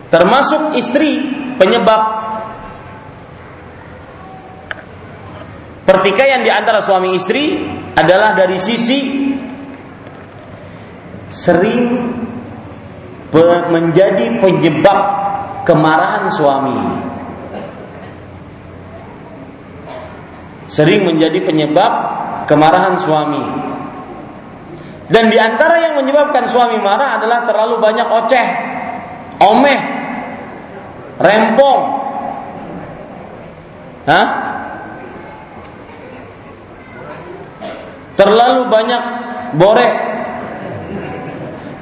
termasuk 0.09 0.77
istri 0.77 1.21
penyebab 1.57 2.01
pertikaian 5.85 6.45
di 6.45 6.53
antara 6.53 6.81
suami 6.81 7.17
istri 7.17 7.61
adalah 7.97 8.37
dari 8.37 8.57
sisi 8.61 9.24
sering 11.35 12.15
menjadi 13.75 14.39
penyebab 14.39 14.99
kemarahan 15.67 16.31
suami. 16.31 16.79
Sering 20.71 21.03
menjadi 21.03 21.43
penyebab 21.43 21.93
kemarahan 22.47 22.95
suami. 23.03 23.45
Dan 25.11 25.29
di 25.29 25.37
antara 25.37 25.83
yang 25.83 25.95
menyebabkan 26.01 26.49
suami 26.49 26.79
marah 26.81 27.21
adalah 27.21 27.45
terlalu 27.45 27.77
banyak 27.83 28.09
oceh, 28.09 28.47
omeh, 29.43 29.81
rempong. 31.19 31.83
Hah? 34.09 34.27
Terlalu 38.15 38.63
banyak 38.71 39.03
borek. 39.59 40.14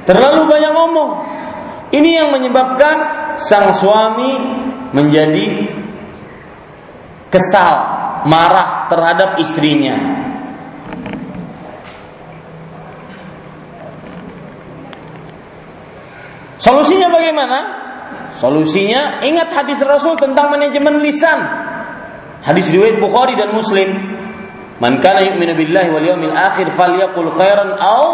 Terlalu 0.03 0.41
banyak 0.51 0.71
ngomong. 0.75 1.09
Ini 1.93 2.09
yang 2.23 2.29
menyebabkan 2.33 2.95
sang 3.39 3.71
suami 3.71 4.35
menjadi 4.91 5.69
kesal, 7.29 7.75
marah 8.29 8.89
terhadap 8.89 9.37
istrinya. 9.37 9.95
Solusinya 16.57 17.11
bagaimana? 17.11 17.59
Solusinya 18.39 19.19
ingat 19.21 19.51
hadis 19.51 19.79
Rasul 19.83 20.15
tentang 20.15 20.49
manajemen 20.49 21.03
lisan. 21.03 21.39
Hadis 22.43 22.71
riwayat 22.71 22.99
Bukhari 22.99 23.35
dan 23.35 23.51
Muslim. 23.51 23.93
Man 24.79 24.99
kana 24.99 25.23
yu'minu 25.23 25.55
billahi 25.55 25.89
wal 25.91 26.03
yawmil 26.03 26.33
akhir 26.33 26.71
falyaqul 26.75 27.31
khairan 27.31 27.75
aw 27.77 28.07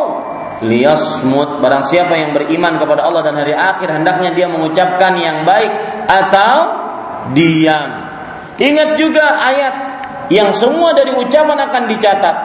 liyasmut. 0.63 1.63
Barang 1.63 1.83
siapa 1.83 2.15
yang 2.15 2.35
beriman 2.35 2.75
kepada 2.79 3.07
Allah 3.07 3.23
dan 3.23 3.35
hari 3.39 3.55
akhir 3.55 3.87
hendaknya 3.89 4.35
dia 4.35 4.47
mengucapkan 4.51 5.15
yang 5.15 5.47
baik 5.47 5.71
atau 6.07 6.55
diam. 7.31 7.89
Ingat 8.59 8.99
juga 8.99 9.39
ayat 9.39 9.75
yang 10.29 10.51
semua 10.51 10.91
dari 10.91 11.15
ucapan 11.15 11.57
akan 11.69 11.83
dicatat. 11.87 12.37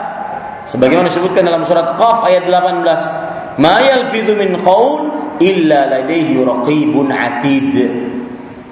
Sebagaimana 0.64 1.12
disebutkan 1.12 1.44
dalam 1.44 1.66
surat 1.66 1.92
Qaf 1.98 2.24
ayat 2.24 2.48
18. 2.48 3.60
Ma 3.60 3.76
yalfidhu 3.84 4.32
min 4.34 4.56
qaul 4.62 5.12
illa 5.38 5.86
ladaihi 5.90 6.40
raqibun 6.40 7.12
atid. 7.12 7.72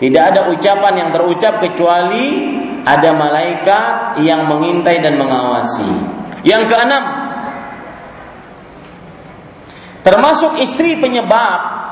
Tidak 0.00 0.22
ada 0.22 0.50
ucapan 0.50 0.98
yang 0.98 1.10
terucap 1.14 1.62
kecuali 1.62 2.58
ada 2.82 3.14
malaikat 3.14 4.18
yang 4.26 4.50
mengintai 4.50 4.98
dan 4.98 5.14
mengawasi. 5.14 5.86
Yang 6.42 6.74
keenam, 6.74 7.21
termasuk 10.02 10.58
istri 10.58 10.98
penyebab 10.98 11.82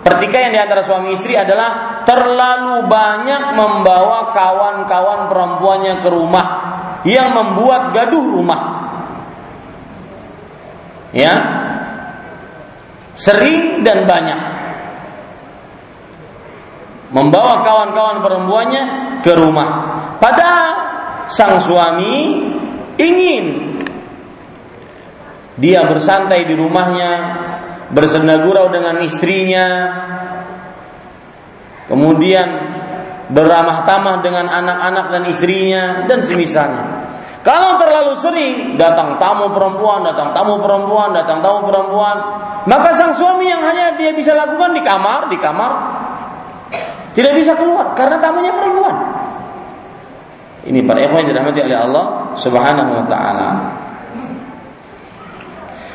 pertikaian 0.00 0.50
di 0.54 0.58
antara 0.58 0.80
suami 0.80 1.12
istri 1.12 1.36
adalah 1.36 2.02
terlalu 2.08 2.88
banyak 2.88 3.54
membawa 3.54 4.32
kawan-kawan 4.32 5.28
perempuannya 5.28 5.94
ke 6.00 6.08
rumah 6.08 6.46
yang 7.04 7.36
membuat 7.36 7.92
gaduh 7.92 8.24
rumah. 8.24 8.62
Ya, 11.10 11.34
sering 13.18 13.82
dan 13.82 14.06
banyak 14.06 14.40
membawa 17.10 17.66
kawan-kawan 17.66 18.22
perempuannya 18.22 18.84
ke 19.26 19.32
rumah. 19.34 19.70
Padahal 20.22 20.70
sang 21.26 21.58
suami 21.58 22.38
ingin 22.94 23.69
dia 25.60 25.84
bersantai 25.84 26.48
di 26.48 26.56
rumahnya, 26.56 27.12
bersendagurau 27.92 28.72
dengan 28.72 29.04
istrinya, 29.04 29.66
kemudian 31.84 32.48
beramah 33.30 33.84
tamah 33.84 34.24
dengan 34.24 34.48
anak-anak 34.48 35.06
dan 35.12 35.22
istrinya 35.28 35.82
dan 36.08 36.24
semisalnya. 36.24 36.84
Kalau 37.40 37.80
terlalu 37.80 38.12
sering 38.20 38.54
datang 38.76 39.16
tamu 39.16 39.48
perempuan, 39.52 40.04
datang 40.04 40.36
tamu 40.36 40.60
perempuan, 40.60 41.16
datang 41.16 41.40
tamu 41.40 41.64
perempuan, 41.64 42.16
maka 42.68 42.92
sang 42.92 43.16
suami 43.16 43.48
yang 43.48 43.64
hanya 43.64 43.96
dia 43.96 44.12
bisa 44.12 44.36
lakukan 44.36 44.76
di 44.76 44.84
kamar, 44.84 45.32
di 45.32 45.40
kamar, 45.40 45.72
tidak 47.16 47.32
bisa 47.36 47.56
keluar 47.56 47.96
karena 47.96 48.20
tamunya 48.20 48.52
perempuan. 48.52 48.96
Ini 50.68 50.84
para 50.84 51.00
ikhwan 51.00 51.24
yang 51.24 51.28
dirahmati 51.32 51.60
oleh 51.64 51.78
Allah 51.80 52.04
Subhanahu 52.36 52.90
wa 52.92 53.04
taala. 53.08 53.48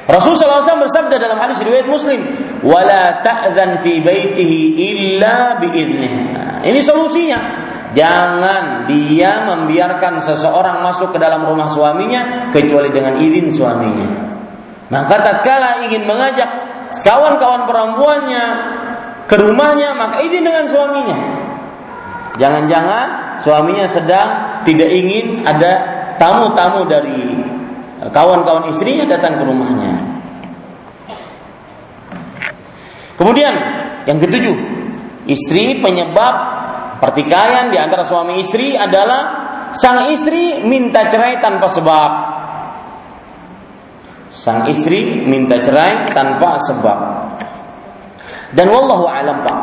Rasulullah 0.05 0.61
SAW 0.61 0.85
bersabda 0.85 1.17
dalam 1.17 1.41
hadis 1.41 1.57
riwayat 1.65 1.89
Muslim, 1.89 2.21
"Wala 2.61 3.25
ta'zan 3.25 3.81
fi 3.81 4.05
baitihi 4.05 4.59
illa 4.77 5.57
biidnih." 5.57 6.13
Nah, 6.29 6.61
ini 6.61 6.77
solusinya. 6.77 7.65
Jangan 7.95 8.85
dia 8.85 9.47
membiarkan 9.49 10.19
seseorang 10.19 10.83
masuk 10.83 11.15
ke 11.15 11.17
dalam 11.17 11.47
rumah 11.47 11.71
suaminya 11.71 12.51
kecuali 12.51 12.91
dengan 12.91 13.17
izin 13.17 13.47
suaminya. 13.47 14.09
Maka 14.91 15.15
tatkala 15.23 15.87
ingin 15.87 16.03
mengajak 16.03 16.49
kawan-kawan 17.01 17.65
perempuannya 17.65 18.45
ke 19.25 19.35
rumahnya, 19.41 19.97
maka 19.97 20.21
izin 20.21 20.43
dengan 20.45 20.69
suaminya. 20.69 21.17
Jangan-jangan 22.35 23.39
suaminya 23.41 23.87
sedang 23.87 24.29
tidak 24.67 24.91
ingin 24.91 25.47
ada 25.47 25.73
tamu-tamu 26.19 26.83
dari 26.83 27.44
kawan-kawan 28.11 28.67
istrinya 28.71 29.05
datang 29.07 29.39
ke 29.39 29.43
rumahnya. 29.45 29.91
Kemudian 33.15 33.53
yang 34.03 34.19
ketujuh, 34.19 34.55
istri 35.25 35.79
penyebab 35.79 36.55
Pertikaian 36.95 37.75
di 37.75 37.77
antara 37.77 38.07
suami 38.07 38.39
istri 38.39 38.71
adalah 38.73 39.21
sang 39.75 40.07
istri 40.15 40.63
minta 40.63 41.11
cerai 41.11 41.43
tanpa 41.43 41.67
sebab. 41.67 42.11
Sang 44.31 44.67
istri 44.71 45.21
minta 45.27 45.59
cerai 45.59 46.07
tanpa 46.15 46.55
sebab. 46.55 46.99
Dan 48.55 48.71
wallahu 48.71 49.05
alam 49.11 49.43
Pak. 49.43 49.59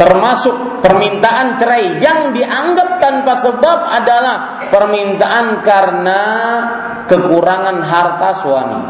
Termasuk 0.00 0.80
permintaan 0.80 1.60
cerai 1.60 2.00
yang 2.00 2.32
dianggap 2.32 2.96
tanpa 2.96 3.36
sebab 3.36 3.78
adalah 3.84 4.64
permintaan 4.72 5.60
karena 5.60 6.22
kekurangan 7.04 7.84
harta 7.84 8.30
suami. 8.40 8.80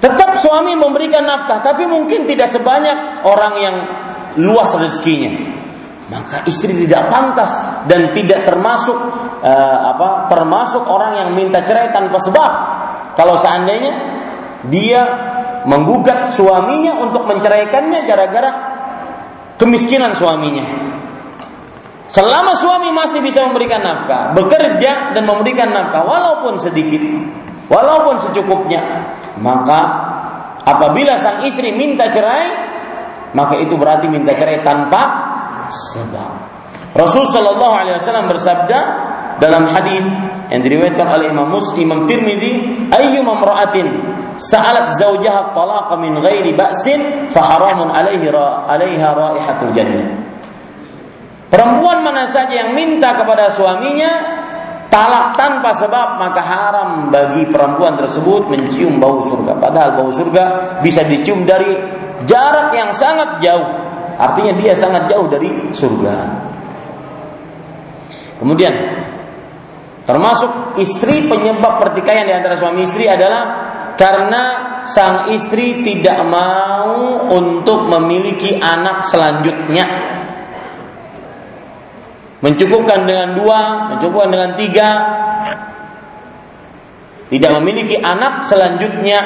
Tetap 0.00 0.40
suami 0.40 0.72
memberikan 0.72 1.28
nafkah, 1.28 1.60
tapi 1.60 1.84
mungkin 1.84 2.24
tidak 2.24 2.48
sebanyak 2.48 3.28
orang 3.28 3.54
yang 3.60 3.76
luas 4.40 4.72
rezekinya. 4.72 5.60
Maka 6.08 6.48
istri 6.48 6.72
tidak 6.88 7.12
pantas 7.12 7.52
dan 7.92 8.16
tidak 8.16 8.48
termasuk 8.48 8.96
uh, 9.44 9.78
apa 9.92 10.32
termasuk 10.32 10.80
orang 10.88 11.20
yang 11.20 11.28
minta 11.36 11.60
cerai 11.60 11.92
tanpa 11.92 12.16
sebab. 12.24 12.52
Kalau 13.20 13.36
seandainya 13.36 13.92
dia 14.66 15.31
menggugat 15.64 16.34
suaminya 16.34 16.98
untuk 17.02 17.26
menceraikannya 17.26 18.00
gara-gara 18.06 18.50
kemiskinan 19.58 20.14
suaminya. 20.16 20.64
Selama 22.12 22.52
suami 22.52 22.92
masih 22.92 23.24
bisa 23.24 23.40
memberikan 23.48 23.80
nafkah, 23.80 24.36
bekerja 24.36 25.16
dan 25.16 25.24
memberikan 25.24 25.72
nafkah 25.72 26.04
walaupun 26.04 26.60
sedikit, 26.60 27.00
walaupun 27.72 28.20
secukupnya, 28.20 29.08
maka 29.40 29.80
apabila 30.60 31.16
sang 31.16 31.48
istri 31.48 31.72
minta 31.72 32.12
cerai, 32.12 32.52
maka 33.32 33.56
itu 33.56 33.80
berarti 33.80 34.12
minta 34.12 34.36
cerai 34.36 34.60
tanpa 34.60 35.02
sebab. 35.72 36.32
Rasul 36.92 37.24
Shallallahu 37.24 37.74
Alaihi 37.80 37.96
Wasallam 37.96 38.28
bersabda 38.28 38.78
dalam 39.42 39.66
hadis 39.66 40.06
yang 40.54 40.62
diriwayatkan 40.62 41.02
oleh 41.02 41.34
Imam 41.34 41.50
Muslim, 41.50 41.90
Imam 41.90 42.00
Tirmidzi, 42.06 42.86
"Ayyu 42.94 43.26
mamra'atin 43.26 43.90
sa'alat 44.38 44.94
zawjaha 44.94 45.50
talaqa 45.50 45.98
min 45.98 46.22
ghairi 46.22 46.54
ba'sin 46.54 47.26
fa 47.26 47.42
haramun 47.50 47.90
'alaihi 47.90 48.30
ra 48.30 48.70
'alaiha 48.70 49.08
raihatul 49.10 49.74
jannah." 49.74 50.06
Perempuan 51.50 52.06
mana 52.06 52.30
saja 52.30 52.54
yang 52.54 52.78
minta 52.78 53.18
kepada 53.18 53.50
suaminya 53.50 54.40
talak 54.88 55.34
tanpa 55.34 55.74
sebab 55.74 56.22
maka 56.22 56.40
haram 56.40 57.10
bagi 57.10 57.48
perempuan 57.50 57.98
tersebut 57.98 58.46
mencium 58.46 59.02
bau 59.02 59.26
surga. 59.26 59.58
Padahal 59.58 59.98
bau 59.98 60.12
surga 60.14 60.78
bisa 60.84 61.02
dicium 61.02 61.42
dari 61.42 61.76
jarak 62.28 62.70
yang 62.72 62.94
sangat 62.94 63.42
jauh. 63.42 63.68
Artinya 64.16 64.52
dia 64.54 64.76
sangat 64.76 65.08
jauh 65.10 65.26
dari 65.28 65.50
surga. 65.72 66.16
Kemudian 68.40 68.74
termasuk 70.12 70.76
istri 70.76 71.24
penyebab 71.24 71.80
pertikaian 71.80 72.28
di 72.28 72.36
antara 72.36 72.60
suami 72.60 72.84
istri 72.84 73.08
adalah 73.08 73.72
karena 73.96 74.44
sang 74.84 75.32
istri 75.32 75.80
tidak 75.80 76.20
mau 76.28 77.32
untuk 77.32 77.88
memiliki 77.88 78.60
anak 78.60 79.08
selanjutnya. 79.08 79.88
Mencukupkan 82.44 83.08
dengan 83.08 83.38
dua, 83.40 83.60
mencukupkan 83.94 84.28
dengan 84.36 84.50
tiga, 84.60 84.88
tidak 87.32 87.50
memiliki 87.56 87.96
anak 87.96 88.44
selanjutnya, 88.44 89.20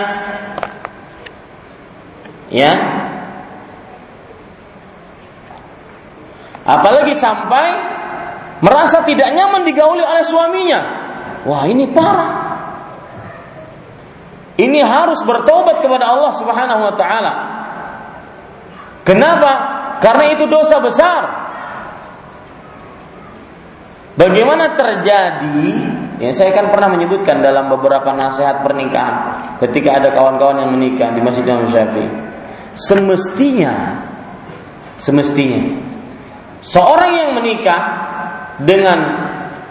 ya. 2.54 2.72
Apalagi 6.62 7.16
sampai 7.16 7.95
merasa 8.60 9.04
tidak 9.04 9.32
nyaman 9.32 9.64
digauli 9.64 10.04
oleh 10.04 10.24
suaminya. 10.24 10.80
Wah, 11.46 11.64
ini 11.68 11.86
parah. 11.90 12.32
Ini 14.56 14.80
harus 14.80 15.20
bertobat 15.20 15.84
kepada 15.84 16.08
Allah 16.08 16.32
Subhanahu 16.32 16.82
wa 16.88 16.94
taala. 16.96 17.32
Kenapa? 19.04 19.52
Karena 20.00 20.24
itu 20.32 20.48
dosa 20.48 20.80
besar. 20.80 21.22
Bagaimana 24.16 24.72
terjadi? 24.72 25.64
Ya, 26.16 26.32
saya 26.32 26.56
kan 26.56 26.72
pernah 26.72 26.88
menyebutkan 26.96 27.44
dalam 27.44 27.68
beberapa 27.68 28.16
nasihat 28.16 28.64
pernikahan 28.64 29.16
ketika 29.60 30.00
ada 30.00 30.08
kawan-kawan 30.16 30.64
yang 30.64 30.72
menikah 30.72 31.12
di 31.12 31.20
Masjid 31.20 31.44
Imam 31.44 31.68
Syafi'i. 31.68 32.08
Semestinya 32.76 34.04
semestinya 34.96 35.60
seorang 36.64 37.12
yang 37.16 37.30
menikah 37.36 38.05
dengan 38.62 38.98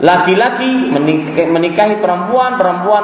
laki-laki 0.03 0.91
menikahi 1.47 2.03
perempuan, 2.03 2.59
perempuan 2.59 3.03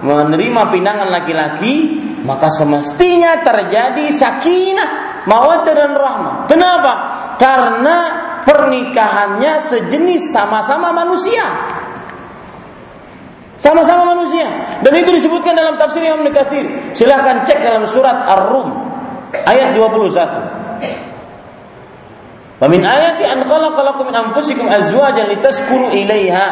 menerima 0.00 0.62
pinangan 0.72 1.08
laki-laki, 1.12 2.00
maka 2.24 2.48
semestinya 2.48 3.44
terjadi 3.44 4.08
sakinah, 4.08 5.22
mawaddah 5.28 5.74
dan 5.76 5.92
rahmah. 5.92 6.34
Kenapa? 6.48 6.92
Karena 7.36 7.96
pernikahannya 8.42 9.60
sejenis 9.60 10.32
sama-sama 10.32 10.90
manusia. 10.96 11.44
Sama-sama 13.54 14.16
manusia. 14.16 14.50
Dan 14.82 14.92
itu 14.98 15.14
disebutkan 15.14 15.56
dalam 15.56 15.78
tafsir 15.80 16.04
Imam 16.04 16.26
Nukathir. 16.26 16.92
Silahkan 16.92 17.46
cek 17.48 17.64
dalam 17.64 17.86
surat 17.88 18.26
Ar-Rum 18.28 18.68
ayat 19.46 19.72
21. 19.72 21.13
Wa 22.54 22.70
min 22.70 22.86
ayati 22.86 23.26
an 23.26 23.42
khalaqa 23.42 23.82
lakum 23.82 24.08
min 24.10 24.16
anfusikum 24.16 24.70
azwajan 24.70 25.26
litaskunu 25.26 25.90
ilaiha 25.90 26.46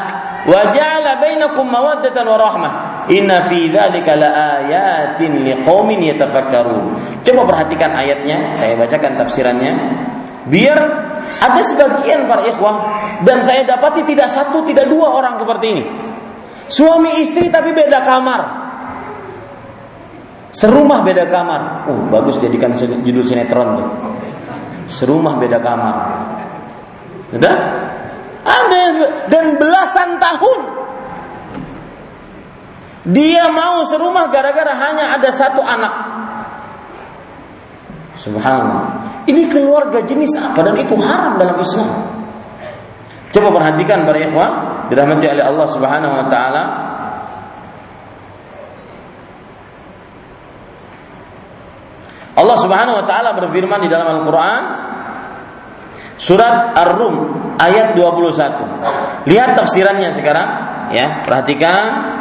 wa 0.51 0.75
ja'ala 0.75 1.23
bainakum 1.23 1.71
mawaddatan 1.71 2.27
wa 2.27 2.39
rahmah. 2.39 2.73
Inna 3.11 3.47
fi 3.47 3.71
dzalika 3.71 4.19
laayatin 4.19 5.47
liqaumin 5.47 6.03
yatafakkarun. 6.03 6.99
Coba 7.23 7.43
perhatikan 7.47 7.95
ayatnya, 7.95 8.59
saya 8.59 8.75
bacakan 8.75 9.15
tafsirannya. 9.23 9.73
Biar 10.51 10.79
ada 11.39 11.63
sebagian 11.63 12.27
para 12.27 12.51
ikhwah 12.51 12.77
dan 13.23 13.47
saya 13.47 13.63
dapati 13.63 14.03
tidak 14.03 14.27
satu 14.27 14.67
tidak 14.67 14.91
dua 14.91 15.15
orang 15.15 15.39
seperti 15.39 15.67
ini. 15.71 15.85
Suami 16.67 17.23
istri 17.23 17.47
tapi 17.47 17.71
beda 17.71 18.03
kamar. 18.03 18.41
Serumah 20.51 21.01
beda 21.07 21.31
kamar. 21.31 21.87
Oh, 21.89 22.11
bagus 22.11 22.43
jadikan 22.43 22.75
judul 22.77 23.23
sinetron 23.23 23.79
tuh. 23.79 23.89
Serumah 24.91 25.39
beda 25.39 25.59
kamar. 25.63 25.97
Sudah? 27.31 27.57
Ada 28.43 28.77
yang 28.77 28.97
dan 29.31 29.45
belasan 29.57 30.19
tahun 30.19 30.61
dia 33.03 33.51
mau 33.51 33.83
serumah 33.83 34.31
gara-gara 34.31 34.71
hanya 34.79 35.19
ada 35.19 35.31
satu 35.35 35.59
anak. 35.59 35.95
Subhanallah. 38.15 38.87
Ini 39.27 39.51
keluarga 39.51 40.07
jenis 40.07 40.39
apa 40.39 40.63
dan 40.63 40.79
itu 40.79 40.95
haram 41.03 41.35
dalam 41.35 41.59
Islam. 41.59 41.91
Coba 43.35 43.49
perhatikan 43.59 44.07
para 44.07 44.19
ikhwah 44.23 44.51
dirahmati 44.87 45.27
oleh 45.27 45.43
Allah 45.43 45.67
Subhanahu 45.67 46.15
wa 46.15 46.27
taala. 46.31 46.63
Allah 52.33 52.57
Subhanahu 52.57 53.03
wa 53.03 53.05
taala 53.05 53.37
berfirman 53.37 53.85
di 53.85 53.89
dalam 53.93 54.09
Al-Qur'an 54.21 54.63
surat 56.17 56.73
Ar-Rum 56.73 57.17
ayat 57.61 57.93
21. 57.99 59.29
Lihat 59.29 59.51
tafsirannya 59.59 60.11
sekarang 60.17 60.49
ya, 60.95 61.27
perhatikan 61.27 62.13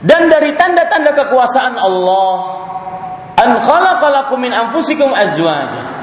Dan 0.00 0.32
dari 0.32 0.56
tanda-tanda 0.56 1.12
kekuasaan 1.12 1.76
Allah, 1.76 2.36
an 3.36 3.60
khalaqalakum 3.60 4.40
min 4.40 4.48
anfusikum 4.48 5.12
azwaja. 5.12 6.00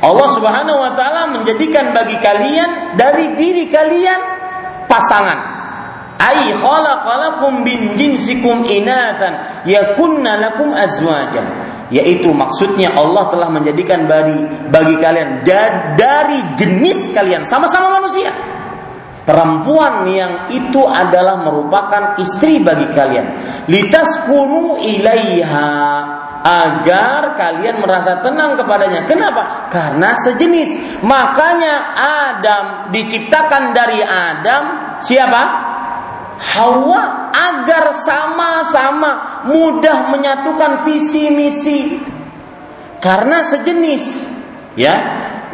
Allah 0.00 0.28
Subhanahu 0.32 0.78
wa 0.80 0.92
taala 0.96 1.28
menjadikan 1.36 1.92
bagi 1.92 2.16
kalian 2.16 2.96
dari 2.96 3.36
diri 3.36 3.68
kalian 3.68 4.20
pasangan. 4.88 5.38
Ai 6.18 6.50
khalaqalakum 6.50 7.62
bin 7.62 7.94
jinsikum 7.94 8.66
inatan 8.66 9.62
yakunna 9.64 10.42
lakum 10.42 10.74
azwajan. 10.74 11.46
Yaitu 11.88 12.34
maksudnya 12.34 12.92
Allah 12.92 13.30
telah 13.32 13.48
menjadikan 13.48 14.04
bagi 14.04 14.44
bagi 14.68 14.98
kalian 14.98 15.46
dari 15.96 16.58
jenis 16.58 17.14
kalian 17.14 17.46
sama-sama 17.46 18.02
manusia. 18.02 18.34
Perempuan 19.24 20.08
yang 20.08 20.48
itu 20.48 20.88
adalah 20.88 21.38
merupakan 21.44 22.16
istri 22.16 22.64
bagi 22.64 22.88
kalian. 22.88 23.26
Litaskunu 23.68 24.80
ilaiha 24.80 25.68
agar 26.40 27.36
kalian 27.36 27.76
merasa 27.84 28.24
tenang 28.24 28.56
kepadanya. 28.56 29.04
Kenapa? 29.04 29.68
Karena 29.68 30.16
sejenis. 30.16 31.00
Makanya 31.04 31.74
Adam 32.32 32.64
diciptakan 32.88 33.76
dari 33.76 34.00
Adam 34.00 34.62
siapa 35.04 35.67
Hawa 36.38 37.34
agar 37.34 37.90
sama-sama 37.90 39.42
mudah 39.50 40.14
menyatukan 40.14 40.86
visi 40.86 41.34
misi. 41.34 41.98
Karena 43.02 43.42
sejenis. 43.42 44.26
Ya 44.78 44.94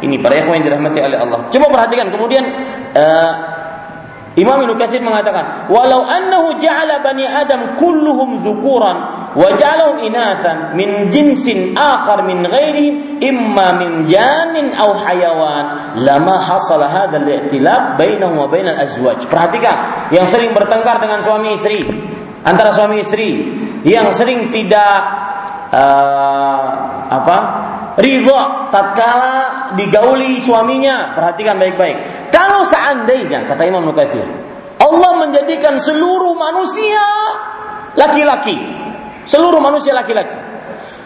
ini 0.05 0.21
para 0.21 0.37
yang 0.37 0.61
dirahmati 0.61 1.01
oleh 1.01 1.17
Allah. 1.17 1.49
Coba 1.49 1.65
perhatikan 1.73 2.13
kemudian 2.13 2.45
uh, 2.93 3.33
Imam 4.35 4.61
Ibnu 4.61 4.75
Katsir 4.75 4.99
mengatakan, 4.99 5.71
"Walau 5.71 6.03
annahu 6.03 6.59
ja'ala 6.59 6.99
bani 6.99 7.23
Adam 7.25 7.79
kulluhum 7.79 8.43
dzukuran 8.43 9.24
inathan 9.35 10.79
min 10.79 11.11
jinsin 11.11 11.75
akhar 11.75 12.23
min 12.23 12.47
ghairihim 12.47 13.19
imma 13.19 13.75
min 13.75 14.07
janin 14.07 14.71
aw 14.71 14.95
hayawan, 14.95 15.99
lama 15.99 16.39
hasala 16.39 16.87
hadzal 16.87 17.27
i'tilaf 17.27 17.99
bainahum 17.99 18.39
wa 18.39 18.47
bainal 18.47 18.79
azwaj." 18.79 19.27
Perhatikan, 19.27 20.09
yang 20.15 20.25
sering 20.25 20.55
bertengkar 20.55 21.03
dengan 21.03 21.19
suami 21.19 21.55
istri, 21.59 21.83
antara 22.47 22.71
suami 22.71 23.03
istri, 23.03 23.43
yang 23.83 24.09
sering 24.15 24.49
tidak 24.49 24.95
uh, 25.75 26.69
apa? 27.11 27.37
ridho 27.95 28.71
tatkala 28.71 29.71
digauli 29.79 30.39
suaminya. 30.39 31.15
Perhatikan 31.15 31.55
baik-baik. 31.55 32.29
Kalau 32.31 32.67
seandainya 32.67 33.47
kata 33.47 33.63
Imam 33.63 33.87
Nukathir, 33.87 34.27
Allah 34.79 35.11
menjadikan 35.15 35.79
seluruh 35.79 36.35
manusia 36.35 37.03
laki-laki, 37.95 38.59
seluruh 39.25 39.59
manusia 39.59 39.91
laki-laki 39.91 40.37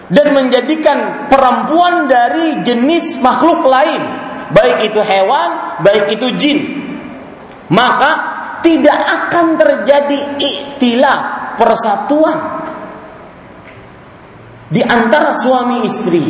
dan 0.10 0.34
menjadikan 0.34 1.30
perempuan 1.30 2.10
dari 2.10 2.62
jenis 2.66 3.18
makhluk 3.22 3.66
lain, 3.66 4.02
baik 4.54 4.94
itu 4.94 5.02
hewan, 5.02 5.80
baik 5.82 6.20
itu 6.20 6.28
jin. 6.38 6.60
Maka 7.70 8.12
tidak 8.66 8.98
akan 8.98 9.56
terjadi 9.56 10.20
iktilaf 10.42 11.22
persatuan 11.56 12.38
di 14.70 14.82
antara 14.82 15.34
suami 15.34 15.86
istri 15.86 16.26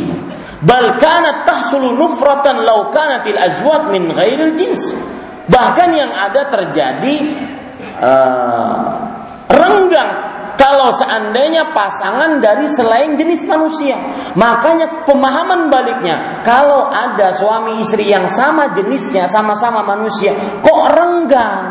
Bal 0.60 1.00
kanat 1.00 1.48
tahsulu 1.48 1.96
nufratan 1.96 2.68
law 2.68 2.92
kanatil 2.92 3.40
azwat 3.40 3.88
min 3.88 4.12
ghairil 4.12 4.52
jins. 4.52 4.92
Bahkan 5.48 5.88
yang 5.96 6.12
ada 6.12 6.52
terjadi 6.52 7.16
uh, 7.96 8.76
renggang 9.48 10.29
kalau 10.60 10.92
seandainya 10.92 11.72
pasangan 11.72 12.36
dari 12.44 12.68
selain 12.68 13.16
jenis 13.16 13.48
manusia. 13.48 13.96
Makanya 14.36 15.08
pemahaman 15.08 15.72
baliknya, 15.72 16.44
kalau 16.44 16.84
ada 16.84 17.32
suami 17.32 17.80
istri 17.80 18.12
yang 18.12 18.28
sama 18.28 18.76
jenisnya, 18.76 19.24
sama-sama 19.24 19.80
manusia, 19.80 20.60
kok 20.60 20.80
renggang? 20.92 21.64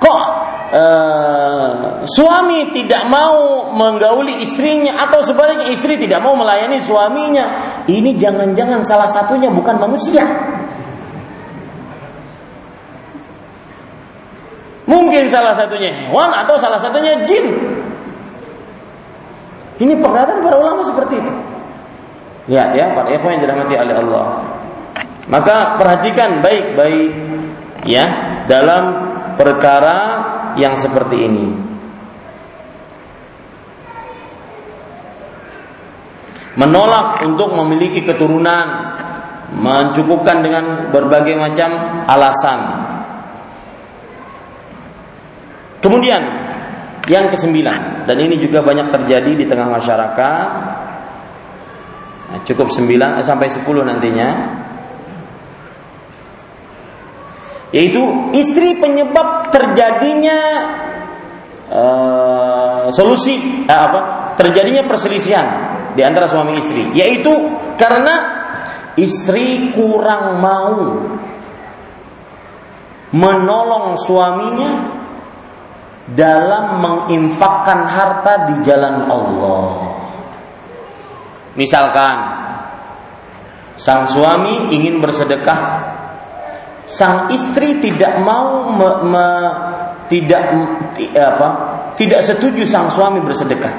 Kok 0.00 0.24
uh, 0.72 1.68
suami 2.08 2.72
tidak 2.72 3.12
mau 3.12 3.68
menggauli 3.76 4.40
istrinya 4.40 5.04
atau 5.04 5.20
sebaliknya 5.20 5.68
istri 5.68 6.00
tidak 6.00 6.24
mau 6.24 6.32
melayani 6.32 6.80
suaminya, 6.80 7.60
ini 7.92 8.16
jangan-jangan 8.16 8.80
salah 8.88 9.12
satunya 9.12 9.52
bukan 9.52 9.76
manusia. 9.76 10.24
Mungkin 14.88 15.28
salah 15.28 15.52
satunya 15.52 15.92
hewan 15.92 16.32
atau 16.32 16.56
salah 16.56 16.80
satunya 16.80 17.20
jin. 17.28 17.46
Ini 19.80 19.96
perkataan 19.96 20.44
para 20.44 20.60
ulama 20.60 20.84
seperti 20.84 21.24
itu. 21.24 21.32
Ya, 22.52 22.68
ya, 22.76 22.92
para 22.92 23.08
ikhwan 23.16 23.40
yang 23.40 23.42
dirahmati 23.48 23.74
oleh 23.80 23.96
Allah. 23.96 24.26
Maka 25.30 25.80
perhatikan 25.80 26.44
baik-baik 26.44 27.12
ya 27.88 28.04
dalam 28.44 28.84
perkara 29.40 29.98
yang 30.60 30.76
seperti 30.76 31.16
ini. 31.16 31.46
Menolak 36.58 37.24
untuk 37.24 37.54
memiliki 37.56 38.04
keturunan, 38.04 38.66
mencukupkan 39.54 40.44
dengan 40.44 40.64
berbagai 40.92 41.38
macam 41.38 42.04
alasan. 42.04 42.60
Kemudian 45.80 46.39
yang 47.10 47.26
kesembilan 47.26 48.06
dan 48.06 48.16
ini 48.22 48.38
juga 48.38 48.62
banyak 48.62 48.86
terjadi 48.86 49.34
di 49.34 49.44
tengah 49.50 49.66
masyarakat. 49.66 50.48
Nah, 52.30 52.40
cukup 52.46 52.70
sembilan 52.70 53.18
eh, 53.18 53.26
sampai 53.26 53.50
sepuluh 53.50 53.82
nantinya 53.82 54.28
yaitu 57.74 58.30
istri 58.34 58.78
penyebab 58.78 59.50
terjadinya 59.54 60.38
uh, 61.70 62.90
solusi 62.90 63.62
uh, 63.66 63.80
apa 63.86 64.00
terjadinya 64.34 64.86
perselisihan 64.90 65.46
di 65.94 66.02
antara 66.02 66.26
suami 66.26 66.58
istri 66.58 66.90
yaitu 66.98 67.30
karena 67.78 68.14
istri 68.98 69.70
kurang 69.70 70.42
mau 70.42 70.98
menolong 73.14 73.98
suaminya 73.98 74.99
dalam 76.14 76.82
menginfakkan 76.82 77.86
harta 77.86 78.32
di 78.50 78.56
jalan 78.66 79.06
Allah. 79.06 79.68
Misalkan 81.54 82.16
sang 83.78 84.06
suami 84.10 84.74
ingin 84.74 84.98
bersedekah. 84.98 85.60
Sang 86.90 87.30
istri 87.30 87.78
tidak 87.78 88.18
mau 88.26 88.66
me, 88.66 88.90
me, 89.06 89.28
tidak 90.10 90.42
apa 91.14 91.48
tidak 91.94 92.26
setuju 92.26 92.66
sang 92.66 92.90
suami 92.90 93.22
bersedekah. 93.22 93.74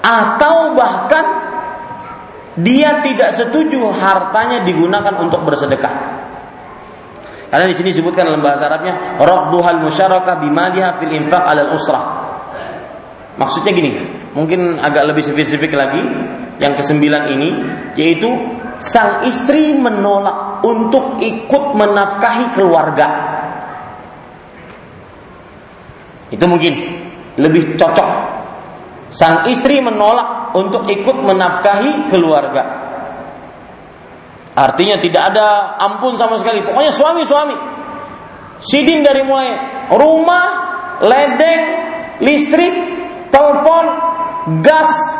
Atau 0.00 0.72
bahkan 0.72 1.26
dia 2.56 3.04
tidak 3.04 3.36
setuju 3.36 3.92
hartanya 3.92 4.64
digunakan 4.64 5.20
untuk 5.20 5.44
bersedekah 5.44 6.20
karena 7.50 7.66
di 7.66 7.74
sini 7.74 7.90
disebutkan 7.90 8.30
dalam 8.30 8.42
bahasa 8.42 8.70
Arabnya 8.70 9.18
rafduhal 9.18 9.82
musyarakah 9.82 10.38
bimaliha 10.38 11.02
fil 11.02 11.10
infaq 11.10 11.44
alal 11.44 11.74
usrah 11.74 12.04
maksudnya 13.36 13.74
gini 13.74 13.92
mungkin 14.32 14.78
agak 14.78 15.10
lebih 15.10 15.26
spesifik 15.26 15.74
lagi 15.74 16.00
yang 16.62 16.78
kesembilan 16.78 17.34
ini 17.34 17.50
yaitu 17.98 18.30
sang 18.80 19.28
istri 19.28 19.76
menolak 19.76 20.64
untuk 20.64 21.20
ikut 21.20 21.64
menafkahi 21.76 22.52
keluarga. 22.52 23.08
Itu 26.32 26.44
mungkin 26.48 26.74
lebih 27.36 27.76
cocok. 27.76 28.08
Sang 29.10 29.44
istri 29.50 29.82
menolak 29.82 30.56
untuk 30.56 30.88
ikut 30.88 31.16
menafkahi 31.20 32.08
keluarga. 32.08 32.79
Artinya 34.60 35.00
tidak 35.00 35.32
ada 35.32 35.80
ampun 35.80 36.20
sama 36.20 36.36
sekali. 36.36 36.60
Pokoknya 36.60 36.92
suami-suami. 36.92 37.56
Sidin 38.60 39.00
dari 39.00 39.24
mulai 39.24 39.56
rumah, 39.88 40.46
ledeng, 41.00 41.62
listrik, 42.20 42.74
telepon, 43.32 43.84
gas, 44.60 45.16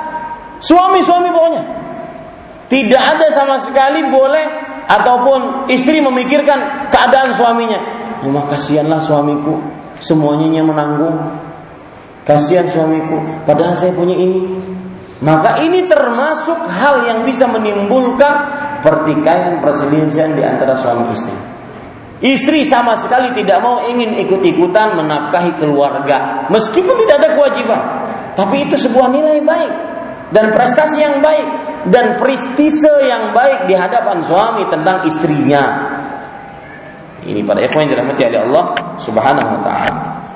suami-suami 0.61 1.33
pokoknya. 1.33 1.63
Tidak 2.69 3.03
ada 3.03 3.33
sama 3.33 3.57
sekali 3.59 4.05
boleh 4.13 4.47
ataupun 4.87 5.73
istri 5.73 6.05
memikirkan 6.05 6.93
keadaan 6.93 7.33
suaminya. 7.33 7.81
Oh, 8.21 8.45
kasihanlah 8.45 9.01
suamiku, 9.01 9.57
semuanya 10.05 10.61
menanggung. 10.61 11.17
Kasihan 12.29 12.69
suamiku, 12.69 13.17
padahal 13.49 13.73
saya 13.73 13.97
punya 13.97 14.15
ini. 14.15 14.61
Maka 15.21 15.61
ini 15.61 15.85
termasuk 15.85 16.65
hal 16.65 17.05
yang 17.05 17.29
bisa 17.29 17.45
menimbulkan 17.45 18.33
pertikaian 18.81 19.61
perselisihan 19.61 20.33
di 20.33 20.41
antara 20.41 20.73
suami 20.73 21.13
istri. 21.13 21.37
Istri 22.21 22.69
sama 22.69 22.97
sekali 23.01 23.33
tidak 23.37 23.65
mau 23.65 23.85
ingin 23.85 24.17
ikut-ikutan 24.25 24.97
menafkahi 24.97 25.57
keluarga, 25.57 26.49
meskipun 26.53 26.97
tidak 27.05 27.17
ada 27.21 27.31
kewajiban. 27.37 27.81
Tapi 28.37 28.69
itu 28.69 28.77
sebuah 28.77 29.09
nilai 29.13 29.41
baik 29.45 29.73
dan 30.33 30.53
prestasi 30.53 31.01
yang 31.01 31.25
baik 31.25 31.49
dan 31.89 32.21
prestise 32.21 32.85
yang 33.05 33.33
baik 33.33 33.69
di 33.69 33.77
hadapan 33.77 34.21
suami 34.25 34.69
tentang 34.69 35.05
istrinya. 35.09 35.65
Ini 37.25 37.45
pada 37.45 37.61
ikhwan 37.65 37.89
yang 37.89 37.93
dirahmati 37.97 38.23
oleh 38.25 38.41
Allah 38.49 38.65
Subhanahu 39.01 39.49
wa 39.49 39.61
taala. 39.61 40.30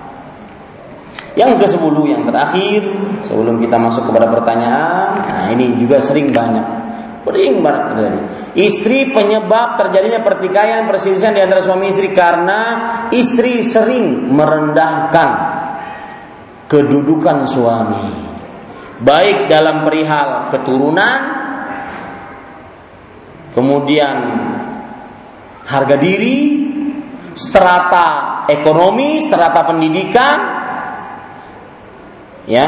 Yang 1.34 1.66
ke-10 1.66 1.96
yang 2.06 2.22
terakhir 2.22 2.80
sebelum 3.26 3.58
kita 3.58 3.74
masuk 3.74 4.06
kepada 4.06 4.30
pertanyaan, 4.30 5.18
nah 5.18 5.46
ini 5.50 5.74
juga 5.82 5.98
sering 5.98 6.30
banyak 6.30 6.84
sering 7.24 7.64
banget 7.64 7.84
terjadi. 7.90 8.18
Istri 8.54 8.98
penyebab 9.10 9.80
terjadinya 9.80 10.20
pertikaian 10.22 10.86
perselisihan 10.86 11.34
di 11.34 11.42
antara 11.42 11.64
suami 11.64 11.90
istri 11.90 12.14
karena 12.14 12.60
istri 13.10 13.66
sering 13.66 14.30
merendahkan 14.30 15.30
kedudukan 16.70 17.50
suami 17.50 18.34
baik 19.02 19.50
dalam 19.50 19.82
perihal 19.82 20.54
keturunan, 20.54 21.20
kemudian 23.58 24.16
harga 25.66 25.96
diri, 25.98 26.40
strata 27.34 28.46
ekonomi, 28.46 29.18
strata 29.18 29.66
pendidikan, 29.66 30.36
ya, 32.44 32.66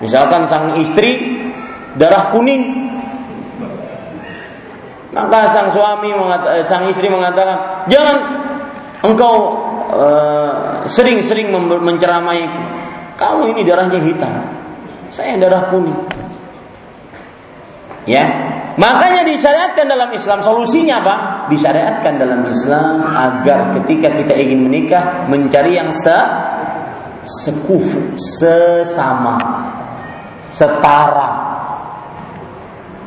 misalkan 0.00 0.44
sang 0.44 0.76
istri 0.78 1.40
darah 1.98 2.30
kuning, 2.30 2.92
maka 5.12 5.50
sang 5.50 5.72
suami 5.72 6.12
sang 6.68 6.84
istri 6.86 7.08
mengatakan, 7.08 7.88
jangan 7.88 8.16
engkau 9.02 9.64
sering-sering 10.86 11.48
uh, 11.50 11.80
menceramai 11.80 12.44
kamu 13.18 13.56
ini 13.56 13.60
darahnya 13.66 13.98
hitam, 13.98 14.34
saya 15.10 15.34
darah 15.40 15.72
kuning. 15.72 15.96
Ya, 18.08 18.24
makanya 18.80 19.20
disyariatkan 19.28 19.84
dalam 19.84 20.08
Islam. 20.16 20.40
Solusinya 20.40 21.04
apa? 21.04 21.14
Disyariatkan 21.52 22.16
dalam 22.16 22.40
Islam 22.48 23.04
agar 23.04 23.76
ketika 23.76 24.08
kita 24.16 24.32
ingin 24.32 24.64
menikah 24.64 25.28
mencari 25.28 25.76
yang 25.76 25.92
se 25.92 26.16
sekufu, 27.28 28.16
sesama, 28.16 29.36
setara. 30.50 31.30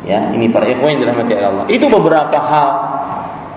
Ya, 0.05 0.33
ini 0.33 0.49
para 0.49 0.65
ikhwan 0.65 0.97
yang 0.97 1.09
dirahmati 1.09 1.33
Allah. 1.37 1.65
Itu 1.69 1.89
beberapa 1.89 2.37
hal 2.37 2.69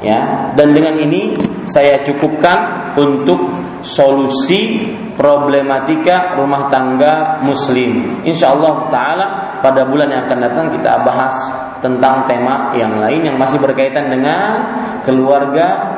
ya 0.05 0.53
dan 0.53 0.77
dengan 0.77 1.01
ini 1.01 1.35
saya 1.65 2.05
cukupkan 2.05 2.93
untuk 3.01 3.41
solusi 3.81 4.93
problematika 5.17 6.37
rumah 6.37 6.69
tangga 6.69 7.41
muslim 7.41 8.21
insya 8.27 8.53
Allah 8.53 8.75
taala 8.93 9.27
pada 9.65 9.89
bulan 9.89 10.13
yang 10.13 10.29
akan 10.29 10.39
datang 10.45 10.67
kita 10.77 11.01
bahas 11.01 11.35
tentang 11.81 12.29
tema 12.29 12.77
yang 12.77 13.01
lain 13.01 13.33
yang 13.33 13.37
masih 13.41 13.57
berkaitan 13.57 14.13
dengan 14.13 14.77
keluarga 15.09 15.97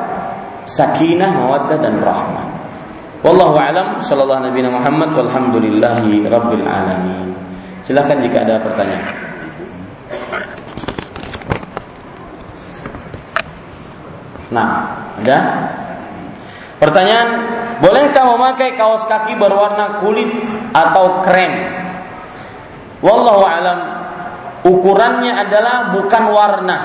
sakinah 0.67 1.31
mawaddah 1.35 1.79
dan 1.79 1.99
rahmah 1.99 2.56
wallahu 3.25 3.57
alam 3.57 3.87
sallallahu 4.01 4.49
nabi 4.49 4.61
Muhammad 4.65 5.09
walhamdulillahi 5.13 6.25
rabbil 6.27 6.65
alamin 6.65 7.33
silahkan 7.81 8.19
jika 8.21 8.43
ada 8.45 8.61
pertanyaan 8.61 9.27
Nah, 14.47 14.69
ada? 15.19 15.39
Pertanyaan, 16.77 17.29
bolehkah 17.83 18.23
memakai 18.37 18.77
kaos 18.77 19.03
kaki 19.09 19.35
berwarna 19.35 19.99
kulit 19.99 20.29
atau 20.71 21.19
krem? 21.25 21.53
Wallahu 23.01 23.43
alam. 23.43 23.79
Ukurannya 24.65 25.33
adalah 25.35 25.93
bukan 25.93 26.23
warna. 26.33 26.79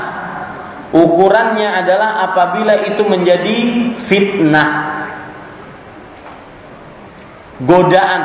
Ukurannya 0.93 1.69
adalah 1.73 2.21
apabila 2.31 2.85
itu 2.85 3.05
menjadi 3.05 3.57
fitnah. 3.97 5.02
Godaan 7.61 8.23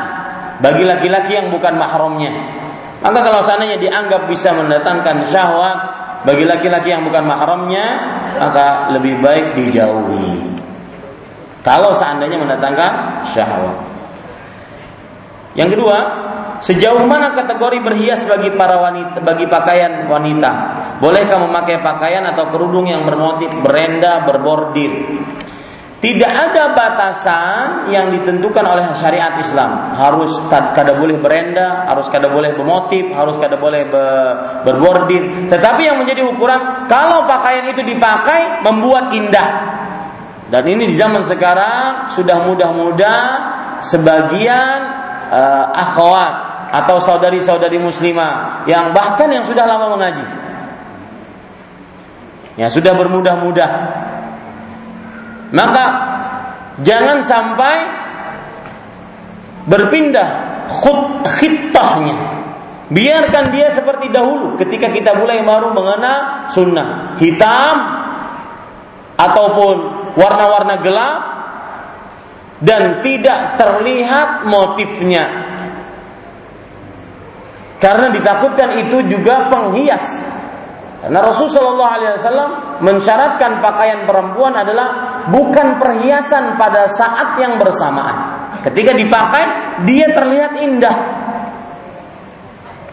bagi 0.64 0.88
laki-laki 0.88 1.36
yang 1.36 1.52
bukan 1.52 1.76
mahramnya. 1.76 2.32
Maka 2.98 3.18
kalau 3.22 3.40
seandainya 3.44 3.78
dianggap 3.78 4.26
bisa 4.26 4.50
mendatangkan 4.56 5.22
syahwat, 5.28 5.78
bagi 6.26 6.42
laki-laki 6.42 6.90
yang 6.90 7.06
bukan 7.06 7.22
mahramnya 7.22 7.86
maka 8.38 8.90
lebih 8.90 9.22
baik 9.22 9.54
dijauhi. 9.54 10.58
Kalau 11.62 11.94
seandainya 11.94 12.38
mendatangkan 12.40 13.22
syahwat. 13.34 13.78
Yang 15.54 15.78
kedua, 15.78 15.98
sejauh 16.62 17.02
mana 17.06 17.34
kategori 17.34 17.82
berhias 17.82 18.22
bagi 18.26 18.54
para 18.54 18.78
wanita 18.78 19.18
bagi 19.22 19.46
pakaian 19.50 20.06
wanita? 20.06 20.50
Bolehkah 21.02 21.38
memakai 21.38 21.82
pakaian 21.82 22.26
atau 22.30 22.50
kerudung 22.50 22.86
yang 22.86 23.02
bermotif 23.06 23.50
berenda, 23.62 24.22
berbordir? 24.26 25.18
Tidak 25.98 26.30
ada 26.30 26.78
batasan 26.78 27.90
yang 27.90 28.14
ditentukan 28.14 28.62
oleh 28.62 28.86
syariat 28.94 29.34
Islam. 29.42 29.98
Harus 29.98 30.30
kada 30.46 30.94
boleh 30.94 31.18
berenda, 31.18 31.90
harus 31.90 32.06
kada 32.06 32.30
boleh 32.30 32.54
bermotif, 32.54 33.10
harus 33.10 33.34
kada 33.34 33.58
boleh 33.58 33.82
berbordir. 34.62 35.50
Tetapi 35.50 35.82
yang 35.90 35.98
menjadi 35.98 36.22
ukuran 36.22 36.86
kalau 36.86 37.26
pakaian 37.26 37.66
itu 37.66 37.82
dipakai 37.82 38.62
membuat 38.62 39.10
indah. 39.10 39.50
Dan 40.46 40.70
ini 40.70 40.86
di 40.86 40.94
zaman 40.94 41.26
sekarang 41.26 42.14
sudah 42.14 42.46
mudah-mudah 42.46 43.20
sebagian 43.82 44.78
uh, 45.34 45.66
akhwat 45.74 46.34
atau 46.78 47.02
saudari-saudari 47.02 47.82
muslimah 47.82 48.62
yang 48.70 48.94
bahkan 48.94 49.34
yang 49.34 49.42
sudah 49.42 49.66
lama 49.66 49.98
mengaji. 49.98 50.26
yang 52.58 52.74
sudah 52.74 52.90
bermudah-mudah 52.90 53.70
maka 55.54 55.84
jangan 56.84 57.24
sampai 57.24 57.76
berpindah 59.68 60.28
khut 60.68 61.24
khitahnya. 61.38 62.16
Biarkan 62.88 63.52
dia 63.52 63.68
seperti 63.68 64.08
dahulu 64.08 64.56
ketika 64.56 64.88
kita 64.88 65.12
mulai 65.12 65.44
baru 65.44 65.76
mengenal 65.76 66.48
sunnah 66.48 67.20
hitam 67.20 67.76
ataupun 69.20 69.76
warna-warna 70.16 70.80
gelap 70.80 71.20
dan 72.64 73.04
tidak 73.04 73.60
terlihat 73.60 74.48
motifnya. 74.48 75.24
Karena 77.78 78.10
ditakutkan 78.10 78.88
itu 78.88 79.04
juga 79.06 79.52
penghias 79.52 80.24
karena 80.98 81.22
Rasulullah 81.22 81.94
SAW 82.18 82.82
mensyaratkan 82.82 83.62
pakaian 83.62 84.02
perempuan 84.02 84.50
adalah 84.58 85.17
bukan 85.32 85.80
perhiasan 85.80 86.56
pada 86.56 86.88
saat 86.90 87.38
yang 87.40 87.56
bersamaan. 87.60 88.38
Ketika 88.64 88.92
dipakai, 88.96 89.44
dia 89.86 90.10
terlihat 90.10 90.52
indah. 90.58 90.96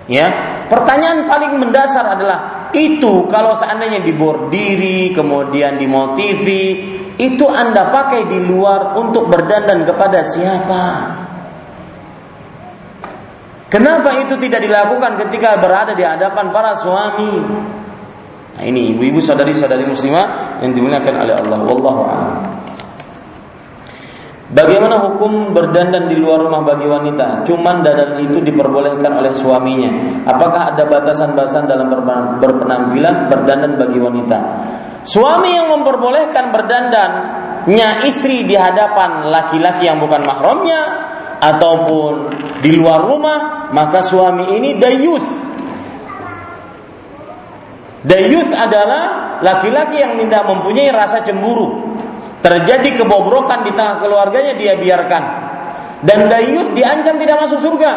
Ya, 0.06 0.28
pertanyaan 0.70 1.26
paling 1.26 1.58
mendasar 1.58 2.06
adalah 2.06 2.70
itu 2.78 3.26
kalau 3.26 3.58
seandainya 3.58 4.06
dibordiri, 4.06 5.10
kemudian 5.10 5.82
dimotivi, 5.82 6.66
itu 7.18 7.46
Anda 7.50 7.90
pakai 7.90 8.30
di 8.30 8.38
luar 8.46 8.94
untuk 8.94 9.26
berdandan 9.34 9.82
kepada 9.82 10.22
siapa? 10.22 10.86
Kenapa 13.66 14.22
itu 14.22 14.38
tidak 14.38 14.62
dilakukan 14.62 15.18
ketika 15.26 15.58
berada 15.58 15.98
di 15.98 16.06
hadapan 16.06 16.54
para 16.54 16.78
suami? 16.80 17.34
Nah, 18.56 18.64
ini 18.64 18.96
ibu-ibu 18.96 19.20
saudari-saudari 19.20 19.84
muslimah 19.84 20.60
yang 20.64 20.72
dimuliakan 20.72 21.16
oleh 21.28 21.36
Allah. 21.44 21.60
Wallahu 21.60 22.02
a'lam. 22.08 22.36
Bagaimana 24.46 25.02
hukum 25.12 25.52
berdandan 25.52 26.08
di 26.08 26.16
luar 26.16 26.48
rumah 26.48 26.64
bagi 26.64 26.88
wanita? 26.88 27.44
Cuman 27.44 27.84
dandan 27.84 28.24
itu 28.24 28.40
diperbolehkan 28.40 29.12
oleh 29.12 29.36
suaminya. 29.36 30.24
Apakah 30.24 30.72
ada 30.72 30.88
batasan-batasan 30.88 31.68
dalam 31.68 31.92
berpenampilan 32.40 33.28
berdandan 33.28 33.76
bagi 33.76 34.00
wanita? 34.00 34.38
Suami 35.04 35.52
yang 35.52 35.76
memperbolehkan 35.76 36.56
berdandannya 36.56 38.08
istri 38.08 38.48
di 38.48 38.56
hadapan 38.56 39.28
laki-laki 39.34 39.92
yang 39.92 40.00
bukan 40.00 40.24
mahramnya 40.24 40.82
ataupun 41.42 42.32
di 42.64 42.72
luar 42.78 43.04
rumah, 43.04 43.68
maka 43.76 44.00
suami 44.00 44.56
ini 44.56 44.80
dayuth 44.80 45.55
Dayuth 48.06 48.54
adalah 48.54 49.04
laki-laki 49.42 49.98
yang 49.98 50.22
tidak 50.22 50.46
mempunyai 50.46 50.94
rasa 50.94 51.26
cemburu. 51.26 51.98
Terjadi 52.46 53.02
kebobrokan 53.02 53.66
di 53.66 53.74
tengah 53.74 53.98
keluarganya 53.98 54.54
dia 54.54 54.78
biarkan. 54.78 55.24
Dan 56.06 56.30
dayuth 56.30 56.78
diancam 56.78 57.18
tidak 57.18 57.42
masuk 57.42 57.58
surga. 57.66 57.92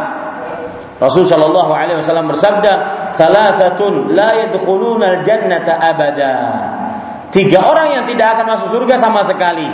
Rasul 0.98 1.28
Shallallahu 1.28 1.70
Alaihi 1.76 2.00
Wasallam 2.00 2.32
bersabda, 2.32 2.72
"Thalathatun 3.14 4.16
la 4.16 4.48
yadkhuluna 4.48 5.20
al-jannata 5.20 5.76
abada." 5.76 6.34
Tiga 7.28 7.68
orang 7.68 7.92
yang 7.92 8.04
tidak 8.08 8.40
akan 8.40 8.46
masuk 8.56 8.68
surga 8.72 8.96
sama 8.96 9.20
sekali. 9.22 9.68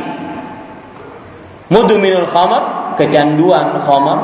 Mudminul 1.70 2.27
khamar, 2.27 2.93
kecanduan 2.98 3.78
khamar. 3.78 4.19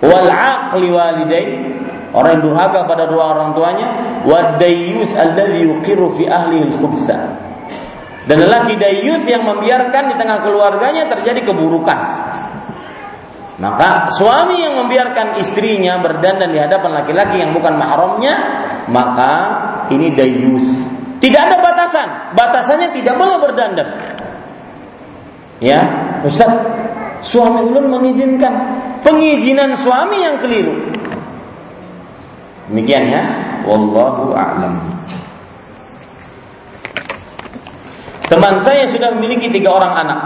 Wal 0.00 0.30
aqli 0.30 0.88
walidain, 0.88 1.50
orang 2.14 2.38
yang 2.38 2.42
durhaka 2.50 2.86
pada 2.86 3.06
dua 3.06 3.34
orang 3.36 3.54
tuanya 3.54 3.88
wa 4.26 4.58
dayyuth 4.58 5.14
alladhi 5.14 5.66
yuqirru 5.66 6.14
fi 6.18 6.26
ahlihi 6.26 6.62
al-khubtha 6.70 7.18
dan 8.26 8.36
lelaki 8.36 8.76
dayyuth 8.76 9.24
yang 9.26 9.42
membiarkan 9.46 10.12
di 10.12 10.14
tengah 10.14 10.44
keluarganya 10.44 11.08
terjadi 11.08 11.40
keburukan. 11.50 11.98
Maka 13.60 14.08
suami 14.08 14.64
yang 14.64 14.80
membiarkan 14.80 15.36
istrinya 15.36 16.00
berdandan 16.00 16.48
di 16.48 16.56
hadapan 16.56 17.04
laki-laki 17.04 17.36
yang 17.44 17.52
bukan 17.52 17.76
mahramnya 17.76 18.34
maka 18.88 19.32
ini 19.92 20.16
dayyuth 20.16 20.90
tidak 21.20 21.52
ada 21.52 21.56
batasan. 21.60 22.08
Batasannya 22.32 22.96
tidak 22.96 23.14
boleh 23.20 23.36
berdandan. 23.44 23.88
Ya 25.60 25.80
Ustaz 26.24 26.48
suami 27.20 27.68
ulun 27.68 27.92
mengizinkan. 27.92 28.80
Pengizinan 29.00 29.80
suami 29.80 30.20
yang 30.20 30.36
keliru 30.36 30.89
Demikian 32.70 33.10
ya. 33.10 33.22
Wallahu 33.66 34.30
a'lam. 34.32 34.78
Teman 38.30 38.62
saya 38.62 38.86
sudah 38.86 39.10
memiliki 39.18 39.50
tiga 39.50 39.74
orang 39.74 40.06
anak. 40.06 40.20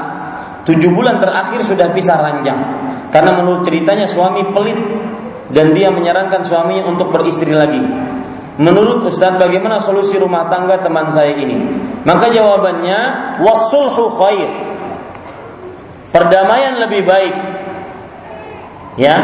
Tujuh 0.68 0.92
bulan 0.92 1.24
terakhir 1.24 1.64
sudah 1.64 1.88
pisah 1.96 2.20
ranjang. 2.20 2.60
Karena 3.08 3.40
menurut 3.40 3.64
ceritanya 3.64 4.04
suami 4.04 4.44
pelit 4.52 4.76
dan 5.56 5.72
dia 5.72 5.88
menyarankan 5.88 6.44
suaminya 6.44 6.84
untuk 6.84 7.08
beristri 7.08 7.56
lagi. 7.56 7.80
Menurut 8.60 9.02
Ustadz 9.08 9.40
bagaimana 9.40 9.82
solusi 9.82 10.14
rumah 10.20 10.46
tangga 10.46 10.78
teman 10.78 11.10
saya 11.10 11.34
ini? 11.34 11.58
Maka 12.04 12.30
jawabannya 12.30 12.98
wasulhu 13.40 14.14
khair. 14.20 14.50
perdamaian 16.14 16.78
lebih 16.78 17.02
baik. 17.02 17.34
Ya, 18.94 19.16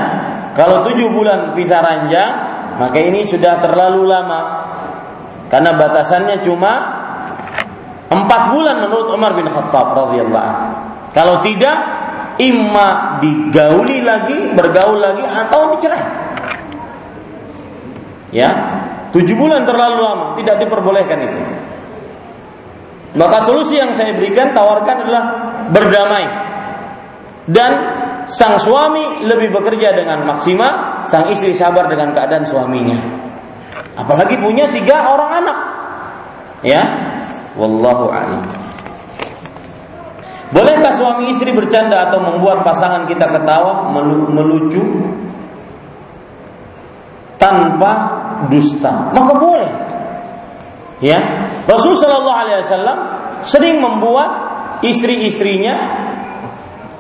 kalau 0.59 0.83
tujuh 0.83 1.07
bulan 1.15 1.55
pisah 1.55 1.79
ranjang, 1.79 2.33
maka 2.81 2.97
ini 2.97 3.29
sudah 3.29 3.61
terlalu 3.61 4.09
lama. 4.09 4.41
Karena 5.53 5.77
batasannya 5.77 6.41
cuma 6.41 6.73
empat 8.09 8.43
bulan 8.57 8.81
menurut 8.89 9.13
Umar 9.13 9.37
bin 9.37 9.45
Khattab 9.45 9.93
radhiyallahu. 9.93 10.53
Kalau 11.13 11.45
tidak, 11.45 11.77
imma 12.41 13.21
digauli 13.21 14.01
lagi, 14.01 14.57
bergaul 14.57 14.97
lagi, 14.97 15.21
atau 15.29 15.77
dicerai. 15.77 16.05
Ya, 18.31 18.51
tujuh 19.13 19.37
bulan 19.37 19.69
terlalu 19.69 19.99
lama, 20.01 20.25
tidak 20.39 20.65
diperbolehkan 20.65 21.19
itu. 21.29 21.39
Maka 23.19 23.43
solusi 23.43 23.77
yang 23.77 23.93
saya 23.93 24.15
berikan, 24.17 24.55
tawarkan 24.55 24.97
adalah 25.05 25.25
berdamai. 25.69 26.27
Dan 27.51 27.73
sang 28.31 28.63
suami 28.63 29.27
lebih 29.27 29.51
bekerja 29.51 29.91
dengan 29.99 30.23
maksimal, 30.23 30.90
sang 31.07 31.29
istri 31.33 31.55
sabar 31.55 31.87
dengan 31.89 32.11
keadaan 32.11 32.45
suaminya. 32.45 32.99
Apalagi 33.97 34.41
punya 34.41 34.69
tiga 34.73 35.13
orang 35.13 35.45
anak. 35.45 35.59
Ya, 36.61 36.83
wallahu 37.57 38.13
a'lam. 38.13 38.45
Bolehkah 40.51 40.91
suami 40.91 41.31
istri 41.31 41.55
bercanda 41.55 42.11
atau 42.11 42.19
membuat 42.19 42.67
pasangan 42.67 43.07
kita 43.07 43.31
ketawa, 43.31 43.87
melucu 44.35 44.83
tanpa 47.39 47.93
dusta? 48.51 49.15
Maka 49.15 49.33
boleh. 49.39 49.71
Ya, 51.01 51.49
Rasulullah 51.65 52.03
Shallallahu 52.03 52.41
Alaihi 52.45 52.59
Wasallam 52.67 52.99
sering 53.41 53.81
membuat 53.81 54.31
istri-istrinya 54.85 55.75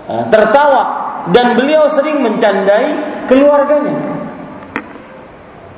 eh, 0.08 0.24
tertawa 0.32 0.99
dan 1.28 1.52
beliau 1.52 1.84
sering 1.92 2.24
mencandai 2.24 2.88
keluarganya. 3.28 4.16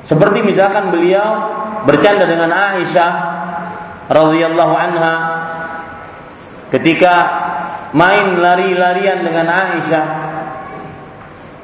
Seperti 0.07 0.43
misalkan 0.43 0.91
beliau 0.91 1.27
bercanda 1.83 2.23
dengan 2.23 2.51
Aisyah 2.51 3.11
radhiyallahu 4.11 4.73
anha 4.75 5.15
ketika 6.71 7.13
main 7.95 8.39
lari-larian 8.39 9.23
dengan 9.23 9.47
Aisyah. 9.47 10.05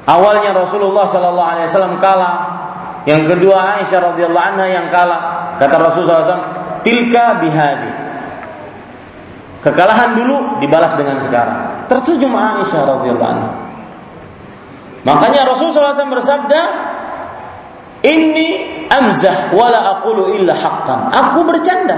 Awalnya 0.08 0.56
Rasulullah 0.56 1.04
sallallahu 1.04 1.50
alaihi 1.54 1.66
wasallam 1.68 2.00
kalah, 2.00 2.36
yang 3.04 3.28
kedua 3.28 3.80
Aisyah 3.80 4.12
radhiyallahu 4.12 4.46
anha 4.56 4.66
yang 4.68 4.86
kalah. 4.88 5.52
Kata 5.60 5.76
Rasulullah 5.76 6.24
SAW, 6.24 6.80
tilka 6.80 7.36
bihadi. 7.36 7.92
Kekalahan 9.60 10.16
dulu 10.16 10.56
dibalas 10.64 10.96
dengan 10.96 11.20
sekarang. 11.20 11.84
Tersenyum 11.84 12.32
Aisyah 12.32 12.80
radhiyallahu 12.96 13.30
anha. 13.36 13.69
Makanya 15.00 15.48
Rasulullah 15.48 15.96
SAW 15.96 16.12
bersabda, 16.12 16.60
ini 18.04 18.48
amzah 18.88 19.52
wala 19.52 20.00
aqulu 20.00 20.36
illa 20.36 20.52
haqqan. 20.52 21.08
Aku 21.08 21.44
bercanda, 21.44 21.96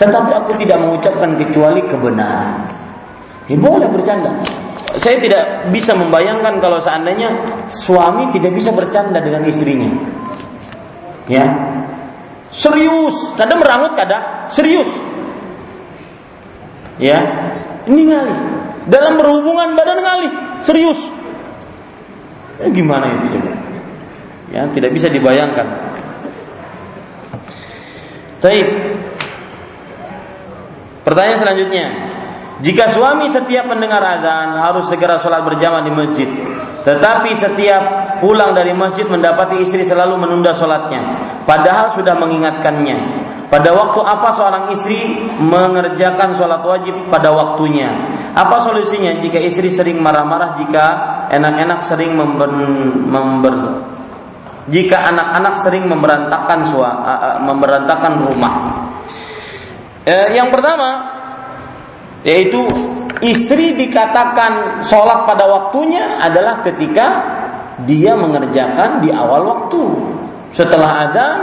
tetapi 0.00 0.30
aku 0.32 0.56
tidak 0.60 0.80
mengucapkan 0.80 1.36
kecuali 1.36 1.84
kebenaran. 1.84 2.68
Ya 3.48 3.56
boleh 3.58 3.88
bercanda. 3.92 4.32
Saya 4.96 5.16
tidak 5.20 5.72
bisa 5.72 5.96
membayangkan 5.96 6.60
kalau 6.60 6.76
seandainya 6.76 7.32
suami 7.68 8.28
tidak 8.32 8.52
bisa 8.52 8.72
bercanda 8.76 9.24
dengan 9.24 9.44
istrinya. 9.48 9.88
Ya. 11.28 11.48
Serius, 12.52 13.32
kadang 13.40 13.64
merangut, 13.64 13.96
kadang 13.96 14.48
serius. 14.52 14.88
Ya. 17.00 17.24
Ini 17.88 18.02
ngali. 18.04 18.36
Dalam 18.92 19.16
berhubungan 19.16 19.72
badan 19.72 19.98
ngali, 20.04 20.28
serius. 20.60 21.00
Ya, 22.60 22.66
gimana 22.68 23.16
itu 23.16 23.38
coba? 23.38 23.52
Ya, 24.52 24.68
tidak 24.68 24.92
bisa 24.92 25.08
dibayangkan. 25.08 25.64
Taib. 28.42 28.68
Pertanyaan 31.02 31.40
selanjutnya, 31.40 31.86
jika 32.62 32.86
suami 32.86 33.26
setiap 33.26 33.66
mendengar 33.66 33.98
azan 33.98 34.54
harus 34.54 34.86
segera 34.86 35.18
sholat 35.18 35.42
berjamaah 35.42 35.82
di 35.82 35.90
masjid, 35.90 36.30
tetapi 36.86 37.34
setiap 37.34 37.82
pulang 38.22 38.54
dari 38.54 38.70
masjid 38.70 39.02
mendapati 39.02 39.66
istri 39.66 39.82
selalu 39.82 40.14
menunda 40.14 40.54
sholatnya, 40.54 41.18
padahal 41.42 41.90
sudah 41.90 42.14
mengingatkannya. 42.14 42.98
Pada 43.50 43.68
waktu 43.74 44.00
apa 44.00 44.32
seorang 44.32 44.64
istri 44.72 45.28
mengerjakan 45.42 46.32
sholat 46.32 46.64
wajib 46.64 46.94
pada 47.12 47.34
waktunya? 47.34 47.90
Apa 48.32 48.62
solusinya 48.64 49.12
jika 49.20 49.36
istri 49.42 49.68
sering 49.68 50.00
marah-marah 50.00 50.56
jika 50.56 50.84
enak-enak 51.34 51.84
sering 51.84 52.16
member, 52.16 52.48
member 53.12 53.54
jika 54.72 55.04
anak-anak 55.10 55.60
sering 55.60 55.84
memberantakan 55.84 56.64
sua, 56.64 56.90
memberantakan 57.44 58.24
rumah? 58.24 58.54
Eh, 60.08 60.32
yang 60.32 60.48
pertama, 60.48 61.11
yaitu 62.22 62.66
istri 63.22 63.74
dikatakan 63.74 64.82
sholat 64.86 65.26
pada 65.26 65.46
waktunya 65.46 66.18
adalah 66.22 66.62
ketika 66.62 67.06
dia 67.82 68.14
mengerjakan 68.14 69.02
di 69.02 69.10
awal 69.10 69.42
waktu. 69.46 69.82
Setelah 70.52 71.08
azan, 71.08 71.38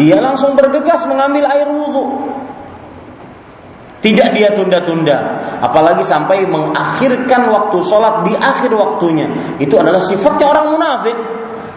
dia 0.00 0.16
langsung 0.18 0.56
bergegas 0.56 1.04
mengambil 1.04 1.44
air 1.46 1.68
wudhu. 1.68 2.32
Tidak 4.00 4.36
dia 4.36 4.52
tunda-tunda, 4.52 5.16
apalagi 5.64 6.04
sampai 6.04 6.44
mengakhirkan 6.44 7.48
waktu 7.48 7.78
sholat 7.80 8.28
di 8.28 8.36
akhir 8.36 8.68
waktunya. 8.76 9.56
Itu 9.56 9.80
adalah 9.80 10.04
sifatnya 10.04 10.44
orang 10.44 10.76
munafik. 10.76 11.16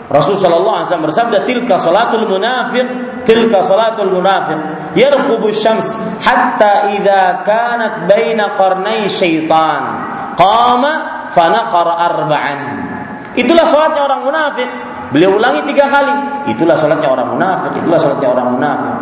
Rasul 0.07 0.39
sallallahu 0.39 0.71
alaihi 0.71 0.87
wasallam 0.87 1.07
bersabda 1.11 1.37
tilka 1.43 1.75
salatul 1.83 2.31
munafiq 2.31 2.87
tilka 3.27 3.59
salatul 3.59 4.15
munafiq 4.15 4.55
yarqubu 4.95 5.51
syams 5.51 5.91
hatta 6.23 6.95
idza 6.95 7.43
kanat 7.43 8.07
baina 8.07 8.55
qarnai 8.55 9.11
syaitan. 9.11 9.83
Qama 10.39 11.27
fanaqara 11.35 11.93
arba'an. 12.07 12.59
Itulah 13.35 13.67
salatnya 13.67 14.07
orang 14.07 14.21
munafik. 14.23 14.69
Beliau 15.11 15.35
ulangi 15.35 15.67
tiga 15.67 15.91
kali. 15.91 16.15
Itulah 16.55 16.79
salatnya 16.79 17.11
orang 17.11 17.35
munafik 17.35 17.71
itulah 17.83 17.99
salatnya 17.99 18.27
orang 18.31 18.47
munafik. 18.55 18.93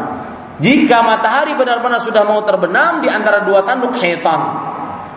Jika 0.57 1.05
matahari 1.05 1.53
benar-benar 1.53 2.01
sudah 2.01 2.25
mau 2.25 2.41
terbenam 2.47 3.03
di 3.03 3.11
antara 3.11 3.45
dua 3.45 3.61
tanduk 3.61 3.93
syaitan 3.93 4.73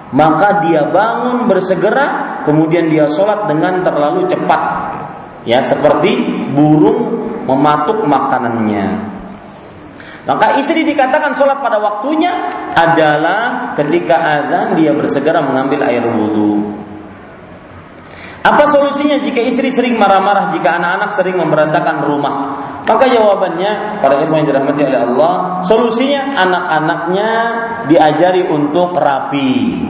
maka 0.09 0.65
dia 0.65 0.89
bangun 0.89 1.45
bersegera 1.45 2.41
kemudian 2.41 2.89
dia 2.89 3.05
sholat 3.13 3.45
dengan 3.45 3.85
terlalu 3.85 4.25
cepat 4.25 4.63
ya 5.49 5.65
seperti 5.65 6.21
burung 6.53 7.17
mematuk 7.49 8.05
makanannya. 8.05 9.17
Maka 10.29 10.61
istri 10.61 10.85
dikatakan 10.85 11.33
sholat 11.33 11.65
pada 11.65 11.81
waktunya 11.81 12.53
adalah 12.77 13.73
ketika 13.73 14.21
azan 14.21 14.77
dia 14.77 14.93
bersegera 14.93 15.41
mengambil 15.41 15.81
air 15.89 16.05
wudhu. 16.05 16.77
Apa 18.45 18.69
solusinya 18.69 19.17
jika 19.25 19.41
istri 19.41 19.73
sering 19.73 19.97
marah-marah 19.97 20.53
jika 20.53 20.77
anak-anak 20.77 21.11
sering 21.17 21.41
memberantakan 21.41 22.05
rumah? 22.05 22.37
Maka 22.85 23.09
jawabannya 23.09 24.01
para 24.05 24.25
ikhwan 24.25 24.45
yang 24.45 24.49
dirahmati 24.53 24.81
oleh 24.85 25.01
Allah, 25.01 25.35
solusinya 25.65 26.33
anak-anaknya 26.33 27.31
diajari 27.89 28.45
untuk 28.49 28.97
rapi. 28.97 29.85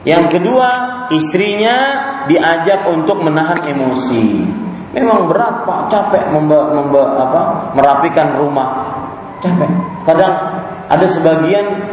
Yang 0.00 0.40
kedua, 0.40 0.68
istrinya 1.12 1.76
diajak 2.24 2.88
untuk 2.88 3.20
menahan 3.20 3.60
emosi. 3.68 4.48
Memang 4.96 5.28
berat 5.28 5.68
Pak, 5.68 5.80
capek 5.92 6.32
memba, 6.32 6.72
memba, 6.72 7.02
apa, 7.20 7.42
merapikan 7.76 8.34
rumah. 8.34 8.96
Capek. 9.44 9.68
Kadang 10.08 10.34
ada 10.88 11.06
sebagian 11.06 11.84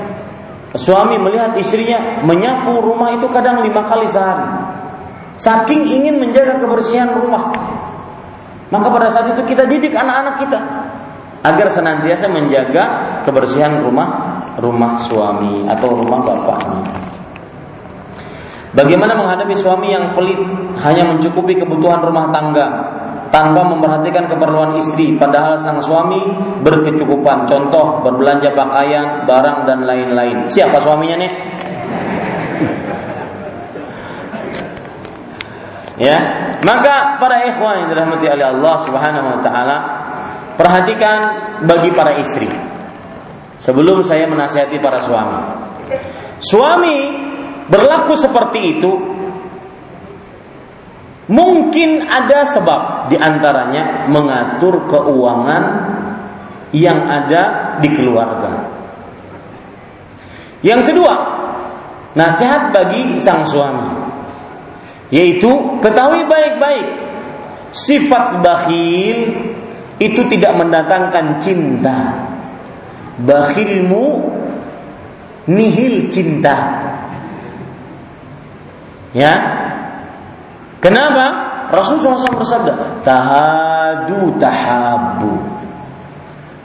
suami 0.74 1.20
melihat 1.20 1.54
istrinya 1.60 2.24
menyapu 2.24 2.80
rumah 2.80 3.14
itu 3.14 3.28
kadang 3.28 3.62
lima 3.62 3.86
kali 3.86 4.08
sehari. 4.08 4.48
Saking 5.38 5.86
ingin 5.86 6.18
menjaga 6.18 6.58
kebersihan 6.58 7.14
rumah. 7.14 7.54
Maka 8.74 8.88
pada 8.90 9.08
saat 9.14 9.32
itu 9.36 9.46
kita 9.46 9.70
didik 9.70 9.94
anak-anak 9.94 10.36
kita 10.42 10.60
agar 11.46 11.68
senantiasa 11.70 12.26
menjaga 12.28 12.84
kebersihan 13.24 13.80
rumah 13.80 14.42
rumah 14.58 15.06
suami 15.06 15.70
atau 15.70 15.94
rumah 15.94 16.20
bapaknya. 16.20 17.17
Bagaimana 18.78 19.18
menghadapi 19.18 19.58
suami 19.58 19.90
yang 19.90 20.14
pelit 20.14 20.38
hanya 20.86 21.10
mencukupi 21.10 21.58
kebutuhan 21.58 21.98
rumah 21.98 22.30
tangga 22.30 22.68
tanpa 23.34 23.66
memperhatikan 23.74 24.30
keperluan 24.30 24.78
istri 24.78 25.18
padahal 25.18 25.58
sang 25.58 25.82
suami 25.82 26.22
berkecukupan 26.62 27.50
contoh 27.50 28.06
berbelanja 28.06 28.54
pakaian, 28.54 29.26
barang 29.26 29.66
dan 29.66 29.82
lain-lain. 29.82 30.46
Siapa 30.46 30.78
suaminya 30.78 31.18
nih? 31.26 31.32
Ya, 35.98 36.18
maka 36.62 37.18
para 37.18 37.50
ikhwan 37.50 37.82
yang 37.82 37.88
dirahmati 37.90 38.30
oleh 38.30 38.46
Allah 38.46 38.76
Subhanahu 38.86 39.28
wa 39.34 39.40
taala, 39.42 39.78
perhatikan 40.54 41.18
bagi 41.66 41.90
para 41.90 42.14
istri. 42.22 42.46
Sebelum 43.58 44.06
saya 44.06 44.30
menasihati 44.30 44.78
para 44.78 45.02
suami. 45.02 45.42
Suami 46.38 47.27
berlaku 47.68 48.16
seperti 48.16 48.80
itu 48.80 48.92
mungkin 51.28 52.08
ada 52.08 52.48
sebab 52.48 53.12
di 53.12 53.20
antaranya 53.20 54.08
mengatur 54.08 54.88
keuangan 54.88 55.64
yang 56.72 57.04
ada 57.08 57.76
di 57.80 57.90
keluarga. 57.92 58.76
Yang 60.64 60.92
kedua, 60.92 61.16
nasihat 62.18 62.74
bagi 62.74 63.20
sang 63.22 63.46
suami 63.46 64.08
yaitu 65.08 65.80
ketahui 65.80 66.28
baik-baik 66.28 66.88
sifat 67.72 68.44
bakhil 68.44 69.18
itu 69.98 70.22
tidak 70.30 70.54
mendatangkan 70.60 71.42
cinta. 71.42 71.98
Bakhilmu 73.18 74.06
nihil 75.50 76.12
cinta. 76.14 76.86
Ya. 79.16 79.34
Kenapa? 80.84 81.48
Rasulullah 81.68 82.16
SAW 82.16 82.40
bersabda, 82.40 82.74
tahadu 83.04 84.40
tahabu. 84.40 85.36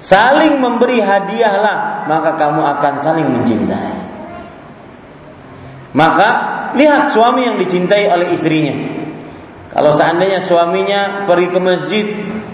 Saling 0.03 0.59
memberi 0.59 0.99
hadiahlah, 0.99 2.07
maka 2.11 2.35
kamu 2.35 2.63
akan 2.79 2.95
saling 2.99 3.27
mencintai. 3.31 3.99
Maka 5.95 6.29
lihat 6.75 7.13
suami 7.13 7.47
yang 7.47 7.57
dicintai 7.61 8.11
oleh 8.11 8.35
istrinya. 8.35 8.75
Kalau 9.73 9.93
seandainya 9.95 10.43
suaminya 10.43 11.25
pergi 11.25 11.49
ke 11.49 11.61
masjid, 11.63 12.07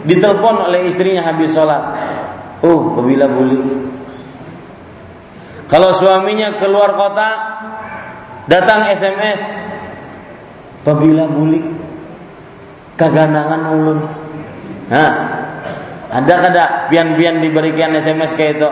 ditelepon 0.07 0.71
oleh 0.71 0.87
istrinya 0.87 1.25
habis 1.27 1.51
sholat. 1.57 1.97
Oh, 2.63 2.95
bila 3.03 3.27
boleh. 3.31 3.91
Kalau 5.69 5.93
suaminya 5.93 6.57
keluar 6.57 6.97
kota, 6.97 7.31
datang 8.49 8.89
SMS, 8.89 9.41
Pabila 10.89 11.29
bulik 11.29 11.61
kaganangan 12.97 13.63
ulun. 13.77 13.99
Nah, 14.89 15.11
ada 16.09 16.35
kada 16.49 16.65
pian-pian 16.89 17.45
diberikan 17.45 17.93
SMS 17.93 18.33
kayak 18.33 18.57
itu. 18.57 18.71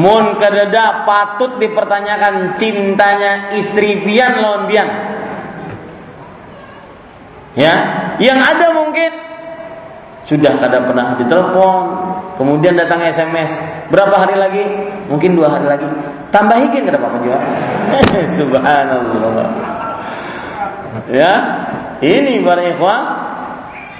Mun 0.00 0.40
kadada 0.40 1.04
patut 1.04 1.60
dipertanyakan 1.60 2.56
cintanya 2.56 3.52
istri 3.52 4.00
pian 4.00 4.40
lawan 4.40 4.64
pian. 4.64 4.88
Ya, 7.52 7.74
yang 8.16 8.40
ada 8.40 8.72
mungkin 8.72 9.12
sudah 10.24 10.56
kada 10.56 10.88
pernah 10.88 11.20
ditelepon, 11.20 11.82
kemudian 12.40 12.80
datang 12.80 13.04
SMS. 13.04 13.52
Berapa 13.92 14.24
hari 14.24 14.40
lagi? 14.40 14.64
Mungkin 15.12 15.36
dua 15.36 15.52
hari 15.52 15.68
lagi. 15.68 15.84
Tambahikin 16.32 16.88
kada 16.88 16.96
apa-apa 16.96 17.18
juga. 17.20 17.38
Subhanallah. 18.40 19.79
Ya, 21.10 21.34
ini 22.02 22.42
para 22.42 22.66
ikhwan. 22.66 23.02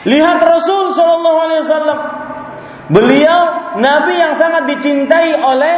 Lihat 0.08 0.38
Rasul 0.42 0.90
Shallallahu 0.90 1.38
Alaihi 1.38 1.62
Wasallam. 1.62 1.98
Beliau 2.90 3.40
Nabi 3.78 4.18
yang 4.18 4.34
sangat 4.34 4.66
dicintai 4.66 5.38
oleh 5.38 5.74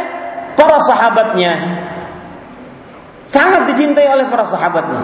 para 0.57 0.81
sahabatnya. 0.81 1.53
Sangat 3.29 3.69
dicintai 3.69 4.09
oleh 4.09 4.25
para 4.33 4.41
sahabatnya. 4.47 5.01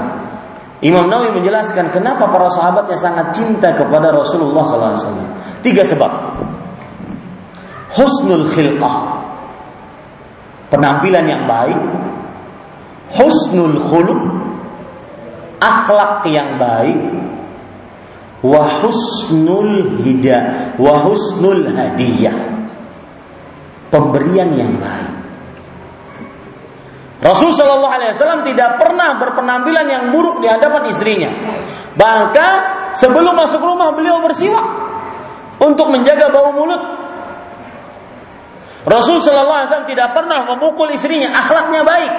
Imam 0.80 1.11
Nawawi 1.11 1.38
menjelaskan 1.38 1.91
kenapa 1.91 2.31
para 2.31 2.48
sahabatnya 2.49 2.98
sangat 2.98 3.36
cinta 3.36 3.76
kepada 3.76 4.15
Rasulullah 4.15 4.64
SAW. 4.64 5.27
Tiga 5.61 5.84
sebab. 5.86 6.10
Husnul 7.94 8.48
khilqah. 8.49 8.98
Penampilan 10.72 11.26
yang 11.27 11.44
baik. 11.45 11.77
Husnul 13.14 13.77
khuluq 13.91 14.48
akhlak 15.60 16.26
yang 16.31 16.57
baik 16.57 16.99
wa 18.40 18.84
husnul 18.84 19.99
hida 19.99 20.72
wa 20.80 21.03
husnul 21.03 21.68
hadiyah 21.76 22.36
pemberian 23.91 24.56
yang 24.56 24.73
baik 24.80 25.19
Rasul 27.19 27.52
Shallallahu 27.52 27.91
Alaihi 27.91 28.15
Wasallam 28.15 28.48
tidak 28.48 28.80
pernah 28.80 29.19
berpenampilan 29.19 29.88
yang 29.91 30.03
buruk 30.07 30.40
di 30.40 30.48
hadapan 30.48 30.88
istrinya. 30.88 31.31
Bahkan 31.99 32.56
sebelum 32.95 33.36
masuk 33.36 33.60
rumah 33.60 33.91
beliau 33.91 34.23
bersiwak 34.23 34.64
untuk 35.60 35.91
menjaga 35.91 36.31
bau 36.31 36.56
mulut. 36.56 36.80
Rasul 38.88 39.19
Shallallahu 39.19 39.60
Alaihi 39.60 39.68
Wasallam 39.68 39.91
tidak 39.91 40.15
pernah 40.15 40.48
memukul 40.48 40.88
istrinya, 40.95 41.36
akhlaknya 41.36 41.84
baik. 41.84 42.11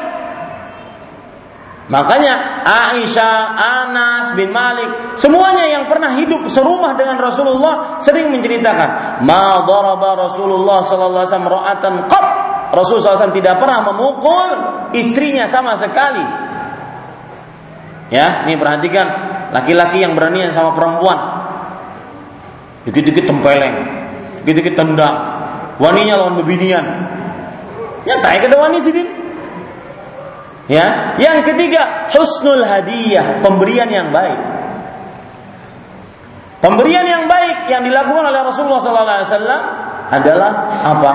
Makanya 1.91 2.62
Aisyah, 2.62 3.59
Anas 3.59 4.39
bin 4.39 4.55
Malik, 4.55 5.19
semuanya 5.19 5.67
yang 5.67 5.91
pernah 5.91 6.15
hidup 6.15 6.47
serumah 6.47 6.95
dengan 6.95 7.19
Rasulullah 7.19 7.99
sering 7.99 8.31
menceritakan, 8.31 9.21
"Ma 9.27 9.67
daraba 9.67 10.31
Rasulullah 10.31 10.87
sallallahu 10.87 11.19
alaihi 11.27 11.35
wasallam 11.35 11.51
ra'atan 11.51 11.95
qat." 12.07 12.27
Rasulullah 12.71 13.19
SAW 13.19 13.35
tidak 13.35 13.59
pernah 13.59 13.83
memukul 13.83 14.49
istrinya 14.95 15.51
sama 15.51 15.75
sekali. 15.75 16.23
Ya, 18.15 18.47
ini 18.47 18.55
perhatikan 18.55 19.07
laki-laki 19.51 19.99
yang 19.99 20.15
beranian 20.15 20.55
sama 20.55 20.71
perempuan. 20.79 21.19
Dikit-dikit 22.87 23.27
tempeleng, 23.27 23.75
dikit-dikit 24.47 24.79
tendang. 24.79 25.17
Waninya 25.83 26.23
lawan 26.23 26.39
bebinian. 26.39 26.87
Nyantai 28.07 28.39
ke 28.39 28.55
wani 28.55 28.79
sih 28.79 28.95
Ya, 30.70 31.18
yang 31.18 31.42
ketiga 31.42 32.06
husnul 32.14 32.62
hadiah, 32.62 33.42
pemberian 33.42 33.90
yang 33.90 34.14
baik. 34.14 34.38
Pemberian 36.62 37.02
yang 37.02 37.26
baik 37.26 37.66
yang 37.66 37.82
dilakukan 37.82 38.30
oleh 38.30 38.38
Rasulullah 38.47 38.78
SAW 38.78 39.64
adalah 40.14 40.51
apa? 40.70 41.12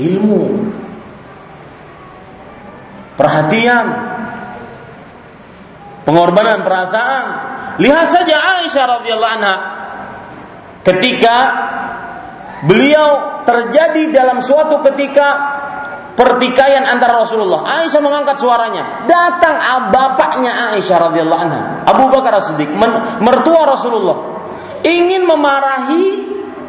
Ilmu, 0.00 0.44
perhatian, 3.20 3.84
pengorbanan 6.08 6.64
perasaan. 6.64 7.24
Lihat 7.76 8.06
saja 8.08 8.64
Aisyah 8.64 8.84
radhiyallahu 8.96 9.34
anha 9.36 9.56
ketika 10.88 11.36
beliau 12.64 13.42
terjadi 13.44 14.08
dalam 14.08 14.40
suatu 14.40 14.80
ketika 14.88 15.26
pertikaian 16.16 16.82
antara 16.88 17.20
Rasulullah. 17.20 17.62
Aisyah 17.62 18.00
mengangkat 18.00 18.40
suaranya. 18.40 19.04
Datang 19.04 19.60
bapaknya 19.92 20.74
Aisyah 20.74 21.12
radhiyallahu 21.12 21.40
anha, 21.40 21.60
Abu 21.84 22.08
Bakar 22.08 22.40
As-Siddiq, 22.40 22.72
mertua 23.20 23.68
Rasulullah, 23.68 24.48
ingin 24.82 25.28
memarahi 25.28 26.04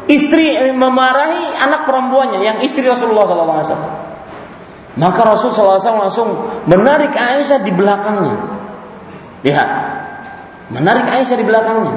istri 0.06 0.54
eh, 0.54 0.70
memarahi 0.70 1.56
anak 1.58 1.88
perempuannya 1.88 2.44
yang 2.44 2.56
istri 2.60 2.84
Rasulullah 2.84 3.24
SAW. 3.24 4.06
Maka 4.98 5.20
Rasul 5.22 5.54
SAW 5.54 5.78
langsung 5.80 6.28
menarik 6.68 7.16
Aisyah 7.16 7.64
di 7.64 7.72
belakangnya. 7.72 8.36
Lihat, 9.46 9.68
menarik 10.74 11.06
Aisyah 11.06 11.36
di 11.38 11.46
belakangnya 11.46 11.94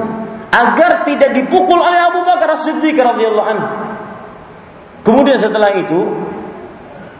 agar 0.52 1.02
tidak 1.02 1.32
dipukul 1.32 1.80
oleh 1.80 2.00
Abu 2.00 2.22
Bakar 2.24 2.56
As-Siddiq 2.56 2.96
radhiyallahu 2.96 3.48
anhu. 3.48 3.68
Kemudian 5.02 5.40
setelah 5.40 5.74
itu 5.74 5.98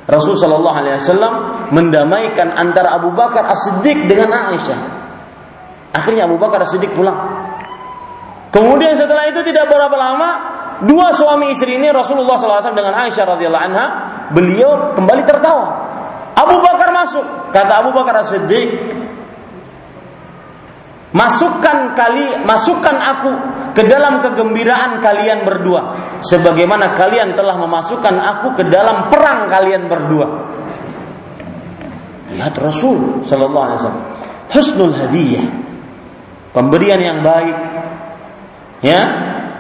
Rasul 0.06 0.34
Shallallahu 0.34 0.76
Alaihi 0.76 0.98
Wasallam 0.98 1.34
mendamaikan 1.70 2.50
antara 2.58 2.98
Abu 2.98 3.14
Bakar 3.14 3.46
As-Siddiq 3.46 4.10
dengan 4.10 4.34
Aisyah. 4.50 4.78
Akhirnya 5.94 6.26
Abu 6.26 6.42
Bakar 6.42 6.66
As-Siddiq 6.66 6.90
pulang. 6.92 7.16
Kemudian 8.50 8.98
setelah 8.98 9.30
itu 9.30 9.40
tidak 9.46 9.70
berapa 9.70 9.94
lama, 9.94 10.30
dua 10.84 11.14
suami 11.14 11.54
istri 11.54 11.78
ini 11.78 11.88
Rasulullah 11.88 12.36
SAW 12.36 12.74
dengan 12.76 12.98
Aisyah 13.06 13.24
radhiyallahu 13.24 13.64
anha, 13.64 13.86
beliau 14.34 14.92
kembali 14.92 15.22
tertawa. 15.24 15.66
Abu 16.34 16.58
Bakar 16.60 16.90
masuk, 16.90 17.24
kata 17.54 17.72
Abu 17.86 17.94
Bakar 17.94 18.26
As-Siddiq, 18.26 18.68
Masukkan 21.12 21.92
kali, 21.92 22.40
masukkan 22.48 22.96
aku 22.96 23.30
ke 23.76 23.84
dalam 23.84 24.24
kegembiraan 24.24 24.96
kalian 25.04 25.44
berdua, 25.44 25.92
sebagaimana 26.24 26.96
kalian 26.96 27.36
telah 27.36 27.60
memasukkan 27.60 28.16
aku 28.16 28.56
ke 28.56 28.64
dalam 28.72 29.12
perang 29.12 29.44
kalian 29.44 29.92
berdua. 29.92 30.26
Lihat 32.32 32.56
Rasul 32.56 33.28
Sallallahu 33.28 33.64
Alaihi 33.68 33.78
Wasallam, 33.84 34.06
husnul 34.56 34.94
hadiah, 34.96 35.46
pemberian 36.56 37.00
yang 37.00 37.20
baik. 37.20 37.56
Ya, 38.80 39.00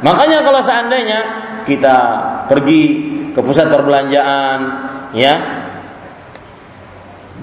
makanya 0.00 0.40
kalau 0.40 0.64
seandainya 0.64 1.20
kita 1.68 1.96
pergi 2.48 2.82
ke 3.36 3.40
pusat 3.44 3.68
perbelanjaan, 3.68 4.88
ya, 5.12 5.36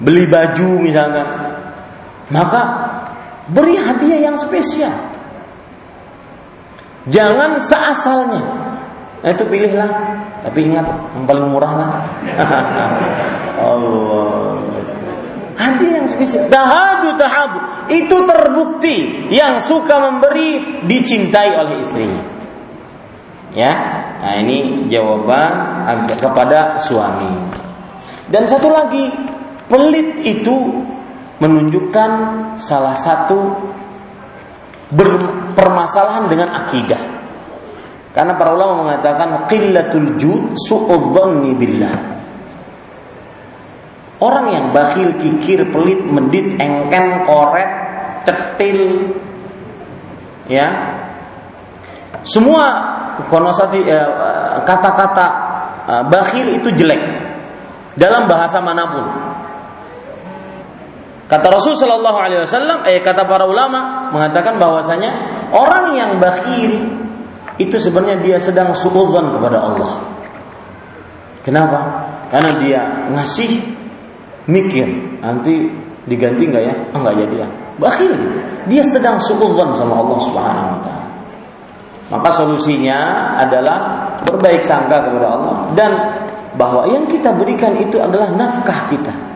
beli 0.02 0.26
baju 0.26 0.82
misalkan, 0.82 1.26
maka 2.34 2.62
Beri 3.50 3.74
hadiah 3.74 4.30
yang 4.30 4.36
spesial. 4.38 4.94
Jangan 7.10 7.58
seasalnya. 7.58 8.42
Nah, 9.20 9.30
itu 9.32 9.44
pilihlah. 9.44 9.90
Tapi 10.40 10.58
ingat 10.64 10.86
yang 10.88 11.24
paling 11.28 11.46
murah 11.52 11.72
lah. 11.76 11.90
Allah. 13.60 14.56
Ada 15.60 15.86
yang 16.00 16.06
spesifik. 16.08 16.48
Tahadu 16.48 17.20
tahabu. 17.20 17.58
Itu 17.92 18.24
terbukti 18.24 19.28
yang 19.28 19.60
suka 19.60 20.00
memberi 20.00 20.80
dicintai 20.88 21.52
oleh 21.60 21.84
istrinya. 21.84 22.24
Ya. 23.52 23.72
Nah, 24.20 24.34
ini 24.40 24.88
jawaban 24.88 26.08
kepada 26.16 26.80
suami. 26.80 27.28
Dan 28.30 28.46
satu 28.48 28.72
lagi, 28.72 29.10
pelit 29.68 30.22
itu 30.22 30.79
menunjukkan 31.40 32.10
salah 32.60 32.94
satu 32.94 33.56
berpermasalahan 34.92 36.28
dengan 36.28 36.48
akidah. 36.52 37.00
Karena 38.10 38.34
para 38.34 38.52
ulama 38.52 38.84
mengatakan 38.86 39.46
qillatul 39.46 40.18
jud 40.18 40.42
su'udzanni 40.66 41.52
billah. 41.54 41.96
Orang 44.20 44.52
yang 44.52 44.66
bakhil, 44.74 45.16
kikir, 45.16 45.72
pelit, 45.72 46.04
medit, 46.04 46.60
engken, 46.60 47.24
koret, 47.24 47.70
cetil, 48.28 49.08
ya, 50.44 50.68
semua 52.20 52.64
konosati 53.32 53.80
eh, 53.80 54.08
kata-kata 54.68 55.26
eh, 55.88 56.02
bakhil 56.04 56.52
itu 56.52 56.68
jelek 56.74 57.00
dalam 57.96 58.28
bahasa 58.28 58.60
mana 58.60 58.84
pun. 58.92 59.06
Kata 61.30 61.46
Rasul 61.46 61.78
Shallallahu 61.78 62.18
Alaihi 62.18 62.42
Wasallam, 62.42 62.82
eh 62.90 62.98
kata 63.06 63.22
para 63.22 63.46
ulama 63.46 64.10
mengatakan 64.10 64.58
bahwasanya 64.58 65.30
orang 65.54 65.94
yang 65.94 66.10
bakhil 66.18 66.90
itu 67.54 67.76
sebenarnya 67.78 68.18
dia 68.18 68.36
sedang 68.42 68.74
suudzon 68.74 69.30
kepada 69.30 69.62
Allah. 69.62 70.02
Kenapa? 71.46 71.78
Karena 72.34 72.50
dia 72.58 72.80
ngasih 73.14 73.62
mikir 74.50 74.90
nanti 75.22 75.70
diganti 76.10 76.50
nggak 76.50 76.64
ya? 76.66 76.74
Oh, 76.96 76.98
nggak 76.98 77.14
jadi 77.22 77.34
ya. 77.46 77.48
Bakhil 77.78 78.10
dia 78.66 78.82
sedang 78.82 79.22
suudzon 79.22 79.70
sama 79.78 80.02
Allah 80.02 80.18
Subhanahu 80.26 80.66
wa 80.66 80.80
taala. 80.82 81.06
Maka 82.10 82.28
solusinya 82.34 82.98
adalah 83.38 83.78
berbaik 84.26 84.66
sangka 84.66 84.98
kepada 85.06 85.38
Allah 85.38 85.54
dan 85.78 85.90
bahwa 86.58 86.90
yang 86.90 87.06
kita 87.06 87.30
berikan 87.38 87.78
itu 87.78 88.02
adalah 88.02 88.34
nafkah 88.34 88.90
kita. 88.90 89.29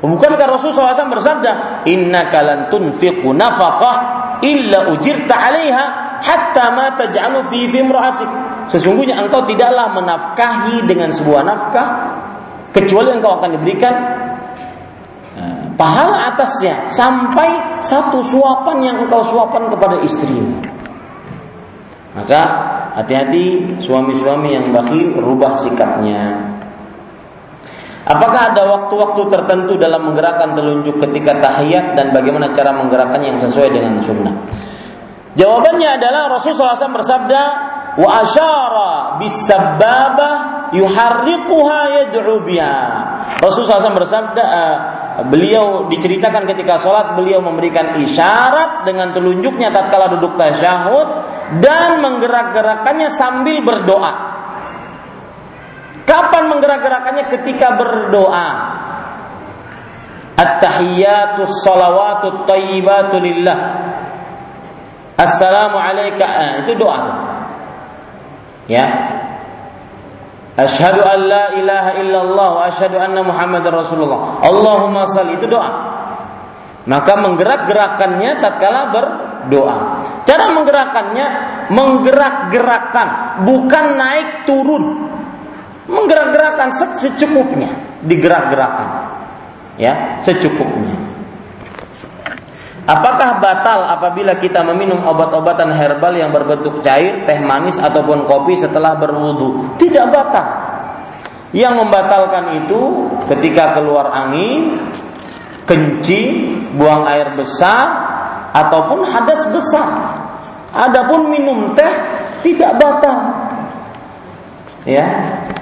Bukankah 0.00 0.48
Rasul 0.48 0.72
SAW 0.72 1.12
bersabda, 1.12 1.84
Inna 1.84 2.32
kalan 2.32 2.72
tunfiqu 2.72 3.36
nafaqah 3.36 3.96
illa 4.40 4.88
ujirta 4.88 5.36
alaiha 5.36 5.84
hatta 6.24 6.72
ma 6.72 6.96
taj'alu 6.96 7.44
fi 7.52 7.68
fimra'atik. 7.68 8.30
Sesungguhnya 8.72 9.20
engkau 9.20 9.44
tidaklah 9.44 9.92
menafkahi 9.92 10.88
dengan 10.88 11.12
sebuah 11.12 11.42
nafkah 11.44 11.88
kecuali 12.72 13.12
engkau 13.12 13.36
akan 13.36 13.60
diberikan 13.60 13.94
pahala 15.80 16.32
atasnya 16.32 16.92
sampai 16.92 17.80
satu 17.80 18.20
suapan 18.20 18.76
yang 18.84 18.96
engkau 19.04 19.24
suapan 19.24 19.72
kepada 19.72 19.96
istrimu. 20.04 20.60
Maka 22.12 22.40
hati-hati 23.00 23.78
suami-suami 23.80 24.52
yang 24.52 24.76
bakhil 24.76 25.16
rubah 25.24 25.56
sikapnya. 25.56 26.52
Apakah 28.10 28.50
ada 28.50 28.66
waktu-waktu 28.66 29.22
tertentu 29.30 29.78
dalam 29.78 30.10
menggerakkan 30.10 30.58
telunjuk 30.58 30.98
ketika 30.98 31.38
tahiyat 31.38 31.94
dan 31.94 32.10
bagaimana 32.10 32.50
cara 32.50 32.74
menggerakkannya 32.74 33.38
yang 33.38 33.40
sesuai 33.40 33.70
dengan 33.70 34.02
sunnah? 34.02 34.34
Jawabannya 35.38 35.94
adalah 35.94 36.26
Rasulullah 36.26 36.74
SAW 36.74 36.98
bersabda, 36.98 37.42
wa 38.02 38.10
asyara 38.26 39.22
bisababah 39.22 40.34
yuharriquha 40.74 41.80
yad'u 42.02 42.42
biha. 42.42 42.78
Rasulullah 43.38 43.78
SAW 43.78 44.02
bersabda, 44.02 44.42
uh, 44.42 44.76
beliau 45.30 45.86
diceritakan 45.86 46.50
ketika 46.50 46.82
sholat 46.82 47.14
beliau 47.14 47.38
memberikan 47.38 47.94
isyarat 47.94 48.90
dengan 48.90 49.14
telunjuknya 49.14 49.70
tatkala 49.70 50.10
duduk 50.18 50.34
tasyahud 50.34 51.08
dan 51.62 52.02
menggerak-gerakannya 52.02 53.06
sambil 53.14 53.62
berdoa. 53.62 54.39
Kapan 56.10 56.50
menggerak-gerakannya 56.50 57.30
ketika 57.30 57.78
berdoa? 57.78 58.48
At-tahiyyatu 60.34 61.46
salawatu 61.62 62.42
thayyibatu 62.50 63.22
lillah. 63.22 63.58
Assalamu 65.14 65.78
alayka. 65.78 66.26
Eh, 66.26 66.52
itu 66.66 66.74
doa. 66.74 67.30
Ya, 68.66 68.86
Asyhadu 70.60 71.00
an 71.00 71.20
la 71.24 71.44
ilaha 71.56 71.90
illallah 71.96 72.48
wa 72.58 72.62
asyhadu 72.68 73.00
anna 73.00 73.24
Muhammadar 73.24 73.72
Rasulullah. 73.72 74.44
Allahumma 74.44 75.08
salli 75.08 75.40
itu 75.40 75.48
doa. 75.48 75.70
Maka 76.84 77.12
menggerak-gerakannya 77.16 78.40
tatkala 78.40 78.92
berdoa. 78.92 79.76
Cara 80.28 80.52
menggerakkannya 80.52 81.26
menggerak-gerakkan, 81.70 83.08
bukan 83.46 83.86
naik 83.96 84.28
turun. 84.44 84.84
Menggerak-gerakkan 85.90 86.70
secukupnya, 86.94 87.98
digerak-gerakkan. 88.06 89.10
Ya, 89.74 90.22
secukupnya. 90.22 91.10
Apakah 92.90 93.38
batal 93.38 93.86
apabila 93.86 94.34
kita 94.34 94.66
meminum 94.66 95.06
obat-obatan 95.06 95.70
herbal 95.70 96.10
yang 96.10 96.34
berbentuk 96.34 96.82
cair, 96.82 97.22
teh 97.22 97.38
manis 97.38 97.78
ataupun 97.78 98.26
kopi 98.26 98.58
setelah 98.58 98.98
berwudu? 98.98 99.78
Tidak 99.78 100.06
batal. 100.10 100.46
Yang 101.54 101.86
membatalkan 101.86 102.66
itu 102.66 103.10
ketika 103.30 103.78
keluar 103.78 104.10
angin, 104.10 104.90
kencing, 105.70 106.66
buang 106.74 107.06
air 107.06 107.38
besar 107.38 107.86
ataupun 108.58 109.06
hadas 109.06 109.46
besar. 109.54 109.88
Adapun 110.74 111.30
minum 111.30 111.74
teh 111.78 111.90
tidak 112.42 112.74
batal. 112.78 113.39
Ya, 114.88 115.06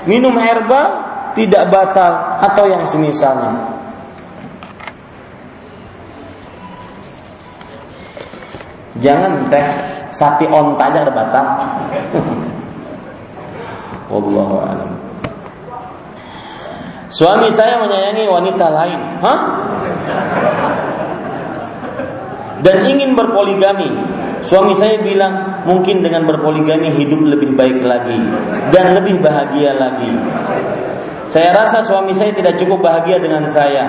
minum 0.06 0.38
herbal 0.38 1.02
tidak 1.34 1.70
batal 1.70 2.38
atau 2.42 2.64
yang 2.70 2.86
semisalnya. 2.86 3.78
Jangan 8.98 9.46
teh 9.46 9.66
sapi 10.10 10.46
onta 10.50 10.90
aja 10.90 11.06
ada 11.06 11.12
batal. 11.14 11.46
Wallahu 14.10 14.56
alam. 14.58 14.90
Suami 17.08 17.48
saya 17.48 17.80
menyayangi 17.80 18.24
wanita 18.28 18.66
lain, 18.68 19.00
hah? 19.24 19.40
Dan 22.62 22.86
ingin 22.86 23.14
berpoligami. 23.14 23.90
Suami 24.42 24.74
saya 24.74 24.98
bilang 25.02 25.62
mungkin 25.66 26.02
dengan 26.02 26.26
berpoligami 26.26 26.94
hidup 26.94 27.20
lebih 27.20 27.54
baik 27.58 27.82
lagi 27.82 28.18
dan 28.70 28.94
lebih 28.98 29.18
bahagia 29.18 29.74
lagi. 29.74 30.10
Saya 31.28 31.52
rasa 31.52 31.84
suami 31.84 32.16
saya 32.16 32.32
tidak 32.32 32.56
cukup 32.56 32.80
bahagia 32.80 33.20
dengan 33.20 33.44
saya. 33.50 33.84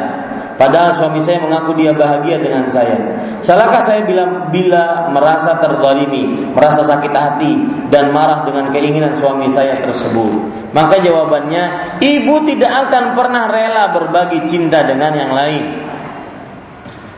Padahal 0.59 0.91
suami 0.91 1.23
saya 1.23 1.39
mengaku 1.39 1.71
dia 1.79 1.95
bahagia 1.95 2.35
dengan 2.35 2.67
saya. 2.67 2.99
Salahkah 3.39 3.79
saya 3.79 4.03
bilang 4.03 4.51
bila 4.51 5.07
merasa 5.07 5.55
terzalimi, 5.55 6.51
merasa 6.51 6.83
sakit 6.83 7.13
hati 7.15 7.53
dan 7.87 8.11
marah 8.11 8.43
dengan 8.43 8.67
keinginan 8.67 9.15
suami 9.15 9.47
saya 9.47 9.79
tersebut? 9.79 10.51
Maka 10.75 10.99
jawabannya, 10.99 11.95
ibu 12.03 12.43
tidak 12.43 12.91
akan 12.91 13.15
pernah 13.15 13.47
rela 13.47 13.95
berbagi 13.95 14.43
cinta 14.51 14.83
dengan 14.83 15.15
yang 15.15 15.31
lain. 15.31 15.63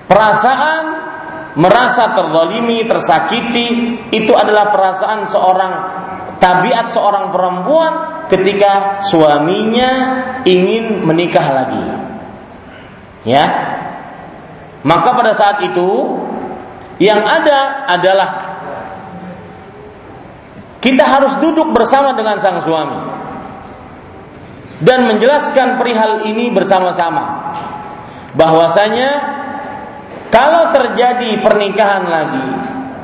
Perasaan 0.06 1.01
merasa 1.56 2.16
terzalimi, 2.16 2.88
tersakiti 2.88 3.68
itu 4.12 4.34
adalah 4.36 4.72
perasaan 4.72 5.28
seorang 5.28 5.74
tabiat 6.42 6.90
seorang 6.90 7.30
perempuan 7.30 7.94
ketika 8.32 9.04
suaminya 9.06 9.92
ingin 10.48 11.04
menikah 11.06 11.48
lagi. 11.52 11.84
Ya. 13.28 13.46
Maka 14.82 15.14
pada 15.14 15.32
saat 15.38 15.62
itu 15.62 16.18
yang 16.98 17.22
ada 17.22 17.86
adalah 17.86 18.30
kita 20.82 21.06
harus 21.06 21.38
duduk 21.38 21.70
bersama 21.70 22.18
dengan 22.18 22.42
sang 22.42 22.58
suami 22.66 23.00
dan 24.82 25.06
menjelaskan 25.06 25.78
perihal 25.78 26.26
ini 26.26 26.50
bersama-sama 26.50 27.54
bahwasanya 28.34 29.10
kalau 30.32 30.72
terjadi 30.72 31.44
pernikahan 31.44 32.08
lagi 32.08 32.46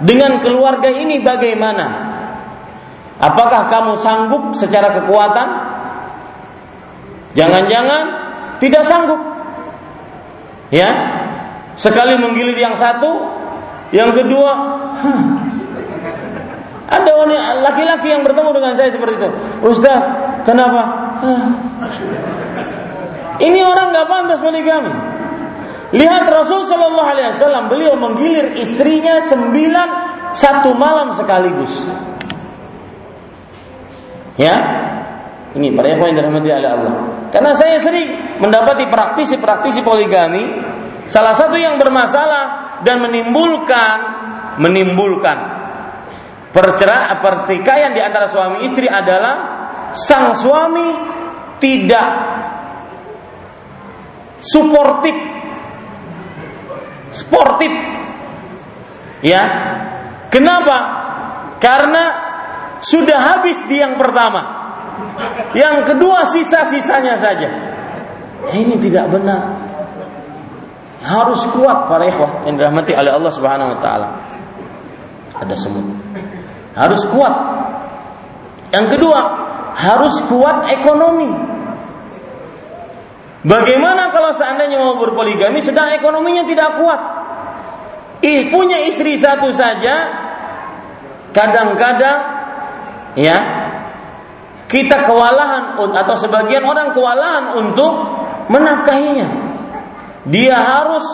dengan 0.07 0.39
keluarga 0.39 0.87
ini 0.87 1.19
bagaimana? 1.19 2.07
Apakah 3.19 3.67
kamu 3.67 3.99
sanggup 3.99 4.55
secara 4.55 4.95
kekuatan? 4.95 5.47
Jangan-jangan 7.35 8.03
tidak 8.63 8.87
sanggup. 8.87 9.19
Ya, 10.71 10.89
sekali 11.75 12.15
menggilir 12.15 12.55
yang 12.55 12.79
satu, 12.79 13.11
yang 13.91 14.15
kedua, 14.15 14.51
huh. 15.03 15.21
ada 16.95 17.11
laki-laki 17.63 18.11
yang 18.11 18.23
bertemu 18.23 18.51
dengan 18.55 18.73
saya 18.75 18.91
seperti 18.91 19.19
itu. 19.19 19.29
Ustaz, 19.63 19.99
kenapa? 20.47 20.81
Huh. 21.19 21.47
Ini 23.37 23.59
orang 23.63 23.91
nggak 23.91 24.07
pantas 24.07 24.39
poligami. 24.39 25.16
Lihat 25.87 26.27
Rasul 26.27 26.67
Shallallahu 26.67 27.07
Alaihi 27.07 27.31
Wasallam 27.31 27.71
beliau 27.71 27.95
menggilir 27.95 28.59
istrinya 28.59 29.23
sembilan 29.23 29.89
satu 30.35 30.75
malam 30.75 31.15
sekaligus. 31.15 31.71
Ya, 34.35 34.55
ini 35.55 35.71
para 35.73 35.87
ikhwan 35.89 36.11
yang 36.11 36.17
dirahmati 36.21 36.49
oleh 36.51 36.69
Allah. 36.69 36.93
Karena 37.31 37.51
saya 37.55 37.79
sering 37.79 38.37
mendapati 38.43 38.85
praktisi-praktisi 38.91 39.81
poligami, 39.81 40.43
salah 41.07 41.31
satu 41.33 41.55
yang 41.55 41.79
bermasalah 41.79 42.83
dan 42.83 43.01
menimbulkan 43.01 43.97
menimbulkan 44.57 45.37
perceraian 46.51 47.17
pertikaian 47.21 47.93
di 47.93 48.01
antara 48.01 48.25
suami 48.25 48.65
istri 48.65 48.89
adalah 48.89 49.35
sang 49.93 50.33
suami 50.33 50.87
tidak 51.61 52.09
suportif 54.41 55.36
sportif 57.17 57.73
ya 59.25 59.41
kenapa 60.29 60.77
karena 61.57 62.03
sudah 62.85 63.17
habis 63.17 63.57
di 63.65 63.81
yang 63.81 63.97
pertama 63.97 64.57
yang 65.53 65.85
kedua 65.85 66.25
sisa-sisanya 66.29 67.15
saja. 67.17 67.49
Ini 68.53 68.75
tidak 68.81 69.09
benar. 69.13 69.41
Harus 71.01 71.45
kuat 71.53 71.87
para 71.87 72.03
ikhwah 72.09 72.45
yang 72.49 72.57
dirahmati 72.57 72.91
oleh 72.97 73.11
Allah 73.13 73.31
Subhanahu 73.31 73.73
wa 73.77 73.79
taala. 73.79 74.07
Ada 75.37 75.55
semut. 75.57 75.85
Harus 76.73 77.01
kuat. 77.09 77.33
Yang 78.73 78.97
kedua, 78.97 79.19
harus 79.77 80.13
kuat 80.27 80.67
ekonomi. 80.73 81.31
Bagaimana 83.47 84.11
kalau 84.11 84.35
seandainya 84.35 84.75
mau 84.75 84.99
berpoligami 84.99 85.63
sedang 85.63 85.87
ekonominya 85.95 86.43
tidak 86.43 86.83
kuat? 86.83 87.01
Ih, 88.19 88.51
punya 88.51 88.83
istri 88.83 89.15
satu 89.15 89.55
saja 89.55 90.11
kadang-kadang 91.31 92.19
ya 93.15 93.37
kita 94.67 95.07
kewalahan 95.07 95.79
atau 95.79 96.15
sebagian 96.19 96.67
orang 96.67 96.91
kewalahan 96.91 97.55
untuk 97.55 97.91
menafkahinya. 98.51 99.47
Dia 100.27 100.59
harus 100.59 101.07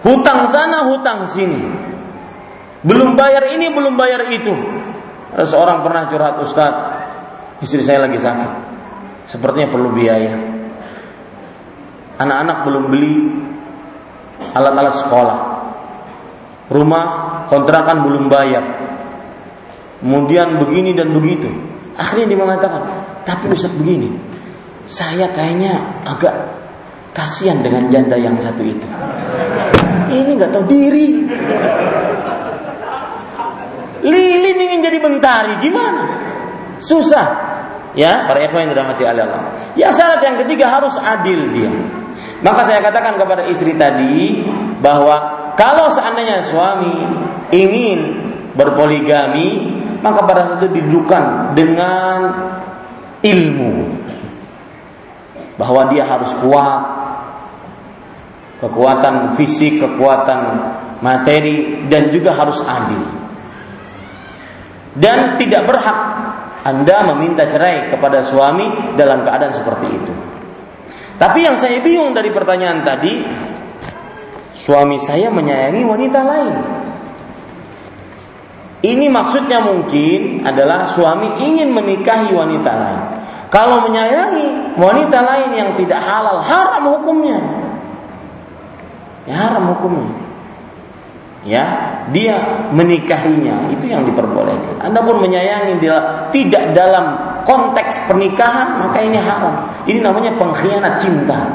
hutang 0.00 0.48
sana, 0.48 0.88
hutang 0.88 1.28
sini. 1.28 1.60
Belum 2.80 3.20
bayar 3.20 3.52
ini, 3.52 3.68
belum 3.68 4.00
bayar 4.00 4.32
itu. 4.32 4.54
Seorang 5.36 5.84
pernah 5.84 6.08
curhat 6.08 6.40
Ustaz, 6.40 6.72
istri 7.60 7.84
saya 7.84 8.08
lagi 8.08 8.16
sakit. 8.16 8.50
Sepertinya 9.28 9.68
perlu 9.68 9.92
biaya. 9.92 10.55
Anak-anak 12.16 12.56
belum 12.64 12.84
beli 12.88 13.14
alat-alat 14.56 14.94
sekolah. 15.04 15.38
Rumah 16.72 17.04
kontrakan 17.46 18.02
belum 18.02 18.24
bayar. 18.32 18.64
Kemudian 20.00 20.60
begini 20.60 20.92
dan 20.92 21.10
begitu 21.10 21.48
Akhirnya 21.96 22.26
dia 22.28 22.38
mengatakan, 22.38 22.82
tapi 23.24 23.48
Ustaz 23.48 23.72
begini, 23.72 24.12
saya 24.84 25.32
kayaknya 25.32 25.80
agak 26.04 26.34
kasihan 27.16 27.64
dengan 27.64 27.88
janda 27.88 28.20
yang 28.20 28.36
satu 28.36 28.60
itu. 28.60 28.84
Ini 30.12 30.28
nggak 30.36 30.52
tahu 30.52 30.64
diri. 30.68 31.24
Lilin 34.04 34.58
ingin 34.60 34.80
jadi 34.84 34.98
bentari, 35.00 35.56
gimana? 35.64 36.04
Susah. 36.84 37.48
Ya, 37.96 38.28
para 38.28 38.44
ikhwan 38.44 38.68
yang 38.68 38.76
dirahmati 38.76 39.02
Allah. 39.08 39.56
Ya 39.72 39.88
syarat 39.88 40.20
yang 40.20 40.36
ketiga 40.44 40.68
harus 40.68 41.00
adil 41.00 41.48
dia. 41.56 41.72
Maka 42.44 42.68
saya 42.68 42.84
katakan 42.84 43.16
kepada 43.16 43.48
istri 43.48 43.72
tadi 43.76 44.44
bahwa 44.84 45.48
kalau 45.56 45.88
seandainya 45.88 46.44
suami 46.44 46.96
ingin 47.48 48.28
berpoligami, 48.52 49.80
maka 50.04 50.20
pada 50.28 50.40
saat 50.44 50.58
itu 50.64 50.80
didudukan 50.80 51.56
dengan 51.56 52.18
ilmu 53.24 53.72
bahwa 55.56 55.88
dia 55.88 56.04
harus 56.04 56.36
kuat 56.44 56.82
kekuatan 58.60 59.36
fisik, 59.36 59.80
kekuatan 59.80 60.40
materi 61.00 61.88
dan 61.88 62.12
juga 62.12 62.36
harus 62.36 62.60
adil. 62.60 63.04
Dan 64.96 65.36
tidak 65.36 65.68
berhak 65.68 65.98
Anda 66.64 67.04
meminta 67.12 67.48
cerai 67.48 67.92
kepada 67.92 68.24
suami 68.24 68.96
dalam 68.96 69.24
keadaan 69.24 69.52
seperti 69.52 69.86
itu. 69.92 70.35
Tapi 71.16 71.38
yang 71.48 71.56
saya 71.56 71.80
bingung 71.80 72.12
dari 72.12 72.28
pertanyaan 72.28 72.84
tadi, 72.84 73.24
suami 74.52 75.00
saya 75.00 75.32
menyayangi 75.32 75.82
wanita 75.84 76.20
lain. 76.20 76.56
Ini 78.84 79.06
maksudnya 79.08 79.64
mungkin 79.64 80.44
adalah 80.44 80.84
suami 80.84 81.40
ingin 81.40 81.72
menikahi 81.72 82.30
wanita 82.30 82.72
lain. 82.76 83.02
Kalau 83.48 83.80
menyayangi 83.88 84.76
wanita 84.76 85.18
lain 85.24 85.50
yang 85.56 85.70
tidak 85.72 86.04
halal, 86.04 86.44
haram 86.44 86.84
hukumnya. 87.00 87.40
Ya 89.24 89.34
haram 89.48 89.72
hukumnya. 89.72 90.12
Ya, 91.46 91.64
dia 92.10 92.66
menikahinya 92.74 93.70
itu 93.70 93.86
yang 93.86 94.02
diperbolehkan. 94.02 94.82
Anda 94.82 94.98
pun 94.98 95.22
menyayangi 95.22 95.78
dia 95.78 96.28
tidak 96.34 96.74
dalam 96.74 97.25
konteks 97.46 98.02
pernikahan, 98.10 98.82
maka 98.82 98.98
ini 99.00 99.16
haram. 99.16 99.54
Ini 99.86 100.02
namanya 100.02 100.34
pengkhianat 100.34 100.98
cinta. 100.98 101.46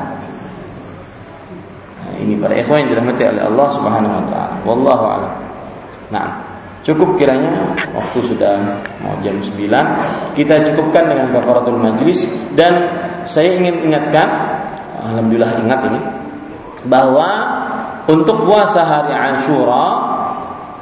Nah, 2.02 2.16
ini 2.18 2.40
para 2.40 2.56
ikhwan 2.56 2.88
yang 2.88 2.96
dirahmati 2.96 3.28
oleh 3.28 3.44
Allah 3.44 3.68
Subhanahu 3.70 4.14
wa 4.18 4.26
taala. 4.26 4.56
Wallahu 4.64 5.04
a'lam. 5.06 5.34
Nah, 6.12 6.28
Cukup 6.82 7.14
kiranya 7.14 7.78
waktu 7.94 8.26
sudah 8.26 8.58
mau 9.06 9.14
jam 9.22 9.38
9 9.38 9.54
Kita 10.34 10.66
cukupkan 10.66 11.14
dengan 11.14 11.30
kafaratul 11.30 11.78
majlis 11.78 12.26
Dan 12.58 12.90
saya 13.22 13.54
ingin 13.54 13.86
ingatkan 13.86 14.58
Alhamdulillah 14.98 15.62
ingat 15.62 15.80
ini 15.94 16.02
Bahwa 16.90 17.30
untuk 18.10 18.50
puasa 18.50 18.82
hari 18.82 19.14
Ashura 19.14 20.11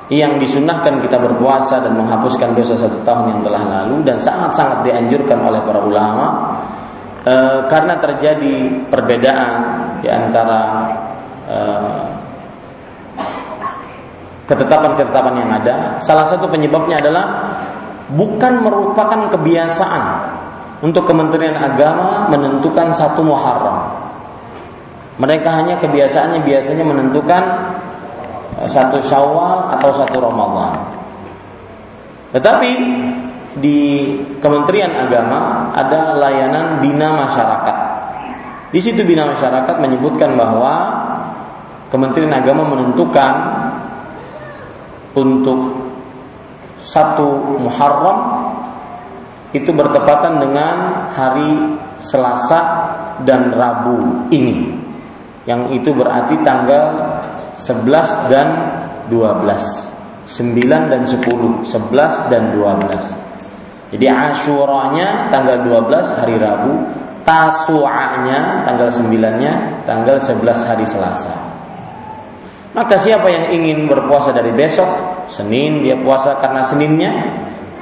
Yang 0.10 0.34
disunahkan 0.42 1.06
kita 1.06 1.22
berpuasa 1.22 1.86
dan 1.86 1.94
menghapuskan 1.94 2.58
dosa 2.58 2.74
satu 2.74 3.06
tahun 3.06 3.38
yang 3.38 3.42
telah 3.46 3.62
lalu 3.62 4.02
Dan 4.02 4.18
sangat-sangat 4.18 4.90
dianjurkan 4.90 5.38
oleh 5.38 5.62
para 5.62 5.80
ulama 5.86 6.26
e, 7.22 7.36
Karena 7.70 7.94
terjadi 8.02 8.90
perbedaan 8.90 9.52
di 10.02 10.10
antara 10.10 10.62
e, 11.46 11.58
ketetapan-ketetapan 14.50 15.34
yang 15.46 15.52
ada, 15.62 15.76
salah 16.02 16.26
satu 16.26 16.50
penyebabnya 16.50 16.98
adalah 16.98 17.26
bukan 18.10 18.66
merupakan 18.66 19.30
kebiasaan 19.30 20.04
untuk 20.82 21.06
Kementerian 21.06 21.54
Agama 21.54 22.26
menentukan 22.34 22.90
satu 22.90 23.22
Muharram. 23.22 24.10
Mereka 25.22 25.50
hanya 25.54 25.78
kebiasaannya 25.78 26.42
biasanya 26.42 26.82
menentukan 26.82 27.44
satu 28.68 29.00
Syawal 29.00 29.78
atau 29.80 29.90
satu 29.96 30.18
Ramadan. 30.20 30.74
Tetapi 32.36 32.72
di 33.58 33.80
Kementerian 34.38 34.94
Agama 34.94 35.72
ada 35.74 36.16
layanan 36.18 36.84
bina 36.84 37.16
masyarakat. 37.16 37.78
Di 38.70 38.80
situ 38.80 39.02
bina 39.02 39.26
masyarakat 39.26 39.76
menyebutkan 39.82 40.38
bahwa 40.38 40.74
Kementerian 41.90 42.36
Agama 42.38 42.70
menentukan 42.70 43.34
untuk 45.18 45.90
satu 46.78 47.58
Muharram 47.58 48.18
itu 49.50 49.74
bertepatan 49.74 50.38
dengan 50.38 51.10
hari 51.10 51.82
Selasa 51.98 52.62
dan 53.26 53.50
Rabu 53.50 54.30
ini. 54.30 54.78
Yang 55.50 55.82
itu 55.82 55.90
berarti 55.98 56.38
tanggal 56.46 57.18
11 57.60 58.32
dan 58.32 58.48
12. 59.12 59.90
9 60.30 60.92
dan 60.94 61.02
10, 61.04 61.66
11 61.66 62.32
dan 62.32 62.44
12. 62.56 63.30
Jadi 63.90 64.06
Asyuranya 64.06 65.34
tanggal 65.34 65.66
12 65.66 66.18
hari 66.22 66.38
Rabu, 66.38 66.74
Tasu'anya 67.26 68.66
tanggal 68.66 68.90
9-nya 68.90 69.84
tanggal 69.86 70.18
11 70.18 70.66
hari 70.66 70.86
Selasa. 70.86 71.36
Maka 72.74 72.96
siapa 73.02 73.30
yang 73.30 73.50
ingin 73.54 73.90
berpuasa 73.90 74.30
dari 74.30 74.54
besok, 74.54 74.88
Senin 75.30 75.82
dia 75.82 75.98
puasa 75.98 76.38
karena 76.38 76.62
Seninnya, 76.62 77.12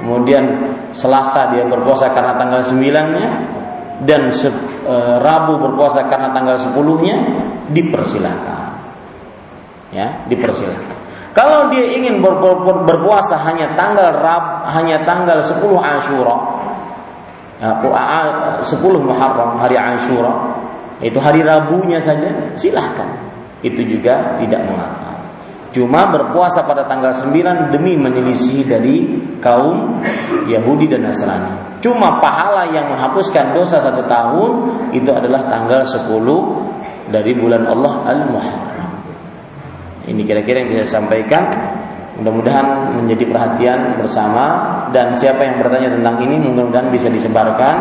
kemudian 0.00 0.72
Selasa 0.96 1.52
dia 1.52 1.64
berpuasa 1.68 2.12
karena 2.12 2.40
tanggal 2.40 2.60
9-nya, 2.64 3.28
dan 4.04 4.32
e, 4.32 4.94
Rabu 5.20 5.60
berpuasa 5.60 6.08
karena 6.08 6.32
tanggal 6.32 6.56
10-nya, 6.56 7.16
dipersilahkan. 7.72 8.67
Ya, 9.88 10.20
dipersilahkan. 10.28 10.98
Kalau 11.38 11.70
dia 11.70 11.86
ingin 11.94 12.18
ber, 12.18 12.42
ber, 12.42 12.66
ber, 12.66 12.76
berpuasa 12.82 13.38
hanya 13.46 13.78
tanggal 13.78 14.10
Rab, 14.10 14.66
hanya 14.74 15.06
tanggal 15.06 15.38
10 15.38 15.60
Ashura, 15.78 16.36
ya, 17.62 17.70
10 18.58 18.66
Muharram 18.98 19.54
hari 19.60 19.78
Ashura, 19.78 20.58
itu 20.98 21.14
hari 21.22 21.46
Rabunya 21.46 22.02
saja 22.02 22.52
silahkan. 22.58 23.06
Itu 23.62 23.86
juga 23.86 24.34
tidak 24.42 24.66
mengapa. 24.66 25.14
Cuma 25.70 26.10
berpuasa 26.10 26.66
pada 26.66 26.90
tanggal 26.90 27.14
9 27.14 27.70
demi 27.70 27.94
menyelisih 27.94 28.66
dari 28.66 29.06
kaum 29.38 30.02
Yahudi 30.50 30.90
dan 30.90 31.06
Nasrani. 31.06 31.78
Cuma 31.78 32.18
pahala 32.18 32.66
yang 32.74 32.90
menghapuskan 32.90 33.54
dosa 33.54 33.78
satu 33.78 34.02
tahun 34.10 34.50
itu 34.90 35.06
adalah 35.14 35.46
tanggal 35.46 35.86
10 35.86 36.10
dari 37.14 37.30
bulan 37.38 37.62
Allah 37.62 37.94
Al-Muharram 38.10 38.77
ini 40.08 40.24
kira-kira 40.24 40.64
yang 40.64 40.72
bisa 40.72 40.88
saya 40.88 41.04
sampaikan 41.04 41.44
Mudah-mudahan 42.18 42.98
menjadi 42.98 43.30
perhatian 43.30 43.94
bersama 43.94 44.44
dan 44.90 45.14
siapa 45.14 45.38
yang 45.46 45.62
bertanya 45.62 45.94
tentang 45.94 46.18
ini 46.26 46.42
mudah-mudahan 46.42 46.90
bisa 46.90 47.06
disebarkan 47.06 47.74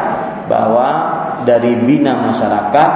bahwa 0.45 0.89
dari 1.41 1.73
bina 1.81 2.13
masyarakat 2.21 2.89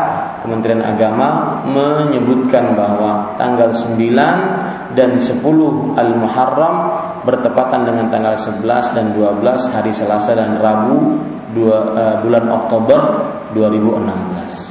Kementerian 0.45 0.85
Agama 0.85 1.61
menyebutkan 1.65 2.77
bahwa 2.77 3.33
tanggal 3.41 3.73
9 3.73 4.93
dan 4.93 5.17
10 5.17 5.41
Al-Muharram 5.97 6.75
bertepatan 7.25 7.89
dengan 7.89 8.05
tanggal 8.13 8.37
11 8.37 8.61
dan 8.93 9.05
12 9.17 9.73
hari 9.73 9.93
Selasa 9.93 10.37
dan 10.37 10.61
Rabu 10.61 11.21
dua, 11.57 11.77
uh, 11.93 12.15
bulan 12.21 12.45
Oktober 12.53 13.01
2016. 13.57 14.70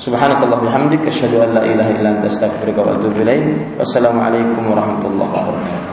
Subhanakallah 0.00 0.64
bihamdik 0.64 1.04
asyhadu 1.04 1.44
an 1.44 1.60
la 1.60 1.62
ilaha 1.68 1.92
illa 1.92 2.08
anta 2.16 2.32
wa 2.80 2.96
atubu 2.96 3.20
ilaik. 3.20 3.76
Wassalamualaikum 3.76 4.72
warahmatullahi 4.72 5.28
wabarakatuh. 5.28 5.89